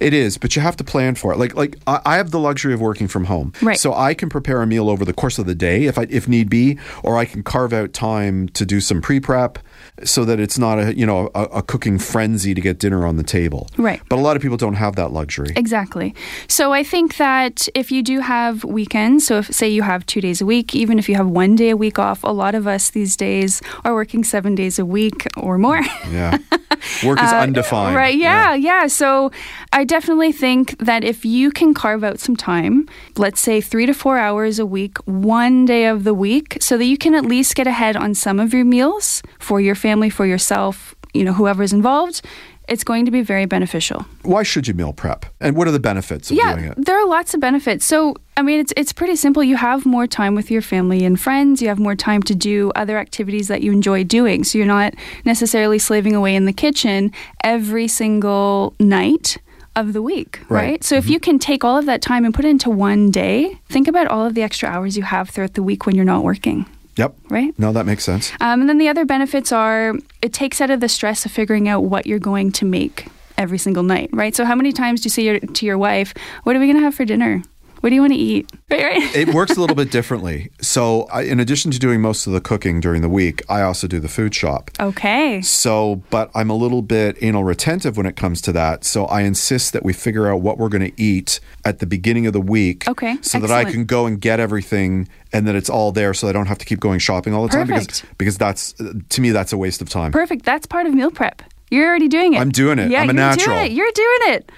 It 0.00 0.14
is, 0.14 0.38
but 0.38 0.56
you 0.56 0.62
have 0.62 0.74
to 0.76 0.84
plan 0.84 1.16
for 1.16 1.34
it. 1.34 1.38
Like 1.38 1.54
like 1.54 1.76
I 1.86 2.00
I 2.06 2.16
have 2.16 2.30
the 2.30 2.38
luxury 2.38 2.72
of 2.72 2.80
working 2.80 3.08
from 3.08 3.26
home, 3.26 3.52
Right. 3.60 3.78
So 3.78 3.92
I 3.92 4.14
can 4.14 4.30
prepare 4.30 4.62
a 4.62 4.66
meal 4.66 4.88
over 4.88 5.04
the 5.04 5.12
course 5.12 5.38
of 5.38 5.44
the 5.44 5.54
day 5.54 5.84
if 5.84 5.98
I 5.98 6.06
if 6.08 6.26
need 6.28 6.48
be, 6.48 6.78
or 7.02 7.18
I 7.18 7.26
can 7.26 7.42
carve 7.42 7.74
out 7.74 7.92
time 7.92 8.48
to 8.50 8.64
do 8.64 8.80
some 8.80 9.02
pre 9.02 9.20
prep, 9.20 9.58
so 10.04 10.24
that 10.24 10.38
it's 10.40 10.58
not 10.58 10.78
a 10.78 10.94
you 10.96 11.06
know 11.06 11.30
a, 11.34 11.42
a 11.44 11.62
cooking 11.62 11.98
frenzy 11.98 12.54
to 12.54 12.60
get 12.60 12.78
dinner 12.78 13.06
on 13.06 13.16
the 13.16 13.22
table. 13.22 13.68
Right. 13.76 14.00
But 14.08 14.18
a 14.18 14.22
lot 14.22 14.36
of 14.36 14.42
people 14.42 14.56
don't 14.56 14.74
have 14.74 14.96
that 14.96 15.12
luxury. 15.12 15.52
Exactly. 15.56 16.14
So 16.48 16.72
I 16.72 16.82
think 16.82 17.16
that 17.16 17.68
if 17.74 17.90
you 17.90 18.02
do 18.02 18.20
have 18.20 18.64
weekends, 18.64 19.26
so 19.26 19.38
if 19.38 19.52
say 19.52 19.68
you 19.68 19.82
have 19.82 20.04
two 20.06 20.20
days 20.20 20.40
a 20.40 20.46
week, 20.46 20.74
even 20.74 20.98
if 20.98 21.08
you 21.08 21.14
have 21.16 21.28
one 21.28 21.54
day 21.56 21.70
a 21.70 21.76
week 21.76 21.98
off, 21.98 22.22
a 22.24 22.28
lot 22.32 22.54
of 22.54 22.66
us 22.66 22.90
these 22.90 23.16
days 23.16 23.62
are 23.84 23.94
working 23.94 24.24
seven 24.24 24.54
days 24.54 24.78
a 24.78 24.84
week 24.84 25.26
or 25.36 25.58
more. 25.58 25.80
Yeah, 26.10 26.38
work 27.04 27.18
is 27.20 27.32
Uh, 27.32 27.40
undefined. 27.46 27.96
Right. 27.96 28.16
Yeah, 28.16 28.54
yeah. 28.54 28.86
So 28.86 29.30
I 29.72 29.84
definitely 29.84 30.32
think 30.32 30.78
that 30.78 31.04
if 31.04 31.24
you 31.24 31.50
can 31.50 31.74
carve 31.74 32.04
out 32.04 32.20
some 32.20 32.36
time, 32.36 32.88
let's 33.16 33.40
say 33.40 33.60
three 33.60 33.86
to 33.86 33.94
four 33.94 34.18
hours 34.18 34.58
a 34.58 34.66
week, 34.66 34.98
one 35.06 35.64
day 35.64 35.86
of 35.86 36.04
the 36.04 36.14
week, 36.14 36.58
so 36.60 36.76
that 36.78 36.84
you 36.84 36.96
can 36.98 37.14
at 37.14 37.24
least 37.24 37.54
get 37.54 37.66
ahead 37.66 37.96
on 37.96 38.14
some 38.14 38.38
of 38.40 38.52
your 38.54 38.64
meals 38.64 39.22
for 39.38 39.60
your 39.60 39.65
family, 39.74 40.10
for 40.10 40.26
yourself, 40.26 40.94
you 41.14 41.24
know, 41.24 41.32
whoever's 41.32 41.72
involved, 41.72 42.22
it's 42.68 42.82
going 42.84 43.04
to 43.04 43.10
be 43.12 43.22
very 43.22 43.46
beneficial. 43.46 44.04
Why 44.22 44.42
should 44.42 44.66
you 44.66 44.74
meal 44.74 44.92
prep? 44.92 45.24
And 45.40 45.56
what 45.56 45.68
are 45.68 45.70
the 45.70 45.78
benefits 45.78 46.30
of 46.30 46.36
doing 46.36 46.64
Yeah, 46.64 46.72
it? 46.72 46.84
there 46.84 46.98
are 47.00 47.06
lots 47.06 47.32
of 47.32 47.40
benefits. 47.40 47.84
So, 47.86 48.16
I 48.36 48.42
mean, 48.42 48.58
it's 48.60 48.72
it's 48.76 48.92
pretty 48.92 49.14
simple. 49.16 49.42
You 49.44 49.56
have 49.56 49.86
more 49.86 50.06
time 50.08 50.34
with 50.34 50.50
your 50.50 50.62
family 50.62 51.04
and 51.04 51.18
friends. 51.20 51.62
You 51.62 51.68
have 51.68 51.78
more 51.78 51.94
time 51.94 52.22
to 52.24 52.34
do 52.34 52.72
other 52.74 52.98
activities 52.98 53.46
that 53.48 53.62
you 53.62 53.70
enjoy 53.72 54.02
doing. 54.04 54.42
So 54.44 54.58
you're 54.58 54.66
not 54.66 54.94
necessarily 55.24 55.78
slaving 55.78 56.14
away 56.14 56.34
in 56.34 56.44
the 56.44 56.52
kitchen 56.52 57.12
every 57.44 57.86
single 57.88 58.74
night 58.80 59.38
of 59.76 59.92
the 59.92 60.02
week, 60.02 60.40
Right. 60.48 60.62
right? 60.70 60.84
So 60.84 60.96
if 60.96 61.04
mm-hmm. 61.04 61.12
you 61.12 61.20
can 61.20 61.38
take 61.38 61.62
all 61.62 61.76
of 61.78 61.84
that 61.86 62.00
time 62.02 62.24
and 62.24 62.34
put 62.34 62.44
it 62.46 62.48
into 62.48 62.70
one 62.70 63.10
day, 63.10 63.58
think 63.68 63.86
about 63.86 64.06
all 64.08 64.24
of 64.26 64.34
the 64.34 64.42
extra 64.42 64.68
hours 64.68 64.96
you 64.96 65.02
have 65.04 65.28
throughout 65.28 65.52
the 65.54 65.62
week 65.62 65.84
when 65.86 65.94
you're 65.94 66.04
not 66.04 66.24
working, 66.24 66.64
Yep. 66.96 67.14
right? 67.28 67.58
No, 67.58 67.72
that 67.72 67.86
makes 67.86 68.04
sense. 68.04 68.32
Um, 68.40 68.60
and 68.62 68.68
then 68.68 68.78
the 68.78 68.88
other 68.88 69.04
benefits 69.04 69.52
are 69.52 69.94
it 70.22 70.32
takes 70.32 70.60
out 70.60 70.70
of 70.70 70.80
the 70.80 70.88
stress 70.88 71.26
of 71.26 71.32
figuring 71.32 71.68
out 71.68 71.84
what 71.84 72.06
you're 72.06 72.18
going 72.18 72.52
to 72.52 72.64
make 72.64 73.08
every 73.38 73.58
single 73.58 73.82
night, 73.82 74.08
right? 74.12 74.34
So 74.34 74.44
how 74.44 74.54
many 74.54 74.72
times 74.72 75.02
do 75.02 75.06
you 75.06 75.10
say 75.10 75.22
your, 75.22 75.38
to 75.40 75.66
your 75.66 75.76
wife, 75.78 76.14
"What 76.44 76.56
are 76.56 76.58
we 76.58 76.66
going 76.66 76.78
to 76.78 76.82
have 76.82 76.94
for 76.94 77.04
dinner? 77.04 77.42
What 77.80 77.90
do 77.90 77.94
you 77.94 78.00
want 78.00 78.12
to 78.12 78.18
eat?" 78.18 78.50
Right, 78.68 78.82
right. 78.82 79.14
it 79.16 79.32
works 79.32 79.56
a 79.56 79.60
little 79.60 79.76
bit 79.76 79.92
differently. 79.92 80.50
So, 80.60 81.04
I, 81.12 81.22
in 81.22 81.38
addition 81.38 81.70
to 81.70 81.78
doing 81.78 82.00
most 82.00 82.26
of 82.26 82.32
the 82.32 82.40
cooking 82.40 82.80
during 82.80 83.00
the 83.00 83.08
week, 83.08 83.42
I 83.48 83.62
also 83.62 83.86
do 83.86 84.00
the 84.00 84.08
food 84.08 84.34
shop. 84.34 84.72
okay. 84.80 85.40
So, 85.40 86.02
but 86.10 86.30
I'm 86.34 86.50
a 86.50 86.54
little 86.56 86.82
bit 86.82 87.16
anal 87.22 87.44
retentive 87.44 87.96
when 87.96 88.06
it 88.06 88.16
comes 88.16 88.40
to 88.42 88.52
that. 88.52 88.84
So 88.84 89.04
I 89.06 89.20
insist 89.22 89.72
that 89.72 89.84
we 89.84 89.92
figure 89.92 90.26
out 90.26 90.40
what 90.40 90.58
we're 90.58 90.68
going 90.68 90.90
to 90.90 91.00
eat 91.00 91.38
at 91.64 91.78
the 91.78 91.86
beginning 91.86 92.26
of 92.26 92.32
the 92.32 92.40
week. 92.40 92.88
Okay, 92.88 93.18
So 93.22 93.38
that 93.38 93.52
I 93.52 93.64
can 93.64 93.84
go 93.84 94.04
and 94.06 94.20
get 94.20 94.40
everything 94.40 95.08
and 95.32 95.46
that 95.46 95.54
it's 95.54 95.70
all 95.70 95.92
there 95.92 96.12
so 96.12 96.28
I 96.28 96.32
don't 96.32 96.46
have 96.46 96.58
to 96.58 96.64
keep 96.64 96.80
going 96.80 96.98
shopping 96.98 97.34
all 97.34 97.44
the 97.44 97.50
time 97.50 97.66
because 97.68 97.86
Perfect. 97.86 98.18
because 98.18 98.36
that's 98.36 98.72
to 99.10 99.20
me 99.20 99.30
that's 99.30 99.52
a 99.52 99.58
waste 99.58 99.80
of 99.80 99.88
time. 99.88 100.10
Perfect. 100.10 100.44
That's 100.44 100.66
part 100.66 100.86
of 100.86 100.92
meal 100.94 101.10
prep. 101.12 101.42
You're 101.70 101.86
already 101.88 102.06
doing 102.08 102.34
it. 102.34 102.40
I'm 102.40 102.50
doing 102.50 102.78
it. 102.78 102.90
Yeah, 102.90 103.00
I'm 103.02 103.10
a 103.10 103.12
you're 103.12 103.14
natural. 103.14 103.56
Doing 103.56 103.66
it. 103.66 103.72
You're 103.72 103.92
doing 103.92 104.20
it. 104.34 104.50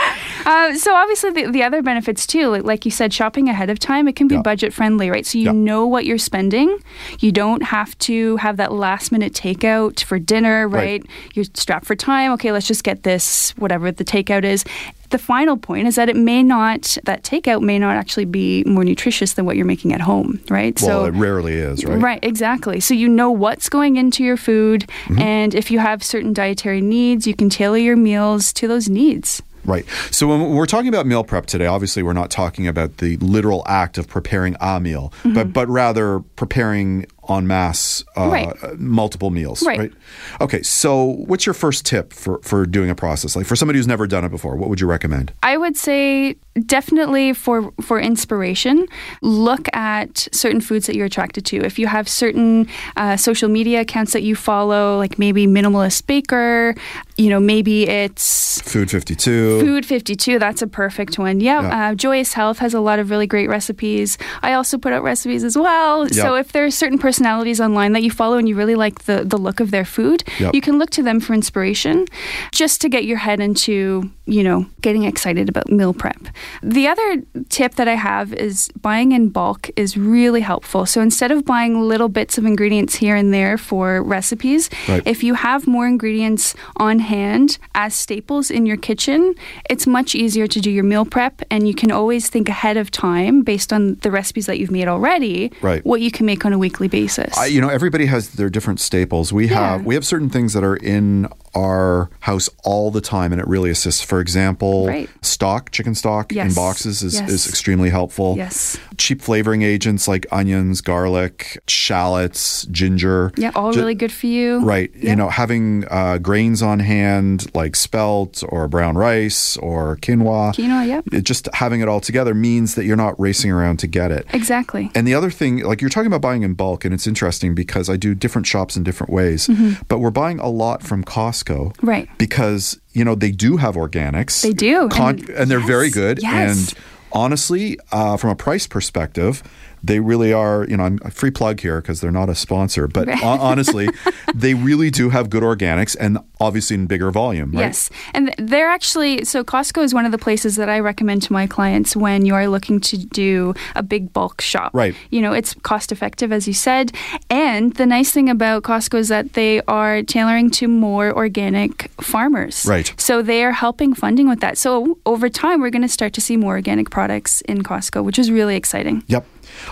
Uh, 0.46 0.74
so 0.74 0.94
obviously 0.94 1.30
the, 1.30 1.50
the 1.50 1.62
other 1.62 1.82
benefits 1.82 2.26
too 2.26 2.48
like, 2.48 2.64
like 2.64 2.84
you 2.86 2.90
said 2.90 3.12
shopping 3.12 3.48
ahead 3.50 3.68
of 3.68 3.78
time 3.78 4.08
it 4.08 4.16
can 4.16 4.26
be 4.26 4.36
Yeah. 4.36 4.40
budget 4.40 4.72
friendly 4.72 5.10
right 5.10 5.24
so 5.26 5.36
you 5.36 5.44
Yeah. 5.44 5.52
know 5.52 5.86
what 5.86 6.06
you're 6.06 6.16
spending 6.18 6.78
you 7.20 7.30
don't 7.30 7.62
have 7.62 7.96
to 8.00 8.36
have 8.36 8.56
that 8.56 8.72
last 8.72 9.12
minute 9.12 9.34
takeout 9.34 10.02
for 10.02 10.18
dinner 10.18 10.66
Right. 10.66 11.02
right, 11.02 11.06
you're 11.34 11.44
strapped 11.54 11.84
for 11.84 11.94
time 11.94 12.32
okay 12.32 12.52
let's 12.52 12.66
just 12.66 12.84
get 12.84 13.02
this 13.02 13.50
whatever 13.58 13.92
the 13.92 14.02
takeout 14.04 14.44
is 14.44 14.64
the 15.10 15.18
final 15.18 15.58
point 15.58 15.86
is 15.86 15.96
that 15.96 16.08
it 16.08 16.16
may 16.16 16.42
not 16.42 16.96
that 17.04 17.22
takeout 17.22 17.60
may 17.60 17.78
not 17.78 17.96
actually 17.96 18.24
be 18.24 18.64
more 18.64 18.82
nutritious 18.84 19.34
than 19.34 19.44
what 19.44 19.56
you're 19.56 19.66
making 19.66 19.92
at 19.92 20.00
home 20.00 20.40
right 20.48 20.80
Well, 20.80 21.02
so 21.02 21.04
it 21.04 21.14
rarely 21.14 21.52
is, 21.54 21.84
right? 21.84 21.98
Right, 22.00 22.18
exactly. 22.24 22.80
So 22.80 22.94
you 22.94 23.08
know 23.08 23.30
what's 23.30 23.68
going 23.68 23.96
into 23.96 24.24
your 24.24 24.36
food, 24.38 24.88
and 25.18 25.54
if 25.54 25.70
you 25.70 25.80
have 25.80 26.02
certain 26.02 26.32
dietary 26.32 26.80
needs, 26.80 27.26
you 27.26 27.34
can 27.34 27.50
tailor 27.50 27.76
your 27.76 27.96
meals 27.96 28.52
to 28.54 28.66
those 28.68 28.88
needs. 28.88 29.42
Right. 29.64 29.84
So 30.10 30.26
when 30.28 30.54
we're 30.54 30.66
talking 30.66 30.88
about 30.88 31.06
meal 31.06 31.22
prep 31.24 31.46
today, 31.46 31.66
obviously 31.66 32.02
we're 32.02 32.12
not 32.14 32.30
talking 32.30 32.66
about 32.66 32.96
the 32.98 33.16
literal 33.18 33.62
act 33.66 33.98
of 33.98 34.08
preparing 34.08 34.56
a 34.60 34.80
meal, 34.80 35.12
but 35.24 35.52
but 35.52 35.68
rather 35.68 36.20
preparing 36.36 37.06
en 37.28 37.46
masse 37.46 38.02
uh, 38.16 38.20
Mm-hmm. 38.22 38.32
Right. 38.32 38.64
uh, 38.64 38.74
multiple 38.78 39.30
meals. 39.30 39.62
Right. 39.66 39.92
Okay. 40.40 40.62
So 40.62 41.04
what's 41.04 41.46
your 41.46 41.54
first 41.54 41.84
tip 41.86 42.12
for 42.12 42.40
for 42.42 42.64
doing 42.66 42.90
a 42.90 42.94
process 42.94 43.36
like 43.36 43.46
for 43.46 43.56
somebody 43.56 43.78
who's 43.78 43.86
never 43.88 44.06
done 44.06 44.24
it 44.24 44.30
before? 44.30 44.56
What 44.56 44.68
would 44.70 44.80
you 44.80 44.86
recommend? 44.86 45.32
I 45.42 45.56
would 45.56 45.76
say 45.76 46.36
definitely 46.66 47.32
for 47.32 47.72
for 47.80 48.00
inspiration, 48.00 48.86
look 49.22 49.68
at 49.74 50.28
certain 50.32 50.60
foods 50.60 50.86
that 50.86 50.96
you're 50.96 51.06
attracted 51.06 51.44
to. 51.46 51.56
If 51.64 51.78
you 51.78 51.86
have 51.86 52.08
certain 52.08 52.66
uh, 52.96 53.16
social 53.16 53.48
media 53.48 53.80
accounts 53.82 54.12
that 54.12 54.22
you 54.22 54.34
follow, 54.36 54.98
like 54.98 55.18
maybe 55.18 55.46
minimalist 55.46 56.06
baker, 56.06 56.74
you 57.16 57.30
know, 57.30 57.40
maybe 57.40 57.88
it's 57.88 58.60
Food 58.62 58.90
52. 58.90 59.60
Food 59.60 59.86
52, 59.86 60.38
that's 60.38 60.62
a 60.62 60.66
perfect 60.66 61.18
one. 61.18 61.40
Yeah, 61.40 61.62
Yeah. 61.62 61.90
Uh, 61.90 61.94
Joyous 61.94 62.32
Health 62.32 62.58
has 62.58 62.74
a 62.74 62.80
lot 62.80 62.98
of 62.98 63.10
really 63.10 63.26
great 63.26 63.48
recipes. 63.48 64.18
I 64.42 64.52
also 64.54 64.76
put 64.78 64.92
out 64.92 65.02
recipes 65.02 65.44
as 65.44 65.56
well. 65.56 66.08
So 66.08 66.34
if 66.34 66.52
there 66.52 66.64
are 66.64 66.70
certain 66.70 66.98
personalities 66.98 67.60
online 67.60 67.92
that 67.92 68.02
you 68.02 68.10
follow 68.10 68.36
and 68.38 68.48
you 68.48 68.56
really 68.56 68.74
like 68.74 69.04
the, 69.04 69.24
the 69.24 69.36
look 69.38 69.60
of 69.60 69.70
their 69.70 69.84
food, 69.84 70.24
Yep. 70.38 70.54
you 70.54 70.60
can 70.60 70.78
look 70.78 70.90
to 70.90 71.02
them 71.02 71.20
for 71.20 71.34
inspiration 71.34 72.06
just 72.52 72.80
to 72.82 72.88
get 72.88 73.04
your 73.04 73.18
head 73.18 73.40
into, 73.40 74.10
you 74.26 74.42
know, 74.42 74.66
getting 74.80 75.04
excited 75.04 75.48
about 75.48 75.70
meal 75.70 75.92
prep. 75.92 76.26
The 76.62 76.86
other 76.88 77.22
tip 77.48 77.74
that 77.76 77.88
I 77.88 77.94
have 77.94 78.32
is 78.32 78.68
buying 78.80 79.12
in 79.12 79.28
bulk 79.30 79.70
is 79.76 79.96
really 79.96 80.40
helpful. 80.40 80.86
So 80.86 81.00
instead 81.00 81.30
of 81.30 81.44
buying 81.44 81.80
little 81.82 82.08
bits 82.08 82.38
of 82.38 82.44
ingredients 82.44 82.94
here 82.96 83.16
and 83.16 83.32
there 83.32 83.56
for 83.58 84.02
recipes, 84.02 84.70
Right. 84.88 85.02
if 85.06 85.22
you 85.22 85.34
have 85.34 85.66
more 85.66 85.86
ingredients 85.86 86.54
on 86.76 86.98
hand 87.00 87.58
as 87.74 87.94
staples 87.94 88.50
in 88.50 88.66
your 88.66 88.76
kitchen, 88.76 89.34
it's 89.68 89.86
much 89.86 90.14
easier 90.14 90.46
to 90.46 90.60
do 90.60 90.70
your 90.70 90.84
meal 90.84 91.04
prep 91.04 91.42
and 91.50 91.66
you 91.68 91.74
can 91.74 91.90
always 91.90 92.28
think 92.28 92.48
ahead 92.48 92.76
of 92.76 92.90
time 92.90 93.42
based 93.42 93.72
on 93.72 93.96
the 94.02 94.10
recipes 94.10 94.46
that 94.46 94.58
you've 94.58 94.70
made 94.70 94.88
already 94.88 95.50
Right. 95.60 95.84
what 95.84 96.00
you 96.00 96.10
can 96.10 96.26
make 96.26 96.44
on 96.44 96.52
a 96.52 96.58
weekly 96.58 96.88
basis. 96.88 97.36
I, 97.36 97.46
you 97.46 97.60
know, 97.60 97.68
everybody 97.68 98.06
has 98.06 98.30
their 98.30 98.50
different 98.50 98.80
staples. 98.80 99.32
We 99.32 99.48
have 99.48 99.84
we 99.84 99.94
have 99.94 100.04
certain 100.04 100.30
things 100.30 100.52
that 100.52 100.64
are 100.64 100.76
in 100.76 101.26
our 101.54 102.08
house 102.20 102.48
all 102.64 102.90
the 102.92 103.00
time, 103.00 103.32
and 103.32 103.40
it 103.40 103.48
really 103.48 103.70
assists. 103.70 104.00
For 104.02 104.20
example, 104.20 104.86
Right. 104.86 105.08
stock, 105.20 105.70
chicken 105.72 105.94
stock 105.94 106.29
in 106.30 106.36
Yes. 106.36 106.54
boxes 106.54 107.02
is, 107.02 107.14
Yes. 107.14 107.30
is 107.30 107.48
extremely 107.48 107.90
helpful. 107.90 108.34
Yes. 108.36 108.78
Cheap 108.96 109.22
flavoring 109.22 109.62
agents 109.62 110.06
like 110.08 110.26
onions, 110.30 110.80
garlic, 110.80 111.58
shallots, 111.66 112.64
ginger. 112.70 113.32
yeah, 113.36 113.50
all 113.54 113.72
Ju- 113.72 113.80
really 113.80 113.94
good 113.94 114.12
for 114.12 114.26
you. 114.26 114.60
Right. 114.60 114.90
You 114.94 115.16
know, 115.16 115.28
having 115.28 115.84
uh, 115.90 116.18
grains 116.18 116.62
on 116.62 116.78
hand 116.78 117.46
like 117.54 117.74
spelt 117.76 118.42
or 118.48 118.68
brown 118.68 118.96
rice 118.96 119.56
or 119.56 119.96
quinoa. 119.96 120.54
Quinoa, 120.54 120.86
yep. 120.86 121.04
It 121.12 121.24
just 121.24 121.48
having 121.54 121.80
it 121.80 121.88
all 121.88 122.00
together 122.00 122.34
means 122.34 122.74
that 122.76 122.84
you're 122.84 122.96
not 122.96 123.18
racing 123.20 123.50
around 123.50 123.78
to 123.80 123.86
get 123.86 124.10
it. 124.12 124.26
Exactly. 124.32 124.90
And 124.94 125.06
the 125.06 125.14
other 125.14 125.30
thing, 125.30 125.58
like 125.64 125.80
you're 125.80 125.90
talking 125.90 126.06
about 126.06 126.20
buying 126.20 126.42
in 126.42 126.54
bulk, 126.54 126.84
and 126.84 126.94
it's 126.94 127.06
interesting 127.06 127.54
because 127.54 127.88
I 127.90 127.96
do 127.96 128.14
different 128.14 128.46
shops 128.46 128.76
in 128.76 128.82
different 128.84 129.12
ways, 129.12 129.48
but 129.88 129.98
we're 129.98 130.10
buying 130.10 130.38
a 130.38 130.48
lot 130.48 130.82
from 130.82 131.04
Costco. 131.04 131.72
Mm-hmm. 131.74 131.86
Right. 131.86 132.08
Because, 132.18 132.78
you 132.92 133.04
know, 133.04 133.14
they 133.14 133.30
do 133.30 133.56
have 133.56 133.74
organics. 133.76 134.42
They 134.42 134.52
do, 134.52 134.88
Con- 134.88 135.18
and- 135.20 135.28
and, 135.30 135.50
they're 135.50 135.60
very 135.60 135.90
good. 135.90 136.20
yes. 136.22 136.68
And 136.72 136.78
honestly, 137.12 137.78
uh, 137.92 138.16
from 138.16 138.30
a 138.30 138.36
price 138.36 138.66
perspective, 138.66 139.42
they 139.82 140.00
really 140.00 140.32
are, 140.32 140.66
you 140.68 140.76
know, 140.76 140.84
I'm 140.84 140.98
a 141.02 141.10
free 141.10 141.30
plug 141.30 141.60
here 141.60 141.80
because 141.80 142.00
they're 142.00 142.10
not 142.10 142.28
a 142.28 142.34
sponsor, 142.34 142.86
but 142.86 143.08
hon- 143.08 143.40
honestly, 143.40 143.88
they 144.34 144.54
really 144.54 144.90
do 144.90 145.10
have 145.10 145.30
good 145.30 145.42
organics 145.42 145.96
and 145.98 146.18
obviously 146.40 146.74
in 146.74 146.86
bigger 146.86 147.10
volume, 147.10 147.52
right? 147.52 147.60
Yes. 147.60 147.90
And 148.14 148.34
they're 148.38 148.68
actually, 148.68 149.24
so 149.24 149.44
Costco 149.44 149.82
is 149.82 149.94
one 149.94 150.04
of 150.04 150.12
the 150.12 150.18
places 150.18 150.56
that 150.56 150.68
I 150.68 150.80
recommend 150.80 151.22
to 151.22 151.32
my 151.32 151.46
clients 151.46 151.96
when 151.96 152.24
you 152.24 152.34
are 152.34 152.48
looking 152.48 152.80
to 152.80 152.98
do 152.98 153.54
a 153.74 153.82
big 153.82 154.12
bulk 154.12 154.40
shop. 154.40 154.72
Right. 154.74 154.94
You 155.10 155.20
know, 155.20 155.32
it's 155.32 155.54
cost 155.62 155.92
effective, 155.92 156.32
as 156.32 156.46
you 156.46 156.54
said. 156.54 156.92
And 157.28 157.74
the 157.74 157.86
nice 157.86 158.10
thing 158.10 158.28
about 158.28 158.62
Costco 158.62 158.98
is 158.98 159.08
that 159.08 159.32
they 159.34 159.62
are 159.62 160.02
tailoring 160.02 160.50
to 160.52 160.68
more 160.68 161.12
organic 161.12 161.90
farmers. 162.00 162.64
Right. 162.66 162.92
So 162.96 163.22
they 163.22 163.44
are 163.44 163.52
helping 163.52 163.94
funding 163.94 164.28
with 164.28 164.40
that. 164.40 164.58
So 164.58 164.98
over 165.06 165.28
time, 165.28 165.60
we're 165.60 165.70
going 165.70 165.82
to 165.82 165.88
start 165.88 166.12
to 166.14 166.20
see 166.20 166.36
more 166.36 166.54
organic 166.54 166.90
products 166.90 167.40
in 167.42 167.62
Costco, 167.62 168.04
which 168.04 168.18
is 168.18 168.30
really 168.30 168.56
exciting. 168.56 169.04
Yep. 169.06 169.26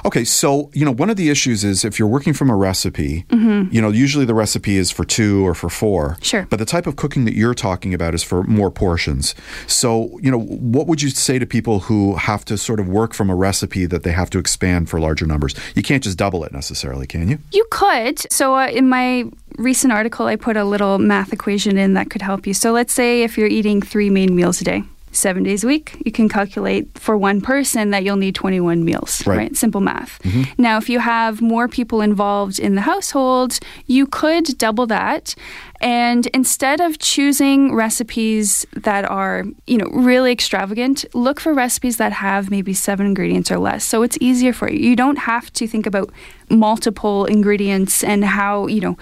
Okay, 0.04 0.24
so 0.24 0.70
you 0.72 0.84
know 0.84 0.92
one 0.92 1.10
of 1.10 1.16
the 1.16 1.30
issues 1.30 1.64
is 1.64 1.84
if 1.84 1.98
you're 1.98 2.08
working 2.08 2.32
from 2.32 2.50
a 2.50 2.56
recipe, 2.56 3.24
you 3.30 3.80
know 3.80 3.90
usually 3.90 4.24
the 4.24 4.34
recipe 4.34 4.76
is 4.76 4.90
for 4.90 5.04
two 5.04 5.46
or 5.46 5.54
for 5.54 5.68
four. 5.68 6.10
Mm-hmm. 6.10 6.22
Sure. 6.22 6.46
But 6.50 6.58
the 6.58 6.64
type 6.64 6.86
of 6.86 6.96
cooking 6.96 7.24
that 7.24 7.34
you're 7.34 7.54
talking 7.54 7.94
about 7.94 8.14
is 8.14 8.22
for 8.22 8.42
more 8.44 8.70
portions. 8.70 9.34
So 9.66 10.18
you 10.22 10.30
know 10.30 10.40
what 10.40 10.86
would 10.86 11.02
you 11.02 11.10
say 11.10 11.38
to 11.38 11.46
people 11.46 11.80
who 11.80 12.16
have 12.16 12.44
to 12.46 12.56
sort 12.58 12.80
of 12.80 12.88
work 12.88 13.14
from 13.14 13.30
a 13.30 13.34
recipe 13.34 13.86
that 13.86 14.02
they 14.02 14.12
have 14.12 14.30
to 14.30 14.38
expand 14.38 14.88
for 14.88 15.00
larger 15.00 15.26
numbers? 15.26 15.54
You 15.74 15.82
can't 15.82 16.02
just 16.02 16.18
double 16.18 16.44
it 16.44 16.52
necessarily, 16.52 17.06
can 17.06 17.28
you? 17.28 17.38
You 17.52 17.64
could. 17.70 18.30
So, 18.32 18.54
uh, 18.54 18.68
in 18.68 18.88
my 18.88 19.24
recent 19.56 19.92
article, 19.92 20.26
I 20.26 20.36
put 20.36 20.56
a 20.56 20.64
little 20.64 20.98
math 20.98 21.32
equation 21.32 21.76
in 21.76 21.94
that 21.94 22.10
could 22.10 22.22
help 22.22 22.46
you. 22.46 22.54
So, 22.54 22.72
let's 22.72 22.92
say 22.92 23.22
if 23.22 23.38
you're 23.38 23.48
eating 23.48 23.80
three 23.80 24.10
main 24.10 24.34
meals 24.34 24.60
a 24.60 24.64
day, 24.64 24.82
seven 25.18 25.42
days 25.42 25.64
a 25.64 25.66
week, 25.66 25.96
you 26.06 26.12
can 26.12 26.28
calculate 26.28 26.86
for 26.98 27.16
one 27.16 27.40
person 27.40 27.90
that 27.90 28.04
you'll 28.04 28.16
need 28.16 28.34
21 28.34 28.84
meals, 28.84 29.26
Right. 29.26 29.36
right? 29.38 29.56
Simple 29.56 29.80
math. 29.80 30.20
Mm-hmm. 30.22 30.62
Now, 30.62 30.78
if 30.78 30.88
you 30.88 30.98
have 31.00 31.40
more 31.42 31.68
people 31.68 32.00
involved 32.00 32.58
in 32.58 32.74
the 32.74 32.80
household, 32.82 33.58
you 33.86 34.06
could 34.06 34.56
double 34.58 34.86
that. 34.86 35.34
And 35.80 36.26
instead 36.28 36.80
of 36.80 36.98
choosing 36.98 37.74
recipes 37.74 38.66
that 38.74 39.04
are, 39.08 39.44
you 39.66 39.78
know, 39.78 39.88
really 39.92 40.32
extravagant, 40.32 41.04
look 41.14 41.38
for 41.40 41.54
recipes 41.54 41.96
that 41.98 42.12
have 42.12 42.50
maybe 42.50 42.74
seven 42.74 43.06
ingredients 43.06 43.50
or 43.50 43.58
less. 43.58 43.84
So 43.84 44.02
it's 44.02 44.18
easier 44.20 44.52
for 44.52 44.68
you. 44.70 44.78
You 44.90 44.96
don't 44.96 45.18
have 45.18 45.52
to 45.52 45.66
think 45.68 45.86
about 45.86 46.10
multiple 46.50 47.26
ingredients 47.26 48.02
and 48.02 48.24
how, 48.24 48.66
you 48.66 48.80
know, 48.80 48.96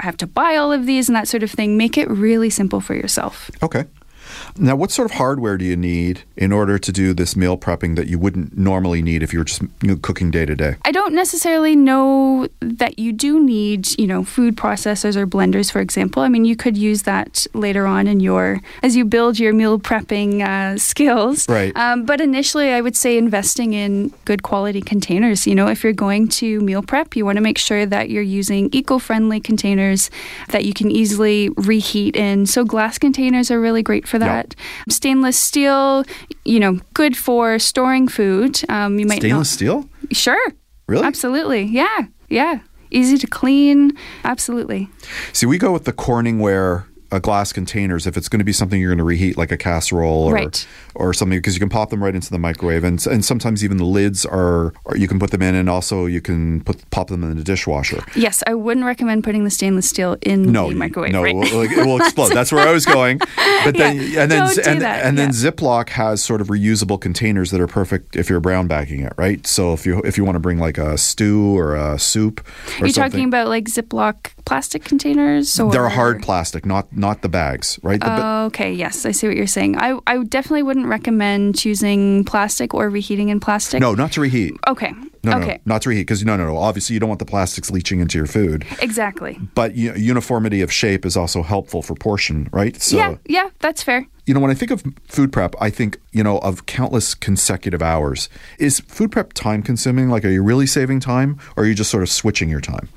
have 0.00 0.16
to 0.18 0.26
buy 0.26 0.56
all 0.56 0.72
of 0.72 0.84
these 0.86 1.08
and 1.08 1.16
that 1.16 1.26
sort 1.28 1.42
of 1.42 1.50
thing. 1.50 1.76
Make 1.76 1.96
it 1.96 2.08
really 2.10 2.50
simple 2.50 2.80
for 2.80 2.94
yourself. 2.94 3.50
Okay. 3.62 3.84
Now, 4.58 4.76
what 4.76 4.90
sort 4.90 5.10
of 5.10 5.16
hardware 5.16 5.56
do 5.56 5.64
you 5.64 5.76
need 5.76 6.22
in 6.36 6.52
order 6.52 6.78
to 6.78 6.92
do 6.92 7.12
this 7.12 7.36
meal 7.36 7.56
prepping 7.56 7.96
that 7.96 8.06
you 8.06 8.18
wouldn't 8.18 8.56
normally 8.56 9.02
need 9.02 9.22
if 9.22 9.32
you 9.32 9.40
were 9.40 9.44
just 9.44 9.62
you 9.62 9.68
know, 9.82 9.96
cooking 9.96 10.30
day 10.30 10.46
to 10.46 10.54
day? 10.54 10.76
I 10.84 10.92
don't 10.92 11.14
necessarily 11.14 11.76
know 11.76 12.48
that 12.60 12.98
you 12.98 13.12
do 13.12 13.42
need, 13.42 13.98
you 13.98 14.06
know, 14.06 14.24
food 14.24 14.56
processors 14.56 15.16
or 15.16 15.26
blenders, 15.26 15.70
for 15.70 15.80
example. 15.80 16.22
I 16.22 16.28
mean, 16.28 16.44
you 16.44 16.56
could 16.56 16.76
use 16.76 17.02
that 17.02 17.46
later 17.54 17.86
on 17.86 18.06
in 18.06 18.20
your 18.20 18.60
as 18.82 18.96
you 18.96 19.04
build 19.04 19.38
your 19.38 19.52
meal 19.52 19.78
prepping 19.78 20.46
uh, 20.46 20.78
skills. 20.78 21.48
Right. 21.48 21.76
Um, 21.76 22.04
but 22.04 22.20
initially, 22.20 22.72
I 22.72 22.80
would 22.80 22.96
say 22.96 23.18
investing 23.18 23.72
in 23.72 24.08
good 24.24 24.42
quality 24.42 24.80
containers. 24.80 25.46
You 25.46 25.54
know, 25.54 25.68
if 25.68 25.84
you're 25.84 25.92
going 25.92 26.28
to 26.28 26.60
meal 26.60 26.82
prep, 26.82 27.16
you 27.16 27.24
want 27.24 27.36
to 27.36 27.42
make 27.42 27.58
sure 27.58 27.86
that 27.86 28.10
you're 28.10 28.22
using 28.22 28.68
eco-friendly 28.72 29.40
containers 29.40 30.10
that 30.48 30.64
you 30.64 30.72
can 30.72 30.90
easily 30.90 31.48
reheat 31.50 32.16
in. 32.16 32.46
So 32.46 32.64
glass 32.64 32.98
containers 32.98 33.50
are 33.50 33.60
really 33.60 33.82
great 33.82 34.06
for 34.06 34.18
Yep. 34.20 34.39
Stainless 34.88 35.38
steel, 35.38 36.04
you 36.44 36.60
know, 36.60 36.80
good 36.94 37.16
for 37.16 37.58
storing 37.58 38.08
food. 38.08 38.60
Um, 38.68 38.98
you 38.98 39.06
might 39.06 39.16
not- 39.16 39.20
Stainless 39.22 39.50
steel? 39.50 39.88
Sure. 40.12 40.52
Really? 40.86 41.04
Absolutely. 41.06 41.62
Yeah. 41.62 42.00
Yeah. 42.28 42.60
Easy 42.90 43.16
to 43.18 43.26
clean. 43.26 43.92
Absolutely. 44.24 44.88
See, 45.32 45.46
we 45.46 45.58
go 45.58 45.72
with 45.72 45.84
the 45.84 45.92
Corningware 45.92 46.84
uh, 47.12 47.18
glass 47.20 47.52
containers 47.52 48.06
if 48.06 48.16
it's 48.16 48.28
going 48.28 48.38
to 48.40 48.44
be 48.44 48.52
something 48.52 48.80
you're 48.80 48.90
going 48.90 48.98
to 48.98 49.04
reheat, 49.04 49.36
like 49.36 49.52
a 49.52 49.56
casserole 49.56 50.24
or 50.24 50.34
Right. 50.34 50.66
Or 51.00 51.12
something, 51.14 51.38
because 51.38 51.54
you 51.54 51.60
can 51.60 51.68
pop 51.68 51.90
them 51.90 52.02
right 52.02 52.14
into 52.14 52.30
the 52.30 52.38
microwave, 52.38 52.84
and 52.84 53.04
and 53.06 53.24
sometimes 53.24 53.64
even 53.64 53.78
the 53.78 53.84
lids 53.84 54.24
are, 54.26 54.72
or 54.84 54.96
you 54.96 55.08
can 55.08 55.18
put 55.18 55.30
them 55.30 55.42
in, 55.42 55.54
and 55.54 55.68
also 55.70 56.06
you 56.06 56.20
can 56.20 56.62
put 56.62 56.88
pop 56.90 57.08
them 57.08 57.22
in 57.24 57.36
the 57.36 57.42
dishwasher. 57.44 58.02
Yes, 58.14 58.42
I 58.46 58.54
wouldn't 58.54 58.86
recommend 58.86 59.24
putting 59.24 59.44
the 59.44 59.50
stainless 59.50 59.88
steel 59.88 60.16
in 60.22 60.52
No, 60.52 60.68
the 60.68 60.74
microwave. 60.76 61.12
no, 61.12 61.22
right? 61.22 61.34
it 61.34 61.52
will, 61.54 61.62
it 61.62 61.86
will 61.86 61.96
explode. 62.00 62.28
That's 62.32 62.52
where 62.52 62.66
I 62.68 62.72
was 62.72 62.84
going. 62.86 63.18
But 63.64 63.76
then, 63.76 63.96
Yeah, 63.96 64.22
and 64.22 64.30
then, 64.30 64.46
don't 64.46 64.54
do 64.54 64.62
and, 64.70 64.80
that, 64.82 65.04
and 65.04 65.18
then 65.18 65.28
yeah. 65.30 65.50
Ziploc 65.50 65.88
has 65.90 66.22
sort 66.22 66.40
of 66.40 66.48
reusable 66.48 67.00
containers 67.00 67.50
that 67.50 67.60
are 67.60 67.66
perfect 67.66 68.16
if 68.16 68.28
you're 68.30 68.40
brown 68.40 68.66
bagging 68.66 69.00
it, 69.00 69.12
right? 69.16 69.46
So 69.46 69.72
if 69.72 69.86
you 69.86 70.00
if 70.02 70.16
you 70.18 70.24
want 70.24 70.36
to 70.36 70.40
bring 70.40 70.58
like 70.58 70.78
a 70.78 70.96
stew 70.98 71.56
or 71.58 71.74
a 71.76 71.98
soup, 71.98 72.40
or 72.80 72.86
You're 72.86 72.88
something, 72.90 73.10
talking 73.10 73.24
about 73.28 73.48
like 73.48 73.64
Ziploc 73.64 74.32
plastic 74.44 74.84
containers? 74.84 75.58
Or? 75.58 75.70
they're 75.70 75.88
hard 75.88 76.22
plastic, 76.22 76.66
not 76.66 76.94
not 76.96 77.22
the 77.22 77.28
bags, 77.28 77.78
right? 77.82 78.00
The 78.00 78.06
ba- 78.06 78.26
Okay, 78.50 78.72
yes, 78.72 79.04
I 79.06 79.12
see 79.12 79.26
what 79.28 79.36
you're 79.36 79.46
saying. 79.46 79.76
I, 79.78 79.98
I 80.06 80.22
definitely 80.24 80.62
wouldn't 80.62 80.86
recommend 80.90 81.56
choosing 81.56 82.24
plastic 82.24 82.74
or 82.74 82.90
reheating 82.90 83.30
in 83.30 83.40
plastic. 83.40 83.80
no, 83.80 83.94
not 83.94 84.12
to 84.12 84.20
reheat. 84.20 84.54
Okay. 84.68 84.92
No, 85.22 85.38
no, 85.38 85.56
not 85.66 85.82
to 85.82 85.90
reheat 85.90 86.06
because 86.06 86.24
no, 86.24 86.36
no, 86.36 86.46
no. 86.46 86.56
Obviously, 86.56 86.94
you 86.94 87.00
don't 87.00 87.08
want 87.10 87.18
the 87.18 87.26
plastics 87.26 87.70
leaching 87.70 88.00
into 88.00 88.16
your 88.18 88.26
food. 88.26 88.66
Exactly. 88.82 89.38
But 89.54 89.74
u- 89.74 89.94
uniformity 89.94 90.62
of 90.62 90.72
shape 90.72 91.04
is 91.06 91.14
also 91.16 91.42
helpful 91.42 91.82
for 91.82 91.94
portion, 91.94 92.48
right? 92.52 92.80
So, 92.80 92.96
yeah, 92.96 93.16
yeah, 93.26 93.50
that's 93.58 93.82
fair. 93.82 94.06
you 94.24 94.32
know, 94.32 94.40
when 94.40 94.50
I 94.50 94.54
think 94.54 94.70
of 94.70 94.82
food 95.08 95.30
prep, 95.30 95.54
I 95.60 95.68
think 95.68 95.98
you 96.12 96.22
know 96.24 96.38
of 96.38 96.64
countless 96.64 97.14
consecutive 97.14 97.82
hours. 97.82 98.30
Is 98.58 98.80
food 98.80 99.12
prep 99.12 99.34
time 99.34 99.62
consuming? 99.62 100.08
Like, 100.08 100.24
are 100.24 100.30
you 100.30 100.42
really 100.42 100.66
saving 100.66 101.00
time, 101.00 101.38
or 101.54 101.64
are 101.64 101.66
you 101.66 101.74
just 101.74 101.90
sort 101.90 102.02
of 102.02 102.08
switching 102.08 102.48
your 102.48 102.62
time? 102.62 102.88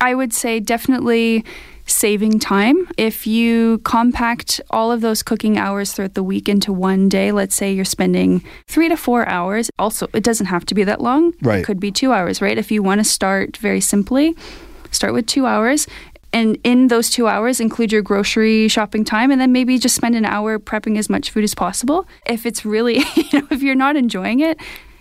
I 0.00 0.16
would 0.16 0.32
say 0.32 0.58
definitely 0.58 1.44
saving 1.88 2.38
time. 2.38 2.88
If 2.96 3.26
you 3.26 3.78
compact 3.78 4.60
all 4.70 4.92
of 4.92 5.00
those 5.00 5.22
cooking 5.22 5.58
hours 5.58 5.92
throughout 5.92 6.14
the 6.14 6.22
week 6.22 6.48
into 6.48 6.72
one 6.72 7.08
day, 7.08 7.32
let's 7.32 7.54
say 7.54 7.72
you're 7.72 7.84
spending 7.84 8.44
three 8.66 8.88
to 8.88 8.96
four 8.96 9.26
hours, 9.28 9.70
also, 9.78 10.08
it 10.12 10.22
doesn't 10.22 10.46
have 10.46 10.64
to 10.66 10.74
be 10.74 10.84
that 10.84 11.00
long. 11.00 11.34
Right. 11.42 11.60
It 11.60 11.64
could 11.64 11.80
be 11.80 11.90
two 11.90 12.12
hours, 12.12 12.40
right? 12.40 12.56
If 12.56 12.70
you 12.70 12.82
want 12.82 13.00
to 13.00 13.04
start 13.04 13.56
very 13.56 13.80
simply, 13.80 14.36
start 14.90 15.12
with 15.12 15.26
two 15.26 15.46
hours. 15.46 15.86
And 16.32 16.58
in 16.62 16.88
those 16.88 17.08
two 17.08 17.26
hours, 17.26 17.58
include 17.58 17.90
your 17.90 18.02
grocery 18.02 18.68
shopping 18.68 19.04
time, 19.04 19.30
and 19.30 19.40
then 19.40 19.50
maybe 19.50 19.78
just 19.78 19.94
spend 19.94 20.14
an 20.14 20.26
hour 20.26 20.58
prepping 20.58 20.98
as 20.98 21.08
much 21.08 21.30
food 21.30 21.42
as 21.42 21.54
possible. 21.54 22.06
If 22.26 22.44
it's 22.44 22.64
really, 22.66 22.98
you 23.16 23.40
know, 23.40 23.48
if 23.50 23.62
you're 23.62 23.74
not 23.74 23.96
enjoying 23.96 24.40
it, 24.40 24.58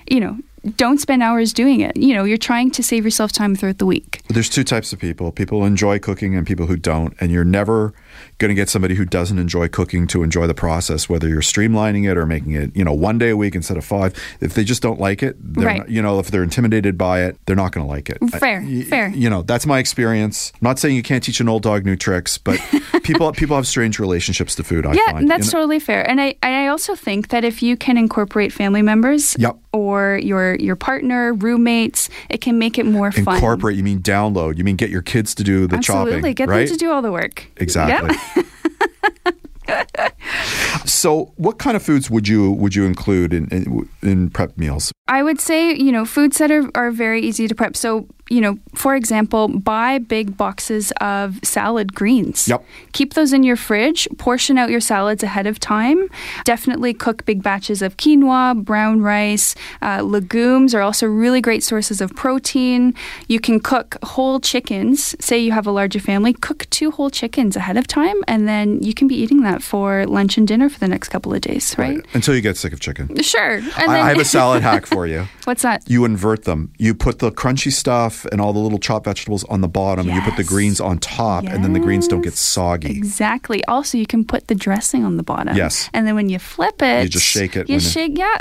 you 0.09 0.21
know, 0.21 0.37
don't 0.75 0.99
spend 0.99 1.23
hours 1.23 1.53
doing 1.53 1.79
it. 1.79 1.95
You 1.95 2.13
know, 2.13 2.23
you're 2.23 2.37
trying 2.37 2.71
to 2.71 2.83
save 2.83 3.05
yourself 3.05 3.31
time 3.31 3.55
throughout 3.55 3.77
the 3.77 3.85
week. 3.85 4.21
There's 4.27 4.49
two 4.49 4.63
types 4.63 4.91
of 4.91 4.99
people: 4.99 5.31
people 5.31 5.61
who 5.61 5.65
enjoy 5.65 5.99
cooking 5.99 6.35
and 6.35 6.45
people 6.45 6.65
who 6.65 6.77
don't. 6.77 7.15
And 7.19 7.31
you're 7.31 7.45
never 7.45 7.93
going 8.39 8.49
to 8.49 8.55
get 8.55 8.69
somebody 8.69 8.93
who 8.95 9.03
doesn't 9.05 9.39
enjoy 9.39 9.67
cooking 9.67 10.05
to 10.07 10.21
enjoy 10.23 10.45
the 10.47 10.53
process, 10.53 11.09
whether 11.09 11.27
you're 11.27 11.41
streamlining 11.41 12.09
it 12.09 12.17
or 12.17 12.25
making 12.25 12.51
it, 12.51 12.75
you 12.75 12.83
know, 12.83 12.93
one 12.93 13.17
day 13.17 13.29
a 13.29 13.37
week 13.37 13.55
instead 13.55 13.77
of 13.77 13.83
five. 13.85 14.13
If 14.41 14.53
they 14.53 14.63
just 14.63 14.81
don't 14.81 14.99
like 14.99 15.23
it, 15.23 15.35
they're 15.39 15.65
Right. 15.65 15.77
not, 15.79 15.89
you 15.89 16.01
know, 16.01 16.19
if 16.19 16.29
they're 16.29 16.43
intimidated 16.43 16.97
by 16.97 17.23
it, 17.23 17.37
they're 17.45 17.55
not 17.55 17.71
going 17.71 17.85
to 17.85 17.89
like 17.89 18.09
it. 18.09 18.17
Fair, 18.39 18.61
I- 18.61 18.81
fair. 18.83 19.09
You 19.09 19.29
know, 19.29 19.41
that's 19.41 19.65
my 19.65 19.79
experience. 19.79 20.51
I'm 20.55 20.59
not 20.67 20.77
saying 20.79 20.95
you 20.95 21.03
can't 21.03 21.23
teach 21.23 21.39
an 21.39 21.49
old 21.49 21.63
dog 21.63 21.85
new 21.85 21.95
tricks, 21.95 22.37
but 22.37 22.59
people 23.03 23.31
people 23.31 23.55
have 23.55 23.65
strange 23.67 23.97
relationships 23.99 24.53
to 24.55 24.63
food. 24.63 24.85
I 24.85 24.93
yeah, 24.93 25.11
find. 25.13 25.29
that's 25.29 25.47
You 25.47 25.53
know- 25.53 25.59
totally 25.63 25.79
fair. 25.79 26.07
And 26.09 26.21
I, 26.21 26.35
I 26.43 26.67
also 26.67 26.95
think 26.95 27.29
that 27.29 27.43
if 27.43 27.63
you 27.63 27.75
can 27.75 27.97
incorporate 27.97 28.53
family 28.53 28.81
members 28.83 29.35
Yep. 29.39 29.57
or 29.73 30.19
your 30.21 30.55
your 30.55 30.75
partner, 30.75 31.33
roommates, 31.33 32.09
it 32.29 32.41
can 32.41 32.59
make 32.59 32.77
it 32.77 32.85
more 32.85 33.11
fun. 33.11 33.35
Incorporate, 33.35 33.75
you 33.77 33.83
mean 33.83 33.99
download. 34.01 34.57
You 34.57 34.63
mean 34.63 34.75
get 34.75 34.89
your 34.89 35.01
kids 35.01 35.33
to 35.35 35.43
do 35.43 35.65
the 35.67 35.77
Absolutely. 35.77 35.81
chopping. 35.81 36.07
Absolutely, 36.07 36.33
get 36.35 36.49
right? 36.49 36.67
them 36.67 36.77
to 36.77 36.85
do 36.85 36.91
all 36.91 37.01
the 37.01 37.11
work. 37.11 37.47
Exactly. 37.57 38.09
Yeah. 38.13 38.21
so, 40.85 41.33
what 41.35 41.59
kind 41.59 41.75
of 41.75 41.83
foods 41.83 42.09
would 42.09 42.27
you 42.27 42.51
would 42.51 42.75
you 42.75 42.85
include 42.85 43.33
in 43.33 43.47
in, 43.49 43.89
in 44.01 44.29
prep 44.29 44.57
meals? 44.57 44.91
I 45.07 45.23
would 45.23 45.39
say, 45.39 45.73
you 45.73 45.91
know, 45.91 46.05
foods 46.05 46.37
that 46.37 46.51
are, 46.51 46.69
are 46.75 46.91
very 46.91 47.21
easy 47.21 47.47
to 47.47 47.55
prep. 47.55 47.75
So, 47.75 48.07
you 48.29 48.41
know, 48.41 48.59
for 48.73 48.95
example, 48.95 49.47
buy 49.47 49.97
big 49.99 50.37
boxes 50.37 50.91
of 51.01 51.39
salad 51.43 51.93
greens. 51.93 52.47
Yep. 52.47 52.63
Keep 52.91 53.13
those 53.13 53.33
in 53.33 53.43
your 53.43 53.55
fridge. 53.55 54.07
Portion 54.17 54.57
out 54.57 54.69
your 54.69 54.79
salads 54.79 55.23
ahead 55.23 55.47
of 55.47 55.59
time. 55.59 56.09
Definitely 56.43 56.93
cook 56.93 57.25
big 57.25 57.41
batches 57.41 57.81
of 57.81 57.97
quinoa, 57.97 58.63
brown 58.63 59.01
rice. 59.01 59.55
Uh, 59.81 60.01
legumes 60.01 60.73
are 60.73 60.81
also 60.81 61.07
really 61.07 61.41
great 61.41 61.63
sources 61.63 62.01
of 62.01 62.13
protein. 62.15 62.93
You 63.27 63.39
can 63.39 63.59
cook 63.59 63.97
whole 64.03 64.39
chickens. 64.39 65.15
Say 65.23 65.39
you 65.39 65.51
have 65.51 65.67
a 65.67 65.71
larger 65.71 65.99
family, 65.99 66.33
cook 66.33 66.69
two 66.69 66.91
whole 66.91 67.09
chickens 67.09 67.55
ahead 67.55 67.77
of 67.77 67.87
time, 67.87 68.17
and 68.27 68.47
then 68.47 68.81
you 68.81 68.93
can 68.93 69.07
be 69.07 69.15
eating 69.15 69.43
that 69.43 69.61
for 69.63 70.05
lunch 70.05 70.37
and 70.37 70.47
dinner 70.47 70.69
for 70.69 70.79
the 70.79 70.87
next 70.87 71.09
couple 71.09 71.33
of 71.33 71.41
days, 71.41 71.77
right? 71.77 72.05
Until 72.13 72.35
you 72.35 72.41
get 72.41 72.57
sick 72.57 72.73
of 72.73 72.79
chicken. 72.79 73.21
Sure. 73.21 73.55
And 73.57 73.91
I, 73.91 74.01
I 74.01 74.09
have 74.09 74.19
a 74.19 74.25
salad 74.37 74.63
hack 74.63 74.85
for 74.85 75.07
you. 75.07 75.27
What's 75.45 75.61
that? 75.61 75.89
You 75.89 76.05
invert 76.05 76.43
them. 76.43 76.73
You 76.77 76.93
put 76.93 77.19
the 77.19 77.31
crunchy 77.31 77.71
stuff 77.71 78.16
and 78.31 78.39
all 78.41 78.53
the 78.53 78.59
little 78.59 78.79
chopped 78.79 79.05
vegetables 79.05 79.43
on 79.45 79.61
the 79.61 79.67
bottom. 79.67 80.07
and 80.07 80.15
You 80.15 80.21
put 80.21 80.35
the 80.37 80.43
greens 80.43 80.79
on 80.81 80.99
top, 80.99 81.43
and 81.45 81.63
then 81.63 81.73
the 81.73 81.79
greens 81.79 82.07
don't 82.07 82.21
get 82.21 82.33
soggy. 82.33 82.91
Exactly. 82.91 83.63
Also, 83.65 83.97
you 83.97 84.05
can 84.07 84.25
put 84.25 84.47
the 84.47 84.55
dressing 84.55 85.03
on 85.05 85.17
the 85.17 85.23
bottom. 85.23 85.55
Yes. 85.55 85.89
And 85.93 86.05
then 86.07 86.15
when 86.15 86.29
you 86.29 86.39
flip 86.39 86.81
it, 86.81 87.03
You 87.03 87.09
just 87.09 87.25
shake 87.25 87.55
it 87.55 87.67
You 87.69 87.75
when 87.75 87.81
it- 87.85 87.89
shake, 87.89 88.17
yeah. 88.17 88.37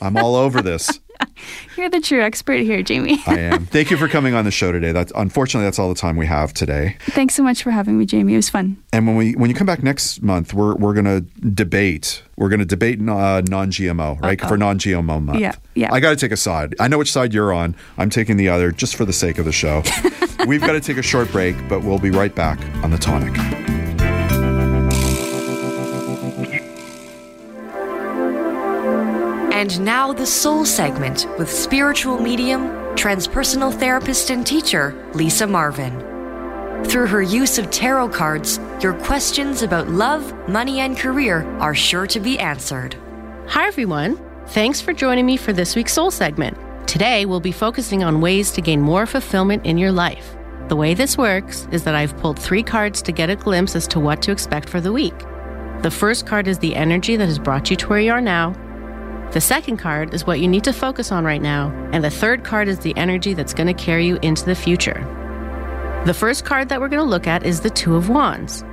I'm 0.00 0.16
all 0.16 0.34
over 0.36 0.62
this. 0.62 1.00
You're 1.76 1.90
the 1.90 2.00
true 2.00 2.22
expert 2.22 2.60
here, 2.60 2.82
Jamie. 2.82 3.22
I 3.26 3.38
am. 3.38 3.66
Thank 3.66 3.90
you 3.90 3.96
for 3.96 4.08
coming 4.08 4.34
on 4.34 4.44
the 4.44 4.50
show 4.50 4.72
today. 4.72 4.92
That's 4.92 5.12
unfortunately 5.14 5.66
that's 5.66 5.78
all 5.78 5.88
the 5.88 5.94
time 5.94 6.16
we 6.16 6.26
have 6.26 6.52
today. 6.52 6.96
Thanks 7.10 7.34
so 7.34 7.42
much 7.42 7.62
for 7.62 7.70
having 7.70 7.98
me, 7.98 8.06
Jamie. 8.06 8.34
It 8.34 8.36
was 8.36 8.48
fun. 8.48 8.82
And 8.92 9.06
when 9.06 9.16
we 9.16 9.32
when 9.32 9.50
you 9.50 9.56
come 9.56 9.66
back 9.66 9.82
next 9.82 10.22
month, 10.22 10.54
we're 10.54 10.74
we're 10.74 10.94
gonna 10.94 11.20
debate. 11.54 12.22
We're 12.36 12.48
gonna 12.48 12.64
debate 12.64 13.00
uh, 13.00 13.42
non-GMO, 13.48 14.20
right? 14.20 14.40
For 14.40 14.56
non-GMO 14.56 15.22
month. 15.22 15.40
Yeah, 15.40 15.54
yeah. 15.74 15.92
I 15.92 16.00
got 16.00 16.10
to 16.10 16.16
take 16.16 16.32
a 16.32 16.36
side. 16.36 16.74
I 16.78 16.88
know 16.88 16.98
which 16.98 17.12
side 17.12 17.34
you're 17.34 17.52
on. 17.52 17.74
I'm 17.96 18.10
taking 18.10 18.36
the 18.36 18.48
other, 18.48 18.70
just 18.70 18.96
for 18.96 19.04
the 19.04 19.12
sake 19.12 19.38
of 19.38 19.44
the 19.44 19.52
show. 19.52 19.82
We've 20.46 20.60
got 20.60 20.72
to 20.72 20.80
take 20.80 20.98
a 20.98 21.02
short 21.02 21.30
break, 21.32 21.56
but 21.68 21.82
we'll 21.82 21.98
be 21.98 22.10
right 22.10 22.34
back 22.34 22.60
on 22.84 22.90
the 22.90 22.98
tonic. 22.98 23.77
And 29.58 29.80
now 29.80 30.12
the 30.12 30.24
soul 30.24 30.64
segment 30.64 31.26
with 31.36 31.50
spiritual 31.50 32.20
medium, 32.20 32.68
transpersonal 32.94 33.76
therapist, 33.76 34.30
and 34.30 34.46
teacher 34.46 34.94
Lisa 35.14 35.48
Marvin. 35.48 35.98
Through 36.84 37.08
her 37.08 37.22
use 37.22 37.58
of 37.58 37.68
tarot 37.68 38.10
cards, 38.10 38.60
your 38.80 38.92
questions 38.92 39.62
about 39.62 39.88
love, 39.88 40.32
money, 40.48 40.78
and 40.78 40.96
career 40.96 41.42
are 41.58 41.74
sure 41.74 42.06
to 42.06 42.20
be 42.20 42.38
answered. 42.38 42.94
Hi, 43.48 43.66
everyone. 43.66 44.16
Thanks 44.46 44.80
for 44.80 44.92
joining 44.92 45.26
me 45.26 45.36
for 45.36 45.52
this 45.52 45.74
week's 45.74 45.92
Soul 45.92 46.12
segment. 46.12 46.56
Today, 46.86 47.26
we'll 47.26 47.40
be 47.40 47.50
focusing 47.50 48.04
on 48.04 48.20
ways 48.20 48.52
to 48.52 48.60
gain 48.60 48.80
more 48.80 49.06
fulfillment 49.06 49.66
in 49.66 49.76
your 49.76 49.90
life. 49.90 50.36
The 50.68 50.76
way 50.76 50.94
this 50.94 51.18
works 51.18 51.66
is 51.72 51.82
that 51.82 51.96
I've 51.96 52.16
pulled 52.18 52.38
three 52.38 52.62
cards 52.62 53.02
to 53.02 53.10
get 53.10 53.28
a 53.28 53.34
glimpse 53.34 53.74
as 53.74 53.88
to 53.88 53.98
what 53.98 54.22
to 54.22 54.30
expect 54.30 54.68
for 54.68 54.80
the 54.80 54.92
week. 54.92 55.18
The 55.82 55.90
first 55.90 56.26
card 56.26 56.46
is 56.46 56.60
the 56.60 56.76
energy 56.76 57.16
that 57.16 57.26
has 57.26 57.40
brought 57.40 57.70
you 57.70 57.76
to 57.78 57.88
where 57.88 57.98
you 57.98 58.12
are 58.12 58.20
now. 58.20 58.54
The 59.32 59.40
second 59.42 59.76
card 59.76 60.14
is 60.14 60.26
what 60.26 60.40
you 60.40 60.48
need 60.48 60.64
to 60.64 60.72
focus 60.72 61.12
on 61.12 61.24
right 61.24 61.42
now. 61.42 61.70
And 61.92 62.02
the 62.02 62.10
third 62.10 62.44
card 62.44 62.66
is 62.66 62.78
the 62.78 62.96
energy 62.96 63.34
that's 63.34 63.52
going 63.52 63.66
to 63.66 63.74
carry 63.74 64.06
you 64.06 64.18
into 64.22 64.44
the 64.44 64.54
future. 64.54 65.04
The 66.06 66.14
first 66.14 66.46
card 66.46 66.70
that 66.70 66.80
we're 66.80 66.88
going 66.88 67.02
to 67.02 67.08
look 67.08 67.26
at 67.26 67.44
is 67.44 67.60
the 67.60 67.70
Two 67.70 67.94
of 67.94 68.08
Wands. 68.08 68.64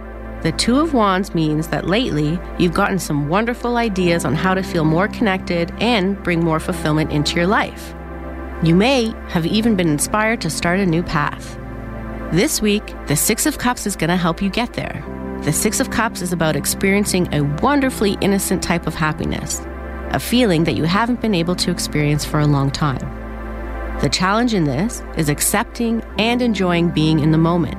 The 0.44 0.54
Two 0.58 0.80
of 0.80 0.94
Wands 0.94 1.36
means 1.36 1.68
that 1.70 1.88
lately 1.88 2.40
you've 2.58 2.74
gotten 2.74 3.00
some 3.00 3.28
wonderful 3.28 3.76
ideas 3.76 4.24
on 4.24 4.36
how 4.36 4.54
to 4.54 4.64
feel 4.64 4.86
more 4.86 5.10
connected 5.10 5.74
and 5.82 6.22
bring 6.24 6.42
more 6.42 6.60
fulfillment 6.60 7.12
into 7.12 7.36
your 7.36 7.48
life. 7.48 7.94
You 8.64 8.76
may 8.76 9.14
have 9.28 9.46
even 9.46 9.76
been 9.76 9.90
inspired 9.90 10.40
to 10.42 10.50
start 10.50 10.80
a 10.80 10.86
new 10.86 11.04
path. 11.04 11.58
This 12.32 12.62
week, 12.62 12.94
the 13.08 13.16
Six 13.18 13.46
of 13.46 13.58
Cups 13.58 13.86
is 13.86 13.98
going 13.98 14.10
to 14.10 14.16
help 14.16 14.42
you 14.42 14.50
get 14.50 14.74
there. 14.74 15.04
The 15.44 15.52
Six 15.52 15.80
of 15.80 15.90
Cups 15.90 16.22
is 16.22 16.32
about 16.32 16.56
experiencing 16.56 17.34
a 17.34 17.44
wonderfully 17.62 18.18
innocent 18.22 18.64
type 18.64 18.88
of 18.88 18.96
happiness, 18.96 19.62
a 20.16 20.20
feeling 20.20 20.64
that 20.64 20.76
you 20.76 20.86
haven't 20.86 21.20
been 21.20 21.36
able 21.36 21.58
to 21.58 21.70
experience 21.70 22.24
for 22.24 22.40
a 22.40 22.48
long 22.48 22.72
time. 22.72 23.02
The 24.00 24.08
challenge 24.08 24.54
in 24.54 24.64
this 24.64 25.04
is 25.18 25.28
accepting 25.28 26.02
and 26.18 26.42
enjoying 26.42 26.90
being 26.90 27.20
in 27.20 27.32
the 27.32 27.38
moment. 27.38 27.78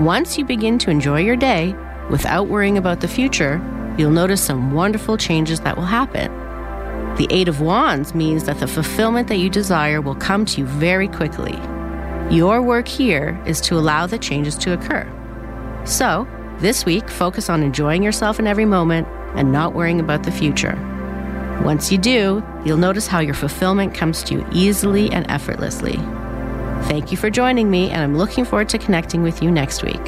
Once 0.00 0.38
you 0.38 0.44
begin 0.44 0.78
to 0.78 0.90
enjoy 0.90 1.20
your 1.22 1.34
day 1.34 1.74
without 2.08 2.46
worrying 2.46 2.78
about 2.78 3.00
the 3.00 3.08
future, 3.08 3.60
you'll 3.98 4.12
notice 4.12 4.40
some 4.40 4.72
wonderful 4.72 5.16
changes 5.16 5.58
that 5.60 5.76
will 5.76 5.86
happen. 5.86 6.30
The 7.16 7.26
Eight 7.30 7.48
of 7.48 7.60
Wands 7.60 8.14
means 8.14 8.44
that 8.44 8.60
the 8.60 8.68
fulfillment 8.68 9.26
that 9.26 9.38
you 9.38 9.50
desire 9.50 10.00
will 10.00 10.14
come 10.14 10.44
to 10.44 10.60
you 10.60 10.66
very 10.66 11.08
quickly. 11.08 11.58
Your 12.30 12.62
work 12.62 12.86
here 12.86 13.42
is 13.44 13.60
to 13.62 13.76
allow 13.76 14.06
the 14.06 14.18
changes 14.18 14.54
to 14.58 14.72
occur. 14.72 15.04
So, 15.84 16.28
this 16.60 16.84
week, 16.84 17.08
focus 17.08 17.50
on 17.50 17.64
enjoying 17.64 18.04
yourself 18.04 18.38
in 18.38 18.46
every 18.46 18.66
moment 18.66 19.08
and 19.34 19.50
not 19.50 19.74
worrying 19.74 19.98
about 19.98 20.22
the 20.22 20.30
future. 20.30 20.78
Once 21.62 21.90
you 21.90 21.98
do, 21.98 22.42
you'll 22.64 22.76
notice 22.76 23.06
how 23.06 23.18
your 23.18 23.34
fulfillment 23.34 23.94
comes 23.94 24.22
to 24.22 24.34
you 24.34 24.46
easily 24.52 25.10
and 25.10 25.28
effortlessly. 25.30 25.96
Thank 26.86 27.10
you 27.10 27.16
for 27.16 27.30
joining 27.30 27.70
me, 27.70 27.90
and 27.90 28.00
I'm 28.00 28.16
looking 28.16 28.44
forward 28.44 28.68
to 28.70 28.78
connecting 28.78 29.22
with 29.22 29.42
you 29.42 29.50
next 29.50 29.82
week. 29.82 30.02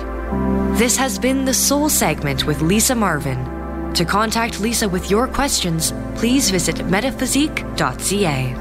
This 0.79 0.97
has 0.97 1.19
been 1.19 1.45
the 1.45 1.53
Soul 1.53 1.89
segment 1.89 2.47
with 2.47 2.63
Lisa 2.63 2.95
Marvin. 2.95 3.93
To 3.95 4.05
contact 4.05 4.61
Lisa 4.61 4.89
with 4.89 5.11
your 5.11 5.27
questions, 5.27 5.93
please 6.15 6.51
visit 6.51 6.77
metaphysique.ca. 6.87 8.55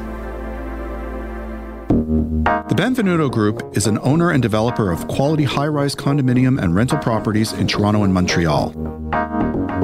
The 2.69 2.75
Benvenuto 2.75 3.31
Group 3.31 3.77
is 3.77 3.87
an 3.87 3.99
owner 3.99 4.31
and 4.31 4.41
developer 4.41 4.91
of 4.91 5.07
quality 5.07 5.43
high 5.43 5.67
rise 5.67 5.95
condominium 5.95 6.61
and 6.61 6.73
rental 6.73 6.97
properties 6.97 7.53
in 7.53 7.67
Toronto 7.67 8.03
and 8.03 8.13
Montreal. 8.13 9.08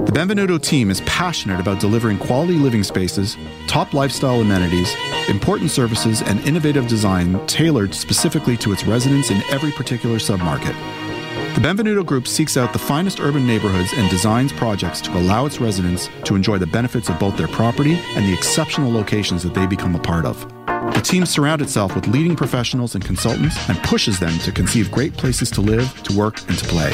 The 0.05 0.11
Benvenuto 0.11 0.61
team 0.61 0.91
is 0.91 1.01
passionate 1.01 1.59
about 1.59 1.79
delivering 1.79 2.19
quality 2.19 2.53
living 2.53 2.83
spaces, 2.83 3.37
top 3.65 3.91
lifestyle 3.93 4.39
amenities, 4.39 4.93
important 5.29 5.71
services, 5.71 6.21
and 6.21 6.39
innovative 6.41 6.87
design 6.87 7.43
tailored 7.47 7.93
specifically 7.95 8.55
to 8.57 8.71
its 8.71 8.85
residents 8.85 9.31
in 9.31 9.41
every 9.49 9.71
particular 9.71 10.17
submarket. 10.17 10.75
The 11.55 11.61
Benvenuto 11.61 12.05
Group 12.05 12.27
seeks 12.27 12.55
out 12.55 12.71
the 12.71 12.79
finest 12.79 13.19
urban 13.19 13.47
neighborhoods 13.47 13.93
and 13.93 14.07
designs 14.11 14.53
projects 14.53 15.01
to 15.01 15.17
allow 15.17 15.47
its 15.47 15.59
residents 15.59 16.09
to 16.25 16.35
enjoy 16.35 16.59
the 16.59 16.67
benefits 16.67 17.09
of 17.09 17.17
both 17.17 17.35
their 17.35 17.47
property 17.47 17.95
and 18.15 18.25
the 18.25 18.33
exceptional 18.33 18.91
locations 18.91 19.41
that 19.41 19.55
they 19.55 19.65
become 19.65 19.95
a 19.95 19.99
part 19.99 20.25
of. 20.25 20.64
The 20.93 21.01
team 21.01 21.25
surrounds 21.25 21.63
itself 21.63 21.95
with 21.95 22.07
leading 22.07 22.35
professionals 22.35 22.95
and 22.95 23.03
consultants 23.03 23.57
and 23.69 23.77
pushes 23.83 24.19
them 24.19 24.37
to 24.39 24.51
conceive 24.51 24.91
great 24.91 25.13
places 25.13 25.49
to 25.51 25.61
live, 25.61 26.03
to 26.03 26.17
work, 26.17 26.39
and 26.47 26.57
to 26.57 26.65
play. 26.65 26.91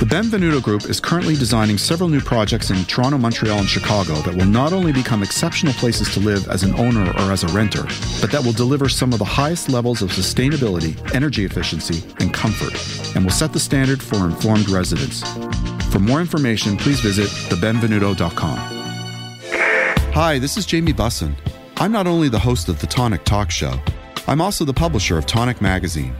The 0.00 0.06
Benvenuto 0.06 0.60
Group 0.60 0.84
is 0.84 1.00
currently 1.00 1.34
designing 1.34 1.78
several 1.78 2.08
new 2.08 2.20
projects 2.20 2.70
in 2.70 2.84
Toronto, 2.84 3.16
Montreal, 3.16 3.60
and 3.60 3.68
Chicago 3.68 4.14
that 4.22 4.34
will 4.34 4.44
not 4.44 4.72
only 4.72 4.92
become 4.92 5.22
exceptional 5.22 5.72
places 5.74 6.12
to 6.14 6.20
live 6.20 6.48
as 6.48 6.62
an 6.62 6.74
owner 6.74 7.08
or 7.12 7.32
as 7.32 7.44
a 7.44 7.48
renter, 7.48 7.84
but 8.20 8.30
that 8.32 8.42
will 8.44 8.52
deliver 8.52 8.88
some 8.88 9.12
of 9.12 9.18
the 9.18 9.24
highest 9.24 9.68
levels 9.68 10.02
of 10.02 10.10
sustainability, 10.10 10.94
energy 11.14 11.44
efficiency, 11.44 12.02
and 12.18 12.34
comfort, 12.34 12.74
and 13.14 13.24
will 13.24 13.32
set 13.32 13.52
the 13.52 13.60
standard 13.60 14.02
for 14.02 14.24
informed 14.24 14.68
residents. 14.68 15.22
For 15.92 16.00
more 16.00 16.20
information, 16.20 16.76
please 16.76 17.00
visit 17.00 17.28
thebenvenuto.com. 17.48 18.58
Hi, 20.12 20.38
this 20.38 20.56
is 20.56 20.66
Jamie 20.66 20.92
Bussin. 20.92 21.34
I'm 21.76 21.92
not 21.92 22.06
only 22.06 22.28
the 22.28 22.38
host 22.38 22.68
of 22.68 22.80
the 22.80 22.86
Tonic 22.86 23.24
Talk 23.24 23.50
Show, 23.50 23.78
I'm 24.26 24.40
also 24.40 24.64
the 24.64 24.72
publisher 24.72 25.18
of 25.18 25.26
Tonic 25.26 25.60
Magazine. 25.60 26.14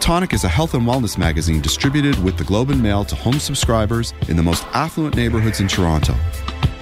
Tonic 0.00 0.32
is 0.32 0.44
a 0.44 0.48
health 0.48 0.74
and 0.74 0.86
wellness 0.86 1.16
magazine 1.16 1.60
distributed 1.60 2.22
with 2.22 2.36
the 2.36 2.44
Globe 2.44 2.70
and 2.70 2.82
Mail 2.82 3.04
to 3.04 3.14
home 3.14 3.38
subscribers 3.38 4.12
in 4.28 4.36
the 4.36 4.42
most 4.42 4.64
affluent 4.72 5.16
neighborhoods 5.16 5.60
in 5.60 5.68
Toronto. 5.68 6.14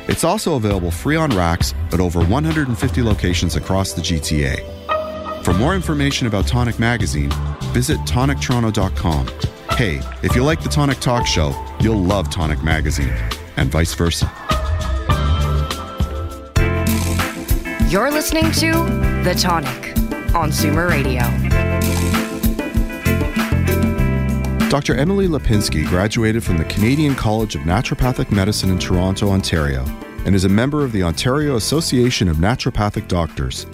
It's 0.08 0.24
also 0.24 0.56
available 0.56 0.90
free 0.90 1.16
on 1.16 1.30
racks 1.30 1.74
at 1.92 2.00
over 2.00 2.20
150 2.24 3.02
locations 3.02 3.56
across 3.56 3.92
the 3.92 4.02
GTA. 4.02 5.44
For 5.44 5.52
more 5.54 5.74
information 5.74 6.26
about 6.26 6.46
Tonic 6.46 6.78
Magazine, 6.78 7.30
visit 7.72 7.98
tonictoronto.com 8.00 9.28
hey, 9.78 10.00
if 10.24 10.34
you 10.34 10.42
like 10.42 10.60
the 10.60 10.68
Tonic 10.68 10.98
Talk 10.98 11.24
Show, 11.24 11.54
you'll 11.80 12.02
love 12.02 12.28
Tonic 12.30 12.64
Magazine, 12.64 13.14
and 13.56 13.70
vice 13.70 13.94
versa. 13.94 14.26
You're 17.90 18.10
listening 18.10 18.52
to 18.52 18.70
The 19.24 19.34
Tonic 19.34 19.96
on 20.34 20.50
Zoomer 20.50 20.90
Radio. 20.90 21.22
Dr. 24.68 24.94
Emily 24.94 25.26
Lipinski 25.26 25.86
graduated 25.86 26.44
from 26.44 26.58
the 26.58 26.66
Canadian 26.66 27.14
College 27.14 27.54
of 27.54 27.62
Naturopathic 27.62 28.30
Medicine 28.30 28.68
in 28.68 28.78
Toronto, 28.78 29.30
Ontario, 29.30 29.86
and 30.26 30.34
is 30.34 30.44
a 30.44 30.50
member 30.50 30.84
of 30.84 30.92
the 30.92 31.02
Ontario 31.02 31.56
Association 31.56 32.28
of 32.28 32.36
Naturopathic 32.36 33.08
Doctors. 33.08 33.64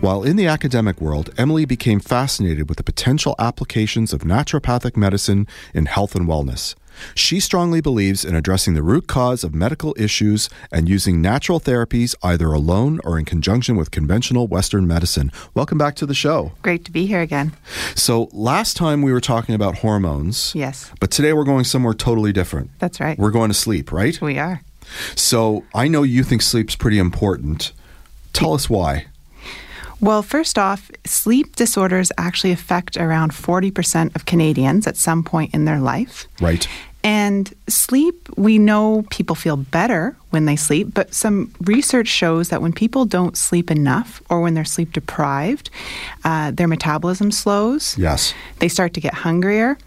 While 0.00 0.22
in 0.22 0.36
the 0.36 0.46
academic 0.46 0.98
world, 0.98 1.28
Emily 1.36 1.66
became 1.66 2.00
fascinated 2.00 2.66
with 2.66 2.78
the 2.78 2.82
potential 2.82 3.34
applications 3.38 4.14
of 4.14 4.22
naturopathic 4.22 4.96
medicine 4.96 5.46
in 5.74 5.84
health 5.84 6.14
and 6.14 6.26
wellness. 6.26 6.74
She 7.14 7.40
strongly 7.40 7.80
believes 7.80 8.24
in 8.24 8.34
addressing 8.34 8.74
the 8.74 8.82
root 8.82 9.06
cause 9.06 9.44
of 9.44 9.54
medical 9.54 9.94
issues 9.98 10.48
and 10.70 10.88
using 10.88 11.20
natural 11.20 11.60
therapies 11.60 12.14
either 12.22 12.48
alone 12.48 13.00
or 13.04 13.18
in 13.18 13.24
conjunction 13.24 13.76
with 13.76 13.90
conventional 13.90 14.46
Western 14.46 14.86
medicine. 14.86 15.32
Welcome 15.54 15.78
back 15.78 15.96
to 15.96 16.06
the 16.06 16.14
show. 16.14 16.52
Great 16.62 16.84
to 16.84 16.92
be 16.92 17.06
here 17.06 17.20
again. 17.20 17.52
So, 17.94 18.28
last 18.32 18.76
time 18.76 19.02
we 19.02 19.12
were 19.12 19.20
talking 19.20 19.54
about 19.54 19.78
hormones. 19.78 20.54
Yes. 20.54 20.90
But 21.00 21.10
today 21.10 21.32
we're 21.32 21.44
going 21.44 21.64
somewhere 21.64 21.94
totally 21.94 22.32
different. 22.32 22.70
That's 22.78 23.00
right. 23.00 23.18
We're 23.18 23.30
going 23.30 23.50
to 23.50 23.54
sleep, 23.54 23.92
right? 23.92 24.20
We 24.20 24.38
are. 24.38 24.62
So, 25.14 25.64
I 25.74 25.88
know 25.88 26.02
you 26.02 26.24
think 26.24 26.42
sleep's 26.42 26.76
pretty 26.76 26.98
important. 26.98 27.72
Tell 28.32 28.54
us 28.54 28.68
why. 28.68 29.06
Well, 30.00 30.22
first 30.22 30.58
off, 30.58 30.90
sleep 31.04 31.56
disorders 31.56 32.10
actually 32.16 32.52
affect 32.52 32.96
around 32.96 33.32
40% 33.32 34.16
of 34.16 34.24
Canadians 34.24 34.86
at 34.86 34.96
some 34.96 35.22
point 35.22 35.52
in 35.52 35.66
their 35.66 35.78
life. 35.78 36.26
Right. 36.40 36.66
And 37.02 37.52
sleep, 37.68 38.28
we 38.36 38.58
know 38.58 39.04
people 39.10 39.34
feel 39.34 39.56
better 39.56 40.16
when 40.30 40.44
they 40.44 40.56
sleep, 40.56 40.92
but 40.92 41.14
some 41.14 41.52
research 41.62 42.08
shows 42.08 42.50
that 42.50 42.60
when 42.60 42.72
people 42.72 43.04
don't 43.04 43.36
sleep 43.36 43.70
enough 43.70 44.22
or 44.28 44.40
when 44.40 44.54
they're 44.54 44.64
sleep 44.64 44.92
deprived, 44.92 45.70
uh, 46.24 46.50
their 46.50 46.68
metabolism 46.68 47.32
slows. 47.32 47.96
Yes. 47.96 48.34
They 48.58 48.68
start 48.68 48.94
to 48.94 49.00
get 49.00 49.14
hungrier. 49.14 49.78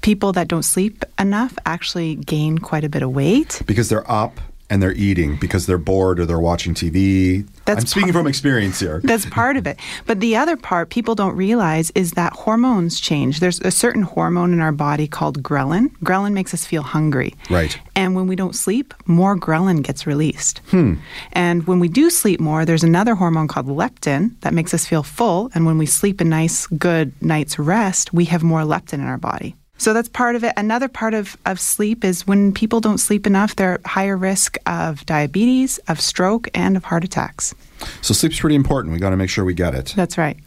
People 0.00 0.32
that 0.32 0.48
don't 0.48 0.62
sleep 0.62 1.04
enough 1.18 1.58
actually 1.66 2.14
gain 2.14 2.58
quite 2.58 2.84
a 2.84 2.88
bit 2.88 3.02
of 3.02 3.10
weight. 3.10 3.62
Because 3.66 3.88
they're 3.88 4.10
up 4.10 4.40
and 4.70 4.82
they're 4.82 4.94
eating 4.94 5.36
because 5.36 5.66
they're 5.66 5.76
bored 5.78 6.20
or 6.20 6.26
they're 6.26 6.38
watching 6.38 6.74
TV. 6.74 7.46
That's 7.64 7.80
I'm 7.80 7.86
speaking 7.86 8.12
part- 8.12 8.22
from 8.22 8.26
experience 8.28 8.80
here. 8.80 9.00
That's 9.04 9.26
part 9.26 9.56
of 9.56 9.66
it. 9.66 9.78
But 10.06 10.20
the 10.20 10.36
other 10.36 10.56
part 10.56 10.90
people 10.90 11.14
don't 11.14 11.36
realize 11.36 11.90
is 11.96 12.12
that 12.12 12.32
hormones 12.32 13.00
change. 13.00 13.40
There's 13.40 13.60
a 13.60 13.70
certain 13.70 14.02
hormone 14.02 14.52
in 14.52 14.60
our 14.60 14.72
body 14.72 15.08
called 15.08 15.42
ghrelin. 15.42 15.90
Ghrelin 15.98 16.32
makes 16.32 16.54
us 16.54 16.64
feel 16.64 16.82
hungry. 16.82 17.34
Right. 17.50 17.78
And 17.96 18.14
when 18.14 18.28
we 18.28 18.36
don't 18.36 18.54
sleep, 18.54 18.94
more 19.06 19.36
ghrelin 19.36 19.82
gets 19.82 20.06
released. 20.06 20.58
Hmm. 20.68 20.94
And 21.32 21.66
when 21.66 21.80
we 21.80 21.88
do 21.88 22.08
sleep 22.08 22.40
more, 22.40 22.64
there's 22.64 22.84
another 22.84 23.14
hormone 23.16 23.48
called 23.48 23.66
leptin 23.66 24.40
that 24.40 24.54
makes 24.54 24.72
us 24.72 24.86
feel 24.86 25.02
full. 25.02 25.50
And 25.54 25.66
when 25.66 25.78
we 25.78 25.86
sleep 25.86 26.20
a 26.20 26.24
nice, 26.24 26.66
good 26.68 27.12
night's 27.20 27.58
rest, 27.58 28.14
we 28.14 28.24
have 28.26 28.42
more 28.42 28.62
leptin 28.62 28.94
in 28.94 29.06
our 29.06 29.18
body. 29.18 29.56
So 29.80 29.94
that's 29.94 30.10
part 30.10 30.36
of 30.36 30.44
it. 30.44 30.52
Another 30.58 30.88
part 30.88 31.14
of, 31.14 31.38
of 31.46 31.58
sleep 31.58 32.04
is 32.04 32.26
when 32.26 32.52
people 32.52 32.80
don't 32.80 32.98
sleep 32.98 33.26
enough, 33.26 33.56
they're 33.56 33.76
at 33.76 33.86
higher 33.86 34.14
risk 34.14 34.58
of 34.66 35.06
diabetes, 35.06 35.78
of 35.88 36.02
stroke, 36.02 36.48
and 36.52 36.76
of 36.76 36.84
heart 36.84 37.02
attacks. 37.02 37.54
So 38.02 38.14
sleep's 38.14 38.40
pretty 38.40 38.56
important. 38.56 38.92
We 38.92 38.98
got 38.98 39.10
to 39.10 39.16
make 39.16 39.30
sure 39.30 39.44
we 39.44 39.54
get 39.54 39.74
it. 39.74 39.92
That's 39.96 40.18
right. 40.18 40.38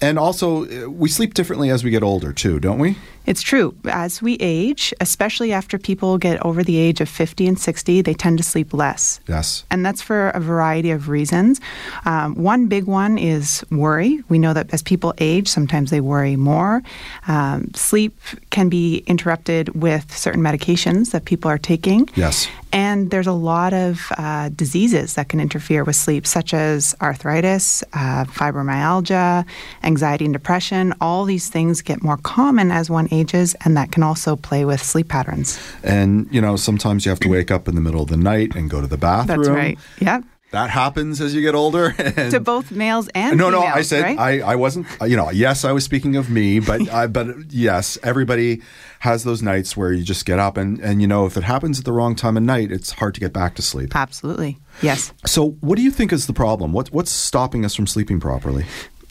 And 0.00 0.18
also, 0.18 0.64
uh, 0.64 0.90
we 0.90 1.08
sleep 1.08 1.34
differently 1.34 1.70
as 1.70 1.84
we 1.84 1.90
get 1.90 2.02
older 2.02 2.32
too, 2.32 2.60
don't 2.60 2.78
we? 2.78 2.96
It's 3.28 3.42
true. 3.42 3.76
As 3.84 4.22
we 4.22 4.38
age, 4.40 4.94
especially 5.02 5.52
after 5.52 5.78
people 5.78 6.16
get 6.16 6.42
over 6.46 6.64
the 6.64 6.78
age 6.78 7.02
of 7.02 7.10
50 7.10 7.46
and 7.46 7.58
60, 7.58 8.00
they 8.00 8.14
tend 8.14 8.38
to 8.38 8.44
sleep 8.44 8.72
less. 8.72 9.20
Yes. 9.28 9.64
And 9.70 9.84
that's 9.84 10.00
for 10.00 10.30
a 10.30 10.40
variety 10.40 10.90
of 10.92 11.10
reasons. 11.10 11.60
Um, 12.06 12.34
one 12.36 12.68
big 12.68 12.84
one 12.84 13.18
is 13.18 13.62
worry. 13.70 14.24
We 14.30 14.38
know 14.38 14.54
that 14.54 14.72
as 14.72 14.82
people 14.82 15.12
age, 15.18 15.46
sometimes 15.46 15.90
they 15.90 16.00
worry 16.00 16.36
more. 16.36 16.82
Um, 17.26 17.70
sleep 17.74 18.18
can 18.48 18.70
be 18.70 19.04
interrupted 19.06 19.78
with 19.78 20.16
certain 20.16 20.40
medications 20.40 21.10
that 21.10 21.26
people 21.26 21.50
are 21.50 21.58
taking. 21.58 22.08
Yes. 22.14 22.48
And 22.72 23.10
there's 23.10 23.26
a 23.26 23.32
lot 23.32 23.72
of 23.72 24.12
uh, 24.16 24.50
diseases 24.50 25.14
that 25.14 25.28
can 25.28 25.40
interfere 25.40 25.84
with 25.84 25.96
sleep, 25.96 26.26
such 26.26 26.52
as 26.52 26.94
arthritis, 27.00 27.82
uh, 27.92 28.24
fibromyalgia, 28.24 29.46
anxiety 29.82 30.24
and 30.24 30.34
depression. 30.34 30.94
All 31.00 31.24
these 31.24 31.48
things 31.48 31.82
get 31.82 32.02
more 32.02 32.18
common 32.18 32.70
as 32.70 32.90
one 32.90 33.08
ages, 33.10 33.54
and 33.64 33.76
that 33.76 33.92
can 33.92 34.02
also 34.02 34.36
play 34.36 34.64
with 34.64 34.82
sleep 34.82 35.08
patterns. 35.08 35.58
And, 35.82 36.28
you 36.30 36.40
know, 36.40 36.56
sometimes 36.56 37.04
you 37.04 37.10
have 37.10 37.20
to 37.20 37.28
wake 37.28 37.50
up 37.50 37.68
in 37.68 37.74
the 37.74 37.80
middle 37.80 38.02
of 38.02 38.08
the 38.08 38.16
night 38.16 38.54
and 38.54 38.68
go 38.68 38.80
to 38.80 38.86
the 38.86 38.98
bathroom. 38.98 39.38
That's 39.38 39.48
right. 39.48 39.78
Yep. 40.00 40.24
That 40.50 40.70
happens 40.70 41.20
as 41.20 41.34
you 41.34 41.42
get 41.42 41.54
older. 41.54 41.94
And 42.18 42.30
To 42.32 42.40
both 42.40 42.70
males 42.70 43.08
and 43.14 43.36
no, 43.36 43.50
no, 43.50 43.60
I 43.60 43.82
said 43.82 44.02
right? 44.02 44.18
I, 44.18 44.40
I 44.40 44.54
wasn't. 44.56 44.86
Uh, 45.00 45.04
you 45.04 45.16
know, 45.16 45.30
yes, 45.30 45.64
I 45.64 45.72
was 45.72 45.84
speaking 45.84 46.16
of 46.16 46.30
me, 46.30 46.58
but 46.58 46.88
I, 46.90 47.06
but 47.06 47.52
yes, 47.52 47.98
everybody 48.02 48.62
has 49.00 49.24
those 49.24 49.42
nights 49.42 49.76
where 49.76 49.92
you 49.92 50.02
just 50.02 50.24
get 50.24 50.38
up 50.38 50.56
and 50.56 50.80
and 50.80 51.02
you 51.02 51.06
know 51.06 51.26
if 51.26 51.36
it 51.36 51.44
happens 51.44 51.78
at 51.78 51.84
the 51.84 51.92
wrong 51.92 52.16
time 52.16 52.36
of 52.36 52.42
night, 52.42 52.72
it's 52.72 52.92
hard 52.92 53.14
to 53.14 53.20
get 53.20 53.32
back 53.32 53.54
to 53.56 53.62
sleep. 53.62 53.94
Absolutely. 53.94 54.58
Yes. 54.80 55.12
So, 55.26 55.50
what 55.60 55.76
do 55.76 55.82
you 55.82 55.90
think 55.90 56.12
is 56.12 56.26
the 56.26 56.32
problem? 56.32 56.72
What 56.72 56.88
what's 56.92 57.10
stopping 57.10 57.64
us 57.64 57.74
from 57.74 57.86
sleeping 57.86 58.18
properly? 58.18 58.64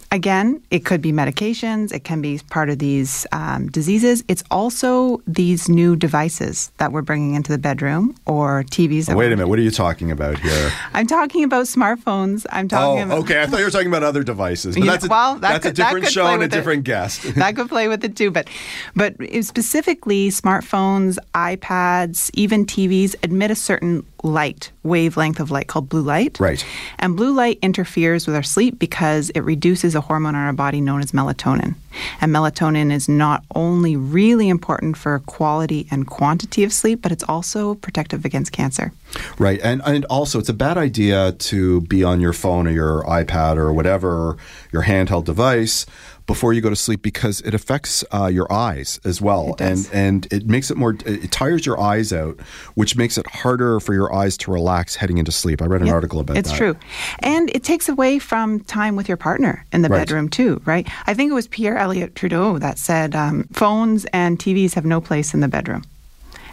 Again, 0.10 0.62
it 0.72 0.86
could 0.86 1.02
be 1.02 1.12
medications, 1.12 1.92
it 1.94 2.06
can 2.06 2.22
be 2.22 2.40
part 2.50 2.70
of 2.70 2.80
these 2.80 3.28
um, 3.34 3.68
diseases. 3.68 4.24
It's 4.30 4.42
also 4.50 5.22
these 5.28 5.68
new 5.68 5.98
devices 5.98 6.72
that 6.78 6.94
we're 6.94 7.02
bringing 7.02 7.36
into 7.36 7.52
the 7.52 7.58
bedroom 7.58 8.16
or 8.26 8.64
TVs. 8.64 9.08
That 9.08 9.18
Wait 9.18 9.28
a 9.28 9.36
minute, 9.36 9.50
what 9.50 9.60
are 9.60 9.64
you 9.64 9.70
talking 9.72 10.10
about 10.10 10.40
here? 10.40 10.72
I'm 10.94 11.08
talking 11.08 11.44
about 11.44 11.66
smartphones. 11.66 12.46
I'm 12.52 12.70
talking 12.70 13.02
Oh, 13.02 13.06
about. 13.06 13.18
okay. 13.26 13.42
I 13.42 13.48
thought 13.48 13.60
you 13.60 13.66
were 13.66 13.72
talking 13.72 13.90
about 13.90 14.04
other 14.04 14.24
devices. 14.24 14.78
But 14.78 14.86
that's 14.86 15.06
a, 15.06 15.10
well, 15.10 15.34
that 15.36 15.42
that's 15.42 15.64
could- 15.64 15.74
a 15.74 15.76
that 15.76 15.84
different 15.88 16.06
could 16.06 16.14
show 16.14 16.26
and 16.28 16.36
a 16.36 16.40
with 16.46 16.54
it. 16.54 16.56
different 16.56 16.84
guest. 16.86 17.24
that 17.36 17.56
could 17.58 17.68
play 17.68 17.90
with 17.90 18.06
it 18.06 18.16
too, 18.16 18.32
but 18.32 18.48
but 18.96 19.14
specifically 19.42 20.30
smartphones, 20.30 21.18
iPads, 21.36 22.32
even 22.34 22.66
TVs 22.66 23.14
admit 23.24 23.52
a 23.52 23.56
certain 23.56 24.06
light 24.24 24.72
wavelength 24.84 25.40
of 25.40 25.52
light 25.52 25.68
called 25.68 25.90
blue 25.90 26.02
light. 26.02 26.40
Right. 26.40 26.66
And 27.00 27.16
blue 27.16 27.34
light 27.34 27.60
interferes 27.62 28.26
with 28.26 28.36
our 28.36 28.44
sleep 28.44 28.80
because 28.80 29.30
it 29.32 29.42
reduces 29.42 29.96
a 29.96 30.02
hormone 30.02 30.36
in 30.36 30.42
our 30.42 30.54
body 30.54 30.82
known 30.82 31.02
as 31.02 31.12
melatonin. 31.12 31.76
And 32.22 32.34
melatonin 32.34 32.92
is 32.92 33.10
not 33.10 33.44
only 33.56 33.96
really 33.96 34.50
important 34.50 34.98
for 34.98 35.20
quality 35.20 35.88
and 35.90 36.08
quantity 36.08 36.64
of 36.64 36.72
sleep, 36.72 37.02
but 37.02 37.12
it's 37.12 37.24
also 37.24 37.76
protective 37.76 38.24
against 38.26 38.52
cancer. 38.52 38.92
Right. 39.38 39.60
And 39.64 39.82
and 39.86 40.06
also 40.06 40.40
it's 40.40 40.50
a 40.50 40.54
bad 40.54 40.78
idea 40.78 41.32
to 41.32 41.82
be 41.82 42.04
on 42.04 42.22
your 42.22 42.34
phone 42.34 42.68
or 42.68 42.72
your 42.72 43.04
iPad 43.04 43.58
or 43.58 43.74
whatever 43.74 44.38
your 44.72 44.84
handheld 44.84 45.26
device 45.26 45.86
before 46.28 46.54
you 46.54 46.62
go 46.62 46.70
to 46.70 46.76
sleep 46.76 47.02
because 47.02 47.42
it 47.42 47.54
affects 47.54 48.04
uh, 48.14 48.28
your 48.28 48.52
eyes 48.52 49.00
as 49.04 49.20
well 49.22 49.56
and 49.60 49.90
and 49.94 50.28
it 50.32 50.46
makes 50.46 50.70
it 50.70 50.78
more 50.78 50.96
it 51.06 51.32
tires 51.32 51.66
your 51.66 51.80
eyes 51.80 52.14
out 52.14 52.40
which 52.76 52.96
makes 52.96 53.18
it 53.18 53.26
harder 53.28 53.80
for 53.80 53.94
your 53.94 54.14
eyes 54.14 54.38
to 54.38 54.52
relax 54.52 54.96
heading 54.98 55.18
into 55.18 55.32
sleep. 55.32 55.62
I 55.62 55.66
read 55.66 55.82
an 55.82 55.88
Yep, 55.88 55.94
article 55.96 56.20
about 56.20 56.38
it's 56.38 56.50
that. 56.50 56.54
It's 56.54 56.58
true. 56.58 56.76
And 57.20 57.50
it 57.56 57.64
takes 57.64 57.88
away 57.90 58.20
from 58.20 58.60
time 58.62 58.96
with 58.96 59.08
your 59.08 59.18
partner 59.18 59.66
in 59.72 59.82
the 59.82 59.90
Right. 59.90 60.00
bedroom, 60.00 60.28
too, 60.30 60.62
right? 60.66 60.88
I 61.08 61.14
think 61.14 61.32
it 61.32 61.34
was 61.34 61.48
Pierre 61.48 61.78
Elliott 61.78 62.14
Trudeau 62.16 62.58
that 62.60 62.78
said 62.78 63.16
um, 63.16 63.48
phones 63.54 64.06
and 64.14 64.38
TVs 64.38 64.74
have 64.74 64.86
no 64.86 65.00
place 65.02 65.34
in 65.34 65.40
the 65.40 65.48
bedroom. 65.48 65.84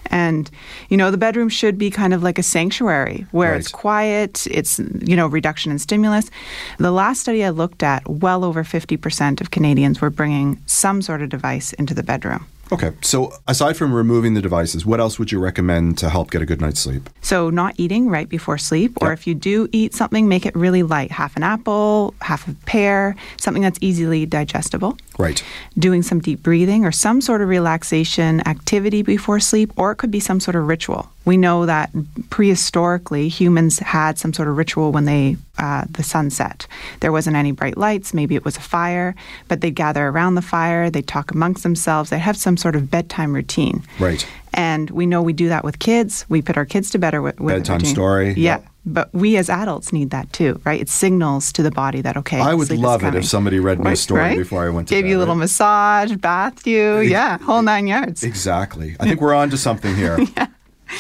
And, 0.07 0.51
you 0.89 0.97
know, 0.97 1.11
the 1.11 1.19
bedroom 1.19 1.49
should 1.49 1.79
be 1.79 1.91
kind 1.91 2.15
of 2.15 2.23
like 2.23 2.39
a 2.39 2.43
sanctuary 2.43 3.27
where 3.31 3.55
it's 3.55 3.71
quiet, 3.71 4.47
it's, 4.51 4.79
you 4.79 5.17
know, 5.17 5.27
reduction 5.27 5.73
in 5.73 5.79
stimulus. 5.79 6.31
The 6.79 6.91
last 6.91 7.21
study 7.21 7.45
I 7.45 7.51
looked 7.51 7.83
at, 7.83 8.09
well 8.09 8.45
over 8.45 8.65
50% 8.65 9.41
of 9.41 9.51
Canadians 9.51 10.01
were 10.01 10.11
bringing 10.11 10.61
some 10.67 11.03
sort 11.03 11.23
of 11.23 11.29
device 11.29 11.73
into 11.75 11.95
the 11.95 12.03
bedroom. 12.03 12.47
Okay. 12.73 12.93
So 13.03 13.33
aside 13.47 13.77
from 13.77 13.93
removing 13.93 14.35
the 14.35 14.41
devices, 14.43 14.85
what 14.87 14.99
else 15.01 15.19
would 15.19 15.31
you 15.31 15.39
recommend 15.39 15.99
to 15.99 16.09
help 16.09 16.31
get 16.31 16.43
a 16.43 16.47
good 16.47 16.61
night's 16.61 16.81
sleep? 16.81 17.09
So, 17.21 17.51
not 17.51 17.75
eating 17.79 18.09
right 18.09 18.29
before 18.29 18.59
sleep, 18.59 18.93
or 19.01 19.09
Yep. 19.09 19.19
if 19.19 19.27
you 19.27 19.35
do 19.35 19.69
eat 19.73 19.95
something, 19.95 20.29
make 20.29 20.47
it 20.47 20.55
really 20.57 20.83
light 20.83 21.11
half 21.13 21.37
an 21.37 21.43
apple, 21.43 22.15
half 22.21 22.49
a 22.49 22.53
pear, 22.67 23.17
something 23.39 23.63
that's 23.63 23.79
easily 23.81 24.27
digestible. 24.27 24.97
Right. 25.19 25.43
Doing 25.79 26.03
some 26.03 26.21
deep 26.21 26.43
breathing 26.43 26.85
or 26.85 26.93
some 26.93 27.21
sort 27.21 27.43
of 27.43 27.49
relaxation 27.49 28.47
activity 28.49 29.03
before 29.03 29.41
sleep, 29.41 29.73
or 29.77 29.93
it 29.93 29.97
could 29.97 30.11
be 30.11 30.21
some 30.21 30.41
sort 30.41 30.57
of 30.57 30.67
ritual. 30.67 31.09
We 31.25 31.37
know 31.37 31.67
that 31.67 31.93
prehistorically 32.29 33.29
humans 33.29 33.79
had 33.79 34.19
some 34.19 34.33
sort 34.33 34.49
of 34.49 34.57
ritual 34.57 34.93
when 34.93 35.05
they 35.05 35.37
uh, 35.59 35.85
the 35.89 36.03
sun 36.03 36.31
set. 36.31 36.67
There 37.01 37.13
wasn't 37.13 37.37
any 37.37 37.53
bright 37.53 37.77
lights, 37.77 38.13
maybe 38.13 38.35
it 38.35 38.45
was 38.45 38.57
a 38.57 38.61
fire, 38.61 39.15
but 39.49 39.61
they'd 39.61 39.75
gather 39.75 40.09
around 40.09 40.35
the 40.35 40.43
fire, 40.43 40.91
they'd 40.91 41.07
talk 41.07 41.31
amongst 41.31 41.63
themselves, 41.63 42.11
they'd 42.11 42.19
have 42.19 42.37
some 42.37 42.57
sort 42.57 42.77
of 42.77 42.91
bedtime 42.91 43.35
routine. 43.35 43.83
Right. 43.99 44.27
And 44.53 44.91
we 44.91 45.07
know 45.07 45.23
we 45.23 45.33
do 45.33 45.49
that 45.49 45.65
with 45.65 45.79
kids. 45.79 46.25
We 46.29 46.41
put 46.41 46.57
our 46.57 46.65
kids 46.65 46.91
to 46.91 46.99
bed 46.99 47.19
with, 47.21 47.41
with 47.41 47.55
Bedtime 47.57 47.85
story. 47.85 48.29
Yeah. 48.29 48.59
Yep. 48.59 48.67
But 48.87 49.15
we 49.15 49.37
as 49.39 49.49
adults 49.49 49.93
need 49.93 50.11
that 50.11 50.33
too, 50.33 50.61
right? 50.65 50.81
It 50.81 50.91
signals 50.91 51.53
to 51.55 51.63
the 51.63 51.71
body 51.71 52.03
that 52.03 52.19
okay. 52.19 52.39
I 52.39 52.53
would 52.53 52.71
love 52.71 53.03
it 53.03 53.15
if 53.15 53.25
somebody 53.25 53.59
read 53.59 53.81
me 53.81 53.93
a 53.93 53.97
story 53.97 54.21
right? 54.21 54.39
before 54.39 54.65
I 54.65 54.69
went 54.69 54.89
to 54.89 54.95
Gave 54.95 55.05
bed, 55.05 55.11
you 55.11 55.17
a 55.17 55.21
little 55.21 55.35
right? 55.35 55.41
massage, 55.41 56.13
bathed 56.17 56.67
you, 56.67 56.99
yeah, 57.01 57.39
whole 57.39 57.63
nine 57.63 57.87
yards. 57.87 58.23
Exactly. 58.23 58.95
I 59.01 59.05
think 59.05 59.23
we're 59.23 59.35
on 59.35 59.51
to 59.51 59.57
something 59.57 59.95
here. 59.95 60.19
Yeah. 60.37 60.49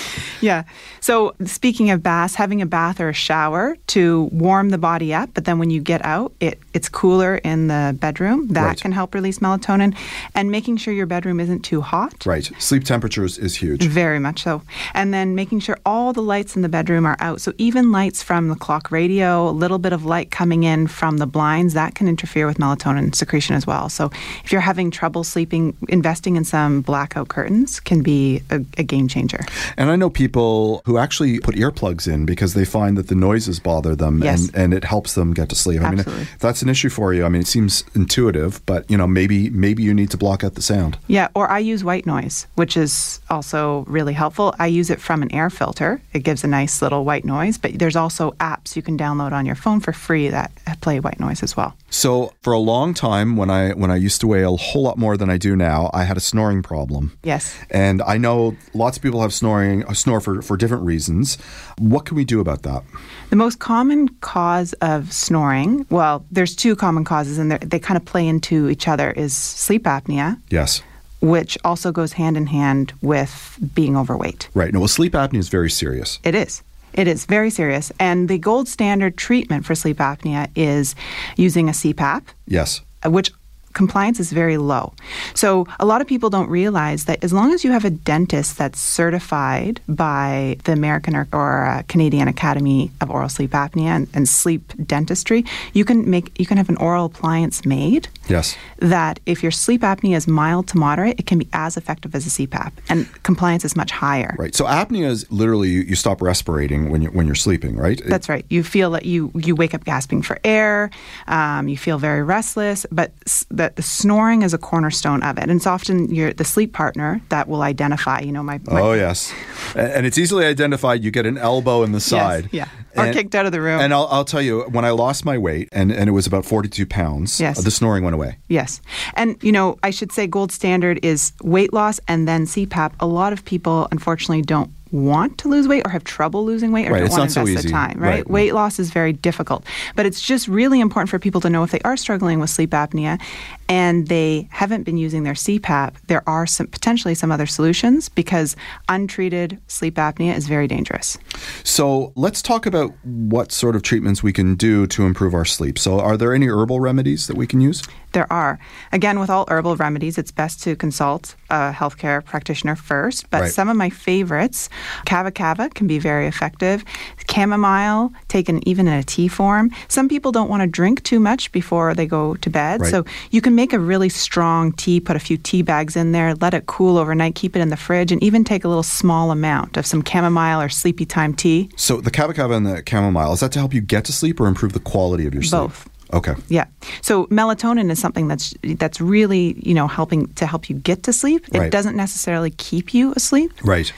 So 1.01 1.35
speaking 1.45 1.91
of 1.91 2.03
baths, 2.03 2.35
having 2.35 2.63
a 2.63 2.67
bath 2.67 2.99
or 2.99 3.11
a 3.11 3.13
shower 3.13 3.77
to 3.89 4.23
warm 4.33 4.71
the 4.71 4.79
body 4.79 5.13
up, 5.13 5.29
but 5.35 5.45
then 5.45 5.59
when 5.59 5.69
you 5.69 5.83
get 5.83 6.03
out, 6.03 6.33
it, 6.41 6.59
it's 6.73 6.89
cooler 6.89 7.37
in 7.37 7.67
the 7.67 7.95
bedroom. 8.01 8.49
That 8.49 8.65
Right. 8.65 8.81
can 8.81 8.93
help 8.93 9.15
release 9.15 9.39
melatonin. 9.39 9.95
And 10.35 10.51
making 10.51 10.79
sure 10.79 10.95
your 10.95 11.05
bedroom 11.05 11.41
isn't 11.41 11.61
too 11.61 11.83
hot. 11.83 12.25
Right. 12.25 12.51
Sleep 12.59 12.85
temperatures 12.85 13.37
is 13.37 13.55
huge. 13.57 13.85
Very 13.85 14.19
much 14.19 14.43
so. 14.43 14.63
And 14.95 15.13
then 15.13 15.35
making 15.35 15.61
sure 15.61 15.77
all 15.85 16.15
the 16.15 16.23
lights 16.23 16.57
in 16.57 16.63
the 16.63 16.71
bedroom 16.71 17.05
are 17.05 17.17
out. 17.21 17.43
So 17.43 17.53
even 17.59 17.93
lights 17.93 18.23
from 18.23 18.49
the 18.49 18.57
clock 18.57 18.91
radio, 18.91 19.47
a 19.49 19.51
little 19.53 19.79
bit 19.79 19.93
of 19.93 20.07
light 20.07 20.31
coming 20.31 20.63
in 20.65 20.87
from 20.87 21.19
the 21.19 21.27
blinds, 21.27 21.75
that 21.75 21.95
can 21.95 22.09
interfere 22.09 22.47
with 22.47 22.57
melatonin 22.57 23.15
secretion 23.15 23.57
as 23.57 23.67
well. 23.67 23.91
So 23.91 24.11
if 24.43 24.53
you're 24.53 24.63
having 24.63 24.91
trouble 24.91 25.23
sleeping, 25.23 25.77
investing 25.89 26.37
in 26.37 26.45
some 26.45 26.81
blackout 26.81 27.29
curtains 27.29 27.79
can 27.79 28.03
be 28.03 28.43
a, 28.51 28.57
a 28.79 28.83
game 28.83 29.07
changer. 29.07 29.41
And 29.77 29.84
I 29.91 29.97
know 29.97 30.11
people 30.11 30.83
who 30.87 30.99
actually 30.99 31.41
put 31.41 31.55
earplugs 31.57 32.07
in 32.13 32.27
because 32.27 32.55
they 32.55 32.65
find 32.65 32.97
that 32.97 33.09
the 33.09 33.15
noises 33.15 33.59
bother 33.61 33.95
them 33.97 34.23
Yes. 34.23 34.47
and, 34.49 34.55
and 34.57 34.75
it 34.75 34.85
helps 34.85 35.15
them 35.15 35.33
get 35.35 35.49
to 35.51 35.55
sleep. 35.55 35.81
I 35.83 35.87
Absolutely. 35.87 36.15
mean, 36.15 36.27
that's 36.41 36.63
an 36.63 36.69
issue 36.69 36.89
for 36.89 37.13
you. 37.15 37.25
I 37.25 37.29
mean, 37.29 37.43
it 37.43 37.47
seems 37.47 37.85
intuitive, 37.95 38.65
but 38.67 38.89
you 38.91 38.97
know, 38.97 39.07
maybe 39.07 39.51
maybe 39.51 39.83
you 39.83 39.93
need 39.95 40.11
to 40.11 40.17
block 40.17 40.45
out 40.45 40.55
the 40.55 40.63
sound. 40.63 40.99
Yeah, 41.09 41.29
or 41.35 41.49
I 41.51 41.59
use 41.59 41.83
white 41.85 42.07
noise, 42.07 42.47
which 42.55 42.77
is 42.77 43.21
also 43.31 43.85
really 43.89 44.13
helpful. 44.13 44.55
I 44.59 44.67
use 44.67 44.91
it 44.91 45.01
from 45.01 45.23
an 45.23 45.33
air 45.35 45.51
filter. 45.51 46.01
It 46.13 46.21
gives 46.21 46.45
a 46.45 46.47
nice 46.49 46.81
little 46.83 47.05
white 47.05 47.25
noise, 47.25 47.59
but 47.59 47.79
there's 47.79 47.97
also 47.97 48.33
apps 48.33 48.77
you 48.77 48.83
can 48.83 48.97
download 48.97 49.33
on 49.33 49.47
your 49.47 49.55
phone 49.57 49.81
for 49.81 49.93
free 49.93 50.29
that 50.29 50.53
play 50.81 51.01
white 51.01 51.21
noise 51.21 51.43
as 51.43 51.57
well. 51.57 51.75
So 51.91 52.33
for 52.43 52.53
a 52.53 52.59
long 52.59 52.95
time, 52.95 53.37
when 53.37 53.51
I 53.51 53.73
when 53.73 53.91
I 53.91 53.97
used 53.97 54.21
to 54.21 54.27
weigh 54.27 54.43
a 54.43 54.51
whole 54.51 54.83
lot 54.83 54.99
more 54.99 55.17
than 55.17 55.31
I 55.31 55.37
do 55.39 55.57
now, 55.57 55.91
I 55.93 56.05
had 56.05 56.17
a 56.17 56.21
snoring 56.21 56.63
problem. 56.63 57.17
Yes. 57.23 57.57
And 57.71 58.03
I 58.03 58.19
know 58.19 58.57
lots 58.75 58.97
of 58.97 59.03
people 59.03 59.23
have 59.23 59.33
snoring 59.33 59.74
snore 59.95 60.21
for, 60.21 60.43
for 60.43 60.57
different 60.57 60.85
reasons. 60.85 61.37
What 61.79 62.05
can 62.07 62.17
we 62.17 62.25
do 62.25 62.41
about 62.41 62.63
that? 62.63 62.83
The 63.31 63.37
most 63.37 63.59
common 63.59 64.09
cause 64.21 64.73
of 64.75 65.13
snoring, 65.13 65.87
well, 65.91 66.25
there's 66.31 66.55
two 66.55 66.77
common 66.77 67.05
causes 67.05 67.39
and 67.39 67.51
they're- 67.51 67.81
kind 67.81 67.97
of 67.97 68.05
play 68.05 68.27
into 68.27 68.69
each 68.71 68.87
other 68.89 69.11
is 69.11 69.37
sleep 69.37 69.85
apnea, 69.85 70.41
Yes. 70.51 70.83
which 71.21 71.59
also 71.65 71.93
goes 71.93 72.13
hand 72.15 72.37
in 72.37 72.47
hand 72.47 72.93
with 73.03 73.59
being 73.75 73.97
overweight. 73.97 74.49
Right. 74.55 74.73
No, 74.73 74.79
well, 74.81 74.89
sleep 74.89 75.13
apnea 75.13 75.39
is 75.39 75.49
very 75.49 75.71
serious. 75.71 76.19
It 76.25 76.35
is. 76.35 76.63
It 76.93 77.09
is 77.09 77.27
very 77.27 77.51
serious. 77.51 77.91
And 77.99 78.29
the 78.29 78.39
gold 78.39 78.69
standard 78.69 79.17
treatment 79.17 79.67
for 79.67 79.75
sleep 79.75 79.99
apnea 79.99 80.49
is 80.55 80.95
using 81.37 81.69
a 81.69 81.73
CPAP, 81.73 82.23
Yes. 82.47 82.83
uh, 83.05 83.11
which 83.11 83.33
compliance 83.75 84.19
is 84.21 84.33
very 84.33 84.57
low. 84.57 84.93
So 85.35 85.67
a 85.79 85.85
lot 85.85 86.01
of 86.01 86.07
people 86.07 86.31
don't 86.31 86.49
realize 86.49 87.05
that 87.05 87.23
as 87.23 87.33
long 87.33 87.53
as 87.53 87.65
you 87.65 87.73
have 87.73 87.85
a 87.85 87.91
dentist 87.91 88.57
that's 88.57 88.81
certified 88.81 89.81
by 89.89 90.57
the 90.65 90.73
American 90.73 91.15
or, 91.17 91.29
or 91.33 91.67
uh, 91.67 91.83
Canadian 91.89 92.29
Academy 92.29 92.91
of 93.01 93.11
Oral 93.11 93.29
Sleep 93.29 93.51
Apnea 93.51 93.87
and, 93.97 94.09
and 94.15 94.29
Sleep 94.29 94.73
Dentistry, 94.87 95.45
you 95.73 95.85
can 95.85 96.09
make 96.09 96.39
you 96.41 96.47
can 96.47 96.57
have 96.57 96.69
an 96.69 96.77
oral 96.79 97.05
appliance 97.07 97.65
made 97.67 98.09
Yes. 98.29 98.57
that 98.79 99.21
if 99.27 99.43
your 99.43 99.53
sleep 99.53 99.83
apnea 99.83 100.17
is 100.17 100.27
mild 100.27 100.67
to 100.69 100.79
moderate, 100.79 101.19
it 101.21 101.27
can 101.27 101.39
be 101.39 101.49
as 101.53 101.77
effective 101.77 102.15
as 102.15 102.27
a 102.27 102.31
CPAP, 102.31 102.73
and 102.89 103.07
compliance 103.23 103.65
is 103.65 103.77
much 103.77 103.91
higher. 103.91 104.35
Right. 104.39 104.55
So 104.55 104.65
apnea 104.65 105.07
is 105.09 105.31
literally 105.31 105.69
you, 105.69 105.81
you 105.83 105.95
stop 105.95 106.21
respirating 106.21 106.91
when 106.91 107.03
you're 107.03 107.13
when 107.13 107.27
you're 107.27 107.35
sleeping, 107.35 107.77
right? 107.77 108.01
That's 108.07 108.29
right. 108.29 108.45
You 108.49 108.63
feel 108.63 108.91
that 108.93 109.05
you 109.05 109.31
you 109.35 109.55
wake 109.55 109.75
up 109.75 109.85
gasping 109.85 110.23
for 110.23 110.39
air. 110.45 110.91
Um, 111.27 111.69
you 111.69 111.77
feel 111.77 111.99
very 111.99 112.23
restless, 112.23 112.87
but 112.91 113.13
s- 113.27 113.45
that 113.65 113.77
the 113.77 113.83
snoring 113.83 114.43
is 114.43 114.53
a 114.53 114.59
cornerstone 114.59 115.23
of 115.23 115.39
it, 115.39 115.45
and 115.45 115.53
it's 115.53 115.67
often 115.67 116.15
your 116.15 116.35
the 116.35 116.45
sleep 116.45 116.73
partner 116.75 117.21
that 117.31 117.49
will 117.49 117.63
identify. 117.63 118.21
You 118.21 118.33
know, 118.33 118.43
my, 118.43 118.61
my 118.65 118.81
Oh 118.81 118.93
yes, 118.93 119.33
and 119.75 120.05
it's 120.05 120.19
easily 120.19 120.45
identified. 120.45 121.03
You 121.03 121.11
get 121.11 121.25
an 121.25 121.39
elbow 121.39 121.83
in 121.83 121.93
the 121.93 122.01
side, 122.01 122.49
yeah. 122.53 122.69
Or 122.97 123.13
kicked 123.13 123.35
out 123.35 123.47
of 123.47 123.53
the 123.53 123.61
room. 123.61 123.81
And 123.81 123.93
I'll, 123.93 124.07
I'll 124.11 124.25
tell 124.25 124.43
you, 124.43 124.63
when 124.71 124.85
I 124.85 124.91
lost 124.91 125.25
my 125.25 125.37
weight, 125.39 125.69
and, 125.73 125.91
and 125.91 126.09
it 126.09 126.13
was 126.13 126.27
about 126.27 126.45
forty-two 126.45 126.87
pounds, 126.87 127.41
uh, 127.41 127.45
Yes. 127.45 127.65
the 127.65 127.71
snoring 127.71 128.05
went 128.05 128.15
away. 128.15 128.37
Yes. 128.49 128.81
And, 129.15 129.37
you 129.43 129.51
know, 129.51 129.79
I 129.83 129.91
should 129.91 130.13
say 130.13 130.27
gold 130.29 130.53
standard 130.53 131.05
is 131.05 131.33
weight 131.43 131.73
loss 131.73 131.99
and 132.07 132.29
then 132.29 132.47
CPAP. 132.47 132.93
A 133.01 133.07
lot 133.07 133.33
of 133.33 133.45
people, 133.45 133.89
unfortunately, 133.91 134.43
don't 134.43 134.71
want 134.95 135.39
to 135.39 135.49
lose 135.49 135.67
weight 135.67 135.83
or 135.85 135.91
have 135.91 136.05
trouble 136.05 136.45
losing 136.45 136.71
weight 136.71 136.89
or 136.89 136.93
Right, 136.93 136.99
don't 137.01 137.07
it's 137.07 137.19
want 137.19 137.31
to 137.31 137.35
so 137.35 137.41
invest 137.41 137.65
the 137.65 137.71
time, 137.71 137.99
right? 137.99 138.11
Right. 138.11 138.31
Weight 138.31 138.55
loss 138.55 138.79
is 138.79 138.91
very 138.91 139.13
difficult. 139.13 139.65
But 139.97 140.07
it's 140.07 140.21
just 140.21 140.47
really 140.47 140.81
important 140.81 141.11
for 141.11 141.19
people 141.19 141.41
to 141.41 141.51
know 141.51 141.65
if 141.65 141.73
they 141.73 141.81
are 141.81 141.97
struggling 141.97 142.39
with 142.39 142.51
sleep 142.51 142.71
apnea 142.71 143.21
and 143.69 144.09
they 144.09 144.49
haven't 144.51 144.83
been 144.85 144.97
using 144.97 145.23
their 145.23 145.35
CPAP, 145.35 145.95
there 146.07 146.23
are 146.29 146.47
some 146.47 146.67
potentially 146.67 147.15
some 147.15 147.33
other 147.33 147.47
solutions 147.47 148.09
because 148.09 148.57
untreated 148.89 149.59
sleep 149.67 149.95
apnea 149.95 150.35
is 150.37 150.47
very 150.47 150.67
dangerous. 150.69 151.19
So 151.63 152.13
let's 152.17 152.43
talk 152.43 152.67
about 152.67 152.93
what 153.05 153.53
sort 153.53 153.77
of 153.77 153.83
treatments 153.83 154.23
we 154.23 154.33
can 154.33 154.55
do 154.55 154.87
to 154.89 155.07
improve 155.07 155.35
our 155.35 155.45
sleep. 155.45 155.79
So, 155.79 156.01
are 156.01 156.17
there 156.17 156.35
any 156.35 156.47
herbal 156.49 156.81
remedies 156.81 157.27
that 157.27 157.37
we 157.37 157.47
can 157.47 157.61
use? 157.61 157.83
There 158.13 158.33
are. 158.33 158.61
Again, 158.93 159.19
with 159.19 159.29
all 159.29 159.45
herbal 159.49 159.77
remedies, 159.77 160.19
it's 160.19 160.31
best 160.31 160.63
to 160.63 160.77
consult 160.77 161.35
a 161.51 161.73
healthcare 161.73 162.25
practitioner 162.25 162.77
first. 162.77 163.29
But 163.31 163.43
Right. 163.43 163.53
some 163.53 163.69
of 163.69 163.77
my 163.77 163.91
favorites, 163.91 164.69
kava 165.05 165.33
kava 165.33 165.69
can 165.71 165.87
be 165.87 165.99
very 165.99 166.27
effective. 166.29 166.85
Chamomile, 167.29 168.13
taken 168.29 168.67
even 168.69 168.87
in 168.87 168.95
a 168.95 169.03
tea 169.03 169.27
form. 169.29 169.71
Some 169.89 170.09
people 170.09 170.31
don't 170.31 170.49
want 170.49 170.61
to 170.63 170.67
drink 170.69 171.03
too 171.03 171.19
much 171.19 171.51
before 171.51 171.95
they 171.95 172.07
go 172.07 172.35
to 172.37 172.51
bed. 172.51 172.81
Right. 172.81 172.91
So 172.91 173.05
you 173.31 173.41
can 173.41 173.54
make 173.55 173.73
a 173.73 173.79
really 173.79 174.09
strong 174.09 174.73
tea, 174.73 175.01
put 175.01 175.17
a 175.17 175.19
few 175.19 175.37
tea 175.37 175.63
bags 175.63 175.97
in 175.97 176.13
there, 176.13 176.35
let 176.35 176.55
it 176.55 176.67
cool 176.67 176.99
overnight, 176.99 177.35
keep 177.35 177.57
it 177.57 177.61
in 177.61 177.69
the 177.71 177.77
fridge, 177.77 178.13
and 178.13 178.23
even 178.23 178.45
take 178.45 178.65
a 178.65 178.69
little 178.69 178.83
small 178.83 179.31
amount 179.31 179.77
of 179.77 179.87
some 179.87 180.03
chamomile 180.05 180.61
or 180.61 180.69
sleepy 180.69 181.05
time 181.07 181.35
tea. 181.35 181.71
So, 181.77 182.01
the 182.01 182.11
kava 182.11 182.35
kava 182.35 182.55
and 182.55 182.67
the 182.67 182.83
chamomile 182.89 183.33
is 183.33 183.41
that 183.41 183.53
to 183.53 183.59
help 183.59 183.73
you 183.75 183.81
get 183.81 184.05
to 184.07 184.13
sleep 184.13 184.41
or 184.41 184.47
improve 184.47 184.73
the 184.73 184.81
quality 184.81 185.27
of 185.27 185.35
your 185.35 185.43
sleep? 185.43 185.63
Both. 185.63 185.89
Okay. 186.13 186.35
Yeah. 186.49 186.67
So 187.03 187.27
melatonin 187.27 187.91
is 187.91 187.99
something 187.99 188.29
that's 188.29 188.55
that's 188.77 189.01
really, 189.01 189.57
you 189.67 189.75
know, 189.75 189.89
helping 189.89 190.29
to 190.35 190.47
help 190.47 190.69
you 190.71 190.77
get 190.77 191.03
to 191.05 191.13
sleep. 191.13 191.49
It 191.53 191.59
Right. 191.59 191.73
doesn't 191.73 191.97
necessarily 191.97 192.51
keep 192.51 192.95
you 192.95 193.13
asleep. 193.17 193.53
Right. 193.65 193.93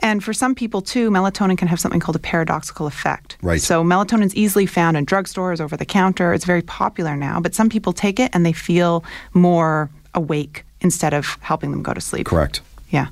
And 0.00 0.24
for 0.24 0.32
some 0.32 0.54
people 0.54 0.82
too, 0.82 1.10
melatonin 1.10 1.56
can 1.56 1.68
have 1.68 1.78
something 1.78 2.00
called 2.00 2.16
a 2.16 2.20
paradoxical 2.20 2.86
effect. 2.86 3.36
Right. 3.42 3.60
So 3.60 3.84
melatonin 3.84 4.24
is 4.24 4.34
easily 4.34 4.66
found 4.66 4.96
in 4.96 5.06
drugstores 5.06 5.60
over 5.60 5.76
the 5.76 5.84
counter. 5.84 6.32
It's 6.32 6.44
very 6.44 6.62
popular 6.62 7.16
now, 7.16 7.40
but 7.40 7.54
some 7.54 7.68
people 7.68 7.92
take 7.92 8.18
it 8.18 8.30
and 8.32 8.44
they 8.44 8.52
feel 8.52 9.04
more 9.34 9.90
awake 10.14 10.64
instead 10.80 11.14
of 11.14 11.36
helping 11.40 11.70
them 11.70 11.82
go 11.82 11.94
to 11.94 12.00
sleep. 12.00 12.26
Correct. 12.26 12.60
Yeah. 12.88 13.08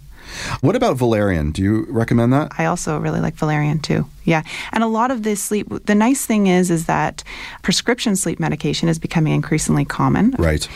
What 0.60 0.76
about 0.76 0.96
valerian? 0.96 1.52
Do 1.52 1.62
you 1.62 1.86
recommend 1.88 2.32
that? 2.32 2.52
I 2.58 2.66
also 2.66 2.98
really 2.98 3.20
like 3.20 3.34
valerian 3.34 3.78
too. 3.78 4.06
Yeah. 4.28 4.42
And 4.72 4.82
a 4.84 4.86
lot 4.86 5.10
of 5.10 5.22
this 5.22 5.40
sleep 5.42 5.66
the 5.86 5.94
nice 5.94 6.22
thing 6.26 6.46
is 6.58 6.70
is 6.70 6.84
that 6.86 7.24
prescription 7.62 8.14
sleep 8.16 8.38
medication 8.38 8.88
is 8.88 8.98
becoming 8.98 9.32
increasingly 9.32 9.84
common. 9.84 10.34
Right. 10.38 10.68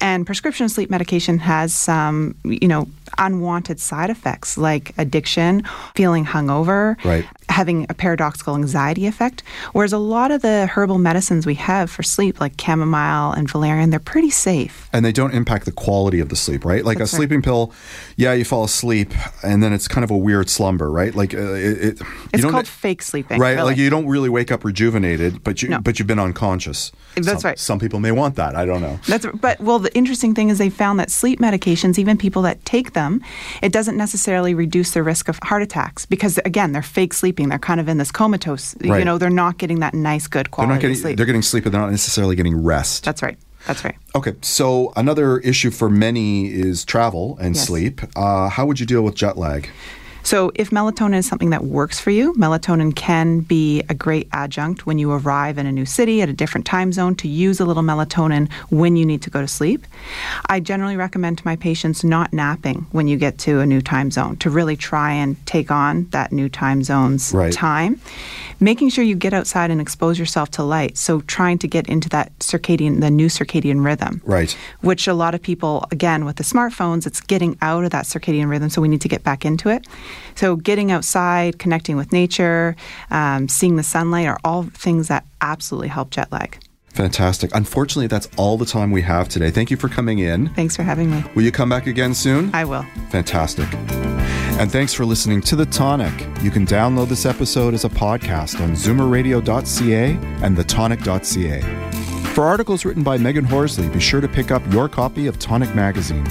And 0.00 0.24
prescription 0.24 0.68
sleep 0.68 0.88
medication 0.90 1.38
has 1.40 1.74
some, 1.74 2.36
you 2.44 2.68
know, 2.68 2.86
unwanted 3.18 3.80
side 3.80 4.10
effects 4.10 4.56
like 4.56 4.94
addiction, 4.96 5.62
feeling 5.94 6.24
hungover, 6.24 6.96
Right. 7.04 7.24
having 7.48 7.86
a 7.88 7.94
paradoxical 7.94 8.54
anxiety 8.54 9.06
effect. 9.06 9.42
Whereas 9.72 9.92
a 9.92 9.98
lot 9.98 10.30
of 10.30 10.42
the 10.42 10.66
herbal 10.74 10.98
medicines 10.98 11.44
we 11.46 11.54
have 11.56 11.90
for 11.90 12.02
sleep, 12.04 12.40
like 12.40 12.52
chamomile 12.60 13.32
and 13.32 13.50
valerian, 13.50 13.90
they're 13.90 13.98
pretty 14.14 14.30
safe. 14.30 14.88
and 14.92 15.04
they 15.04 15.12
don't 15.12 15.34
impact 15.34 15.64
the 15.66 15.72
quality 15.72 16.20
of 16.20 16.28
the 16.28 16.36
sleep, 16.36 16.64
right? 16.64 16.84
Like 16.84 16.98
That's 16.98 17.12
a 17.12 17.16
right. 17.16 17.20
sleeping 17.20 17.42
pill, 17.42 17.72
yeah, 18.16 18.32
you 18.32 18.44
fall 18.44 18.64
asleep, 18.64 19.12
and 19.42 19.62
then 19.62 19.72
it's 19.72 19.86
kind 19.88 20.04
of 20.04 20.10
a 20.10 20.16
weird 20.16 20.48
slumber, 20.48 20.90
right? 20.90 21.14
Like 21.14 21.32
uh, 21.34 21.54
it, 21.54 21.78
it, 21.88 22.02
It's 22.32 22.44
called 22.44 22.66
fake 22.68 22.99
sleeping. 23.02 23.38
right? 23.40 23.56
really. 23.56 23.62
Like 23.70 23.76
you 23.76 23.90
don't 23.90 24.06
really 24.06 24.28
wake 24.28 24.50
up 24.52 24.64
rejuvenated, 24.64 25.42
but 25.44 25.62
you 25.62 25.68
No. 25.68 25.80
but 25.80 25.98
you've 25.98 26.08
been 26.08 26.18
unconscious. 26.18 26.92
That's 27.16 27.26
Some- 27.28 27.38
right. 27.48 27.58
Some 27.58 27.78
people 27.78 28.00
may 28.00 28.12
want 28.12 28.36
that. 28.36 28.54
I 28.56 28.64
don't 28.64 28.80
know. 28.80 28.98
That's 29.08 29.26
but 29.40 29.60
well 29.60 29.78
the 29.78 29.94
interesting 29.96 30.34
thing 30.34 30.48
is 30.50 30.58
they 30.58 30.70
found 30.70 30.98
that 31.00 31.10
sleep 31.10 31.40
medications 31.40 31.98
even 31.98 32.16
people 32.18 32.42
that 32.42 32.64
take 32.64 32.92
them 32.92 33.20
it 33.62 33.72
doesn't 33.72 33.96
necessarily 33.96 34.54
reduce 34.54 34.92
the 34.92 35.02
risk 35.02 35.28
of 35.28 35.38
heart 35.42 35.62
attacks 35.62 36.06
because 36.06 36.38
again 36.44 36.72
they're 36.72 36.82
fake 36.82 37.12
sleeping 37.12 37.48
they're 37.48 37.58
kind 37.58 37.80
of 37.80 37.88
in 37.88 37.98
this 37.98 38.10
comatose 38.12 38.74
you 38.80 39.04
know 39.04 39.18
they're 39.18 39.30
not 39.30 39.58
getting 39.58 39.80
that 39.80 39.94
nice 39.94 40.26
good 40.26 40.46
They're 40.46 40.50
quality 40.50 40.74
not 40.74 40.80
getting 40.80 40.96
sleep 40.96 41.16
they're 41.16 41.26
getting 41.26 41.42
sleep, 41.42 41.64
but 41.64 41.72
they're 41.72 41.80
not 41.80 41.90
necessarily 41.90 42.36
getting 42.36 42.62
rest. 42.62 43.04
that's 43.04 43.22
right 43.22 43.36
that's 43.66 43.84
right 43.84 43.96
okay, 44.14 44.34
so 44.40 44.92
another 44.96 45.38
issue 45.38 45.70
for 45.70 45.90
many 45.90 46.46
is 46.50 46.84
travel 46.84 47.36
and 47.40 47.54
Yes. 47.54 47.66
sleep. 47.66 48.00
Uh, 48.16 48.48
how 48.48 48.64
would 48.66 48.80
you 48.80 48.86
deal 48.86 49.02
with 49.02 49.14
jet 49.14 49.36
lag? 49.38 49.68
So, 50.22 50.52
if 50.54 50.70
melatonin 50.70 51.16
is 51.16 51.26
something 51.26 51.50
that 51.50 51.64
works 51.64 51.98
for 51.98 52.10
you, 52.10 52.32
melatonin 52.34 52.94
can 52.94 53.40
be 53.40 53.82
a 53.88 53.94
great 53.94 54.28
adjunct 54.32 54.86
when 54.86 54.98
you 54.98 55.10
arrive 55.12 55.58
in 55.58 55.66
a 55.66 55.72
new 55.72 55.86
city 55.86 56.22
at 56.22 56.28
a 56.28 56.32
different 56.32 56.66
time 56.66 56.92
zone 56.92 57.14
to 57.16 57.28
use 57.28 57.60
a 57.60 57.64
little 57.64 57.82
melatonin 57.82 58.50
when 58.70 58.96
you 58.96 59.06
need 59.06 59.22
to 59.22 59.30
go 59.30 59.40
to 59.40 59.48
sleep. 59.48 59.86
I 60.46 60.60
generally 60.60 60.96
recommend 60.96 61.38
to 61.38 61.44
my 61.46 61.56
patients 61.56 62.04
not 62.04 62.32
napping 62.32 62.86
when 62.92 63.08
you 63.08 63.16
get 63.16 63.38
to 63.38 63.60
a 63.60 63.66
new 63.66 63.80
time 63.80 64.10
zone 64.10 64.36
to 64.36 64.50
really 64.50 64.76
try 64.76 65.12
and 65.12 65.36
take 65.46 65.70
on 65.70 66.04
that 66.10 66.32
new 66.32 66.48
time 66.48 66.82
zone's 66.82 67.32
Right. 67.32 67.52
time 67.52 68.00
making 68.60 68.90
sure 68.90 69.02
you 69.02 69.14
get 69.14 69.32
outside 69.32 69.70
and 69.70 69.80
expose 69.80 70.18
yourself 70.18 70.50
to 70.50 70.62
light. 70.62 70.98
So 70.98 71.22
trying 71.22 71.58
to 71.58 71.66
get 71.66 71.88
into 71.88 72.08
that 72.10 72.38
circadian, 72.40 73.00
the 73.00 73.10
new 73.10 73.28
circadian 73.28 73.84
rhythm. 73.84 74.20
Right. 74.24 74.54
Which 74.82 75.08
a 75.08 75.14
lot 75.14 75.34
of 75.34 75.42
people, 75.42 75.86
again, 75.90 76.24
with 76.26 76.36
the 76.36 76.44
smartphones, 76.44 77.06
it's 77.06 77.20
getting 77.20 77.56
out 77.62 77.84
of 77.84 77.90
that 77.90 78.04
circadian 78.04 78.50
rhythm. 78.50 78.68
So 78.68 78.82
we 78.82 78.88
need 78.88 79.00
to 79.00 79.08
get 79.08 79.24
back 79.24 79.44
into 79.44 79.70
it. 79.70 79.86
So 80.34 80.56
getting 80.56 80.90
outside, 80.90 81.58
connecting 81.58 81.96
with 81.96 82.12
nature, 82.12 82.76
um, 83.10 83.48
seeing 83.48 83.76
the 83.76 83.82
sunlight 83.82 84.26
are 84.26 84.38
all 84.44 84.64
things 84.64 85.08
that 85.08 85.24
absolutely 85.40 85.88
help 85.88 86.10
jet 86.10 86.30
lag. 86.32 86.58
Fantastic. 86.88 87.54
Unfortunately, 87.54 88.08
that's 88.08 88.28
all 88.36 88.58
the 88.58 88.66
time 88.66 88.90
we 88.90 89.02
have 89.02 89.28
today. 89.28 89.50
Thank 89.50 89.70
you 89.70 89.76
for 89.76 89.88
coming 89.88 90.18
in. 90.18 90.48
Thanks 90.54 90.74
for 90.74 90.82
having 90.82 91.10
me. 91.10 91.22
Will 91.34 91.42
you 91.42 91.52
come 91.52 91.68
back 91.68 91.86
again 91.86 92.14
soon? 92.14 92.50
I 92.52 92.64
will. 92.64 92.84
Fantastic. 93.10 93.68
And 94.60 94.70
thanks 94.70 94.92
for 94.92 95.06
listening 95.06 95.40
to 95.42 95.56
The 95.56 95.66
Tonic. 95.66 96.12
You 96.42 96.50
can 96.50 96.66
download 96.66 97.08
this 97.08 97.24
episode 97.24 97.74
as 97.74 97.84
a 97.84 97.88
podcast 97.88 98.60
on 98.60 98.72
zoomerradio.ca 98.72 100.10
and 100.44 100.56
thetonic.ca. 100.56 101.60
For 102.34 102.44
articles 102.44 102.84
written 102.84 103.02
by 103.02 103.16
Megan 103.18 103.44
Horsley, 103.44 103.88
be 103.88 104.00
sure 104.00 104.20
to 104.20 104.28
pick 104.28 104.50
up 104.50 104.62
your 104.72 104.88
copy 104.88 105.26
of 105.28 105.38
Tonic 105.38 105.74
Magazine. 105.74 106.24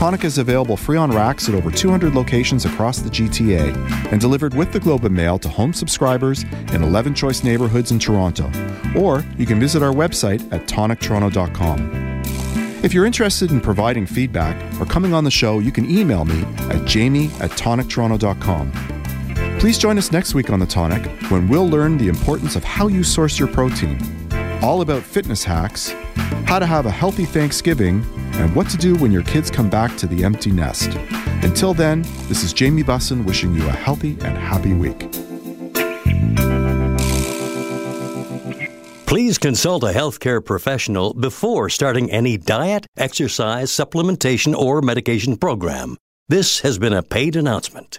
Tonic 0.00 0.24
is 0.24 0.38
available 0.38 0.78
free 0.78 0.96
on 0.96 1.10
racks 1.10 1.46
at 1.50 1.54
over 1.54 1.70
200 1.70 2.14
locations 2.14 2.64
across 2.64 3.00
the 3.00 3.10
GTA 3.10 3.76
and 4.10 4.18
delivered 4.18 4.54
with 4.54 4.72
the 4.72 4.80
Globe 4.80 5.04
and 5.04 5.14
Mail 5.14 5.38
to 5.38 5.46
home 5.46 5.74
subscribers 5.74 6.42
in 6.72 6.82
11 6.82 7.14
choice 7.14 7.44
neighborhoods 7.44 7.92
in 7.92 7.98
Toronto. 7.98 8.50
Or 8.98 9.22
you 9.36 9.44
can 9.44 9.60
visit 9.60 9.82
our 9.82 9.92
website 9.92 10.40
at 10.54 10.66
tonictoronto.com. 10.66 12.22
If 12.82 12.94
you're 12.94 13.04
interested 13.04 13.50
in 13.50 13.60
providing 13.60 14.06
feedback 14.06 14.56
or 14.80 14.86
coming 14.86 15.12
on 15.12 15.24
the 15.24 15.30
show, 15.30 15.58
you 15.58 15.70
can 15.70 15.84
email 15.90 16.24
me 16.24 16.44
at 16.70 16.86
jamie 16.86 17.26
at 17.38 17.50
tonictoronto.com. 17.50 18.72
Please 19.58 19.76
join 19.76 19.98
us 19.98 20.10
next 20.10 20.32
week 20.32 20.48
on 20.48 20.60
The 20.60 20.66
Tonic 20.66 21.04
when 21.30 21.46
we'll 21.46 21.68
learn 21.68 21.98
the 21.98 22.08
importance 22.08 22.56
of 22.56 22.64
how 22.64 22.88
you 22.88 23.04
source 23.04 23.38
your 23.38 23.48
protein, 23.48 23.98
all 24.62 24.80
about 24.80 25.02
fitness 25.02 25.44
hacks, 25.44 25.94
how 26.46 26.58
to 26.58 26.66
have 26.66 26.86
a 26.86 26.90
healthy 26.90 27.24
Thanksgiving, 27.24 28.04
and 28.34 28.54
what 28.54 28.68
to 28.70 28.76
do 28.76 28.94
when 28.96 29.12
your 29.12 29.22
kids 29.22 29.50
come 29.50 29.68
back 29.68 29.96
to 29.98 30.06
the 30.06 30.24
empty 30.24 30.50
nest. 30.50 30.90
Until 31.42 31.74
then, 31.74 32.02
this 32.28 32.42
is 32.42 32.52
Jamie 32.52 32.82
Bussin 32.82 33.24
wishing 33.24 33.54
you 33.54 33.66
a 33.66 33.72
healthy 33.72 34.12
and 34.22 34.36
happy 34.36 34.72
week. 34.72 35.10
Please 39.06 39.38
consult 39.38 39.82
a 39.82 39.88
healthcare 39.88 40.44
professional 40.44 41.14
before 41.14 41.68
starting 41.68 42.10
any 42.12 42.36
diet, 42.36 42.86
exercise, 42.96 43.70
supplementation, 43.70 44.54
or 44.54 44.80
medication 44.80 45.36
program. 45.36 45.96
This 46.28 46.60
has 46.60 46.78
been 46.78 46.92
a 46.92 47.02
paid 47.02 47.34
announcement. 47.34 47.98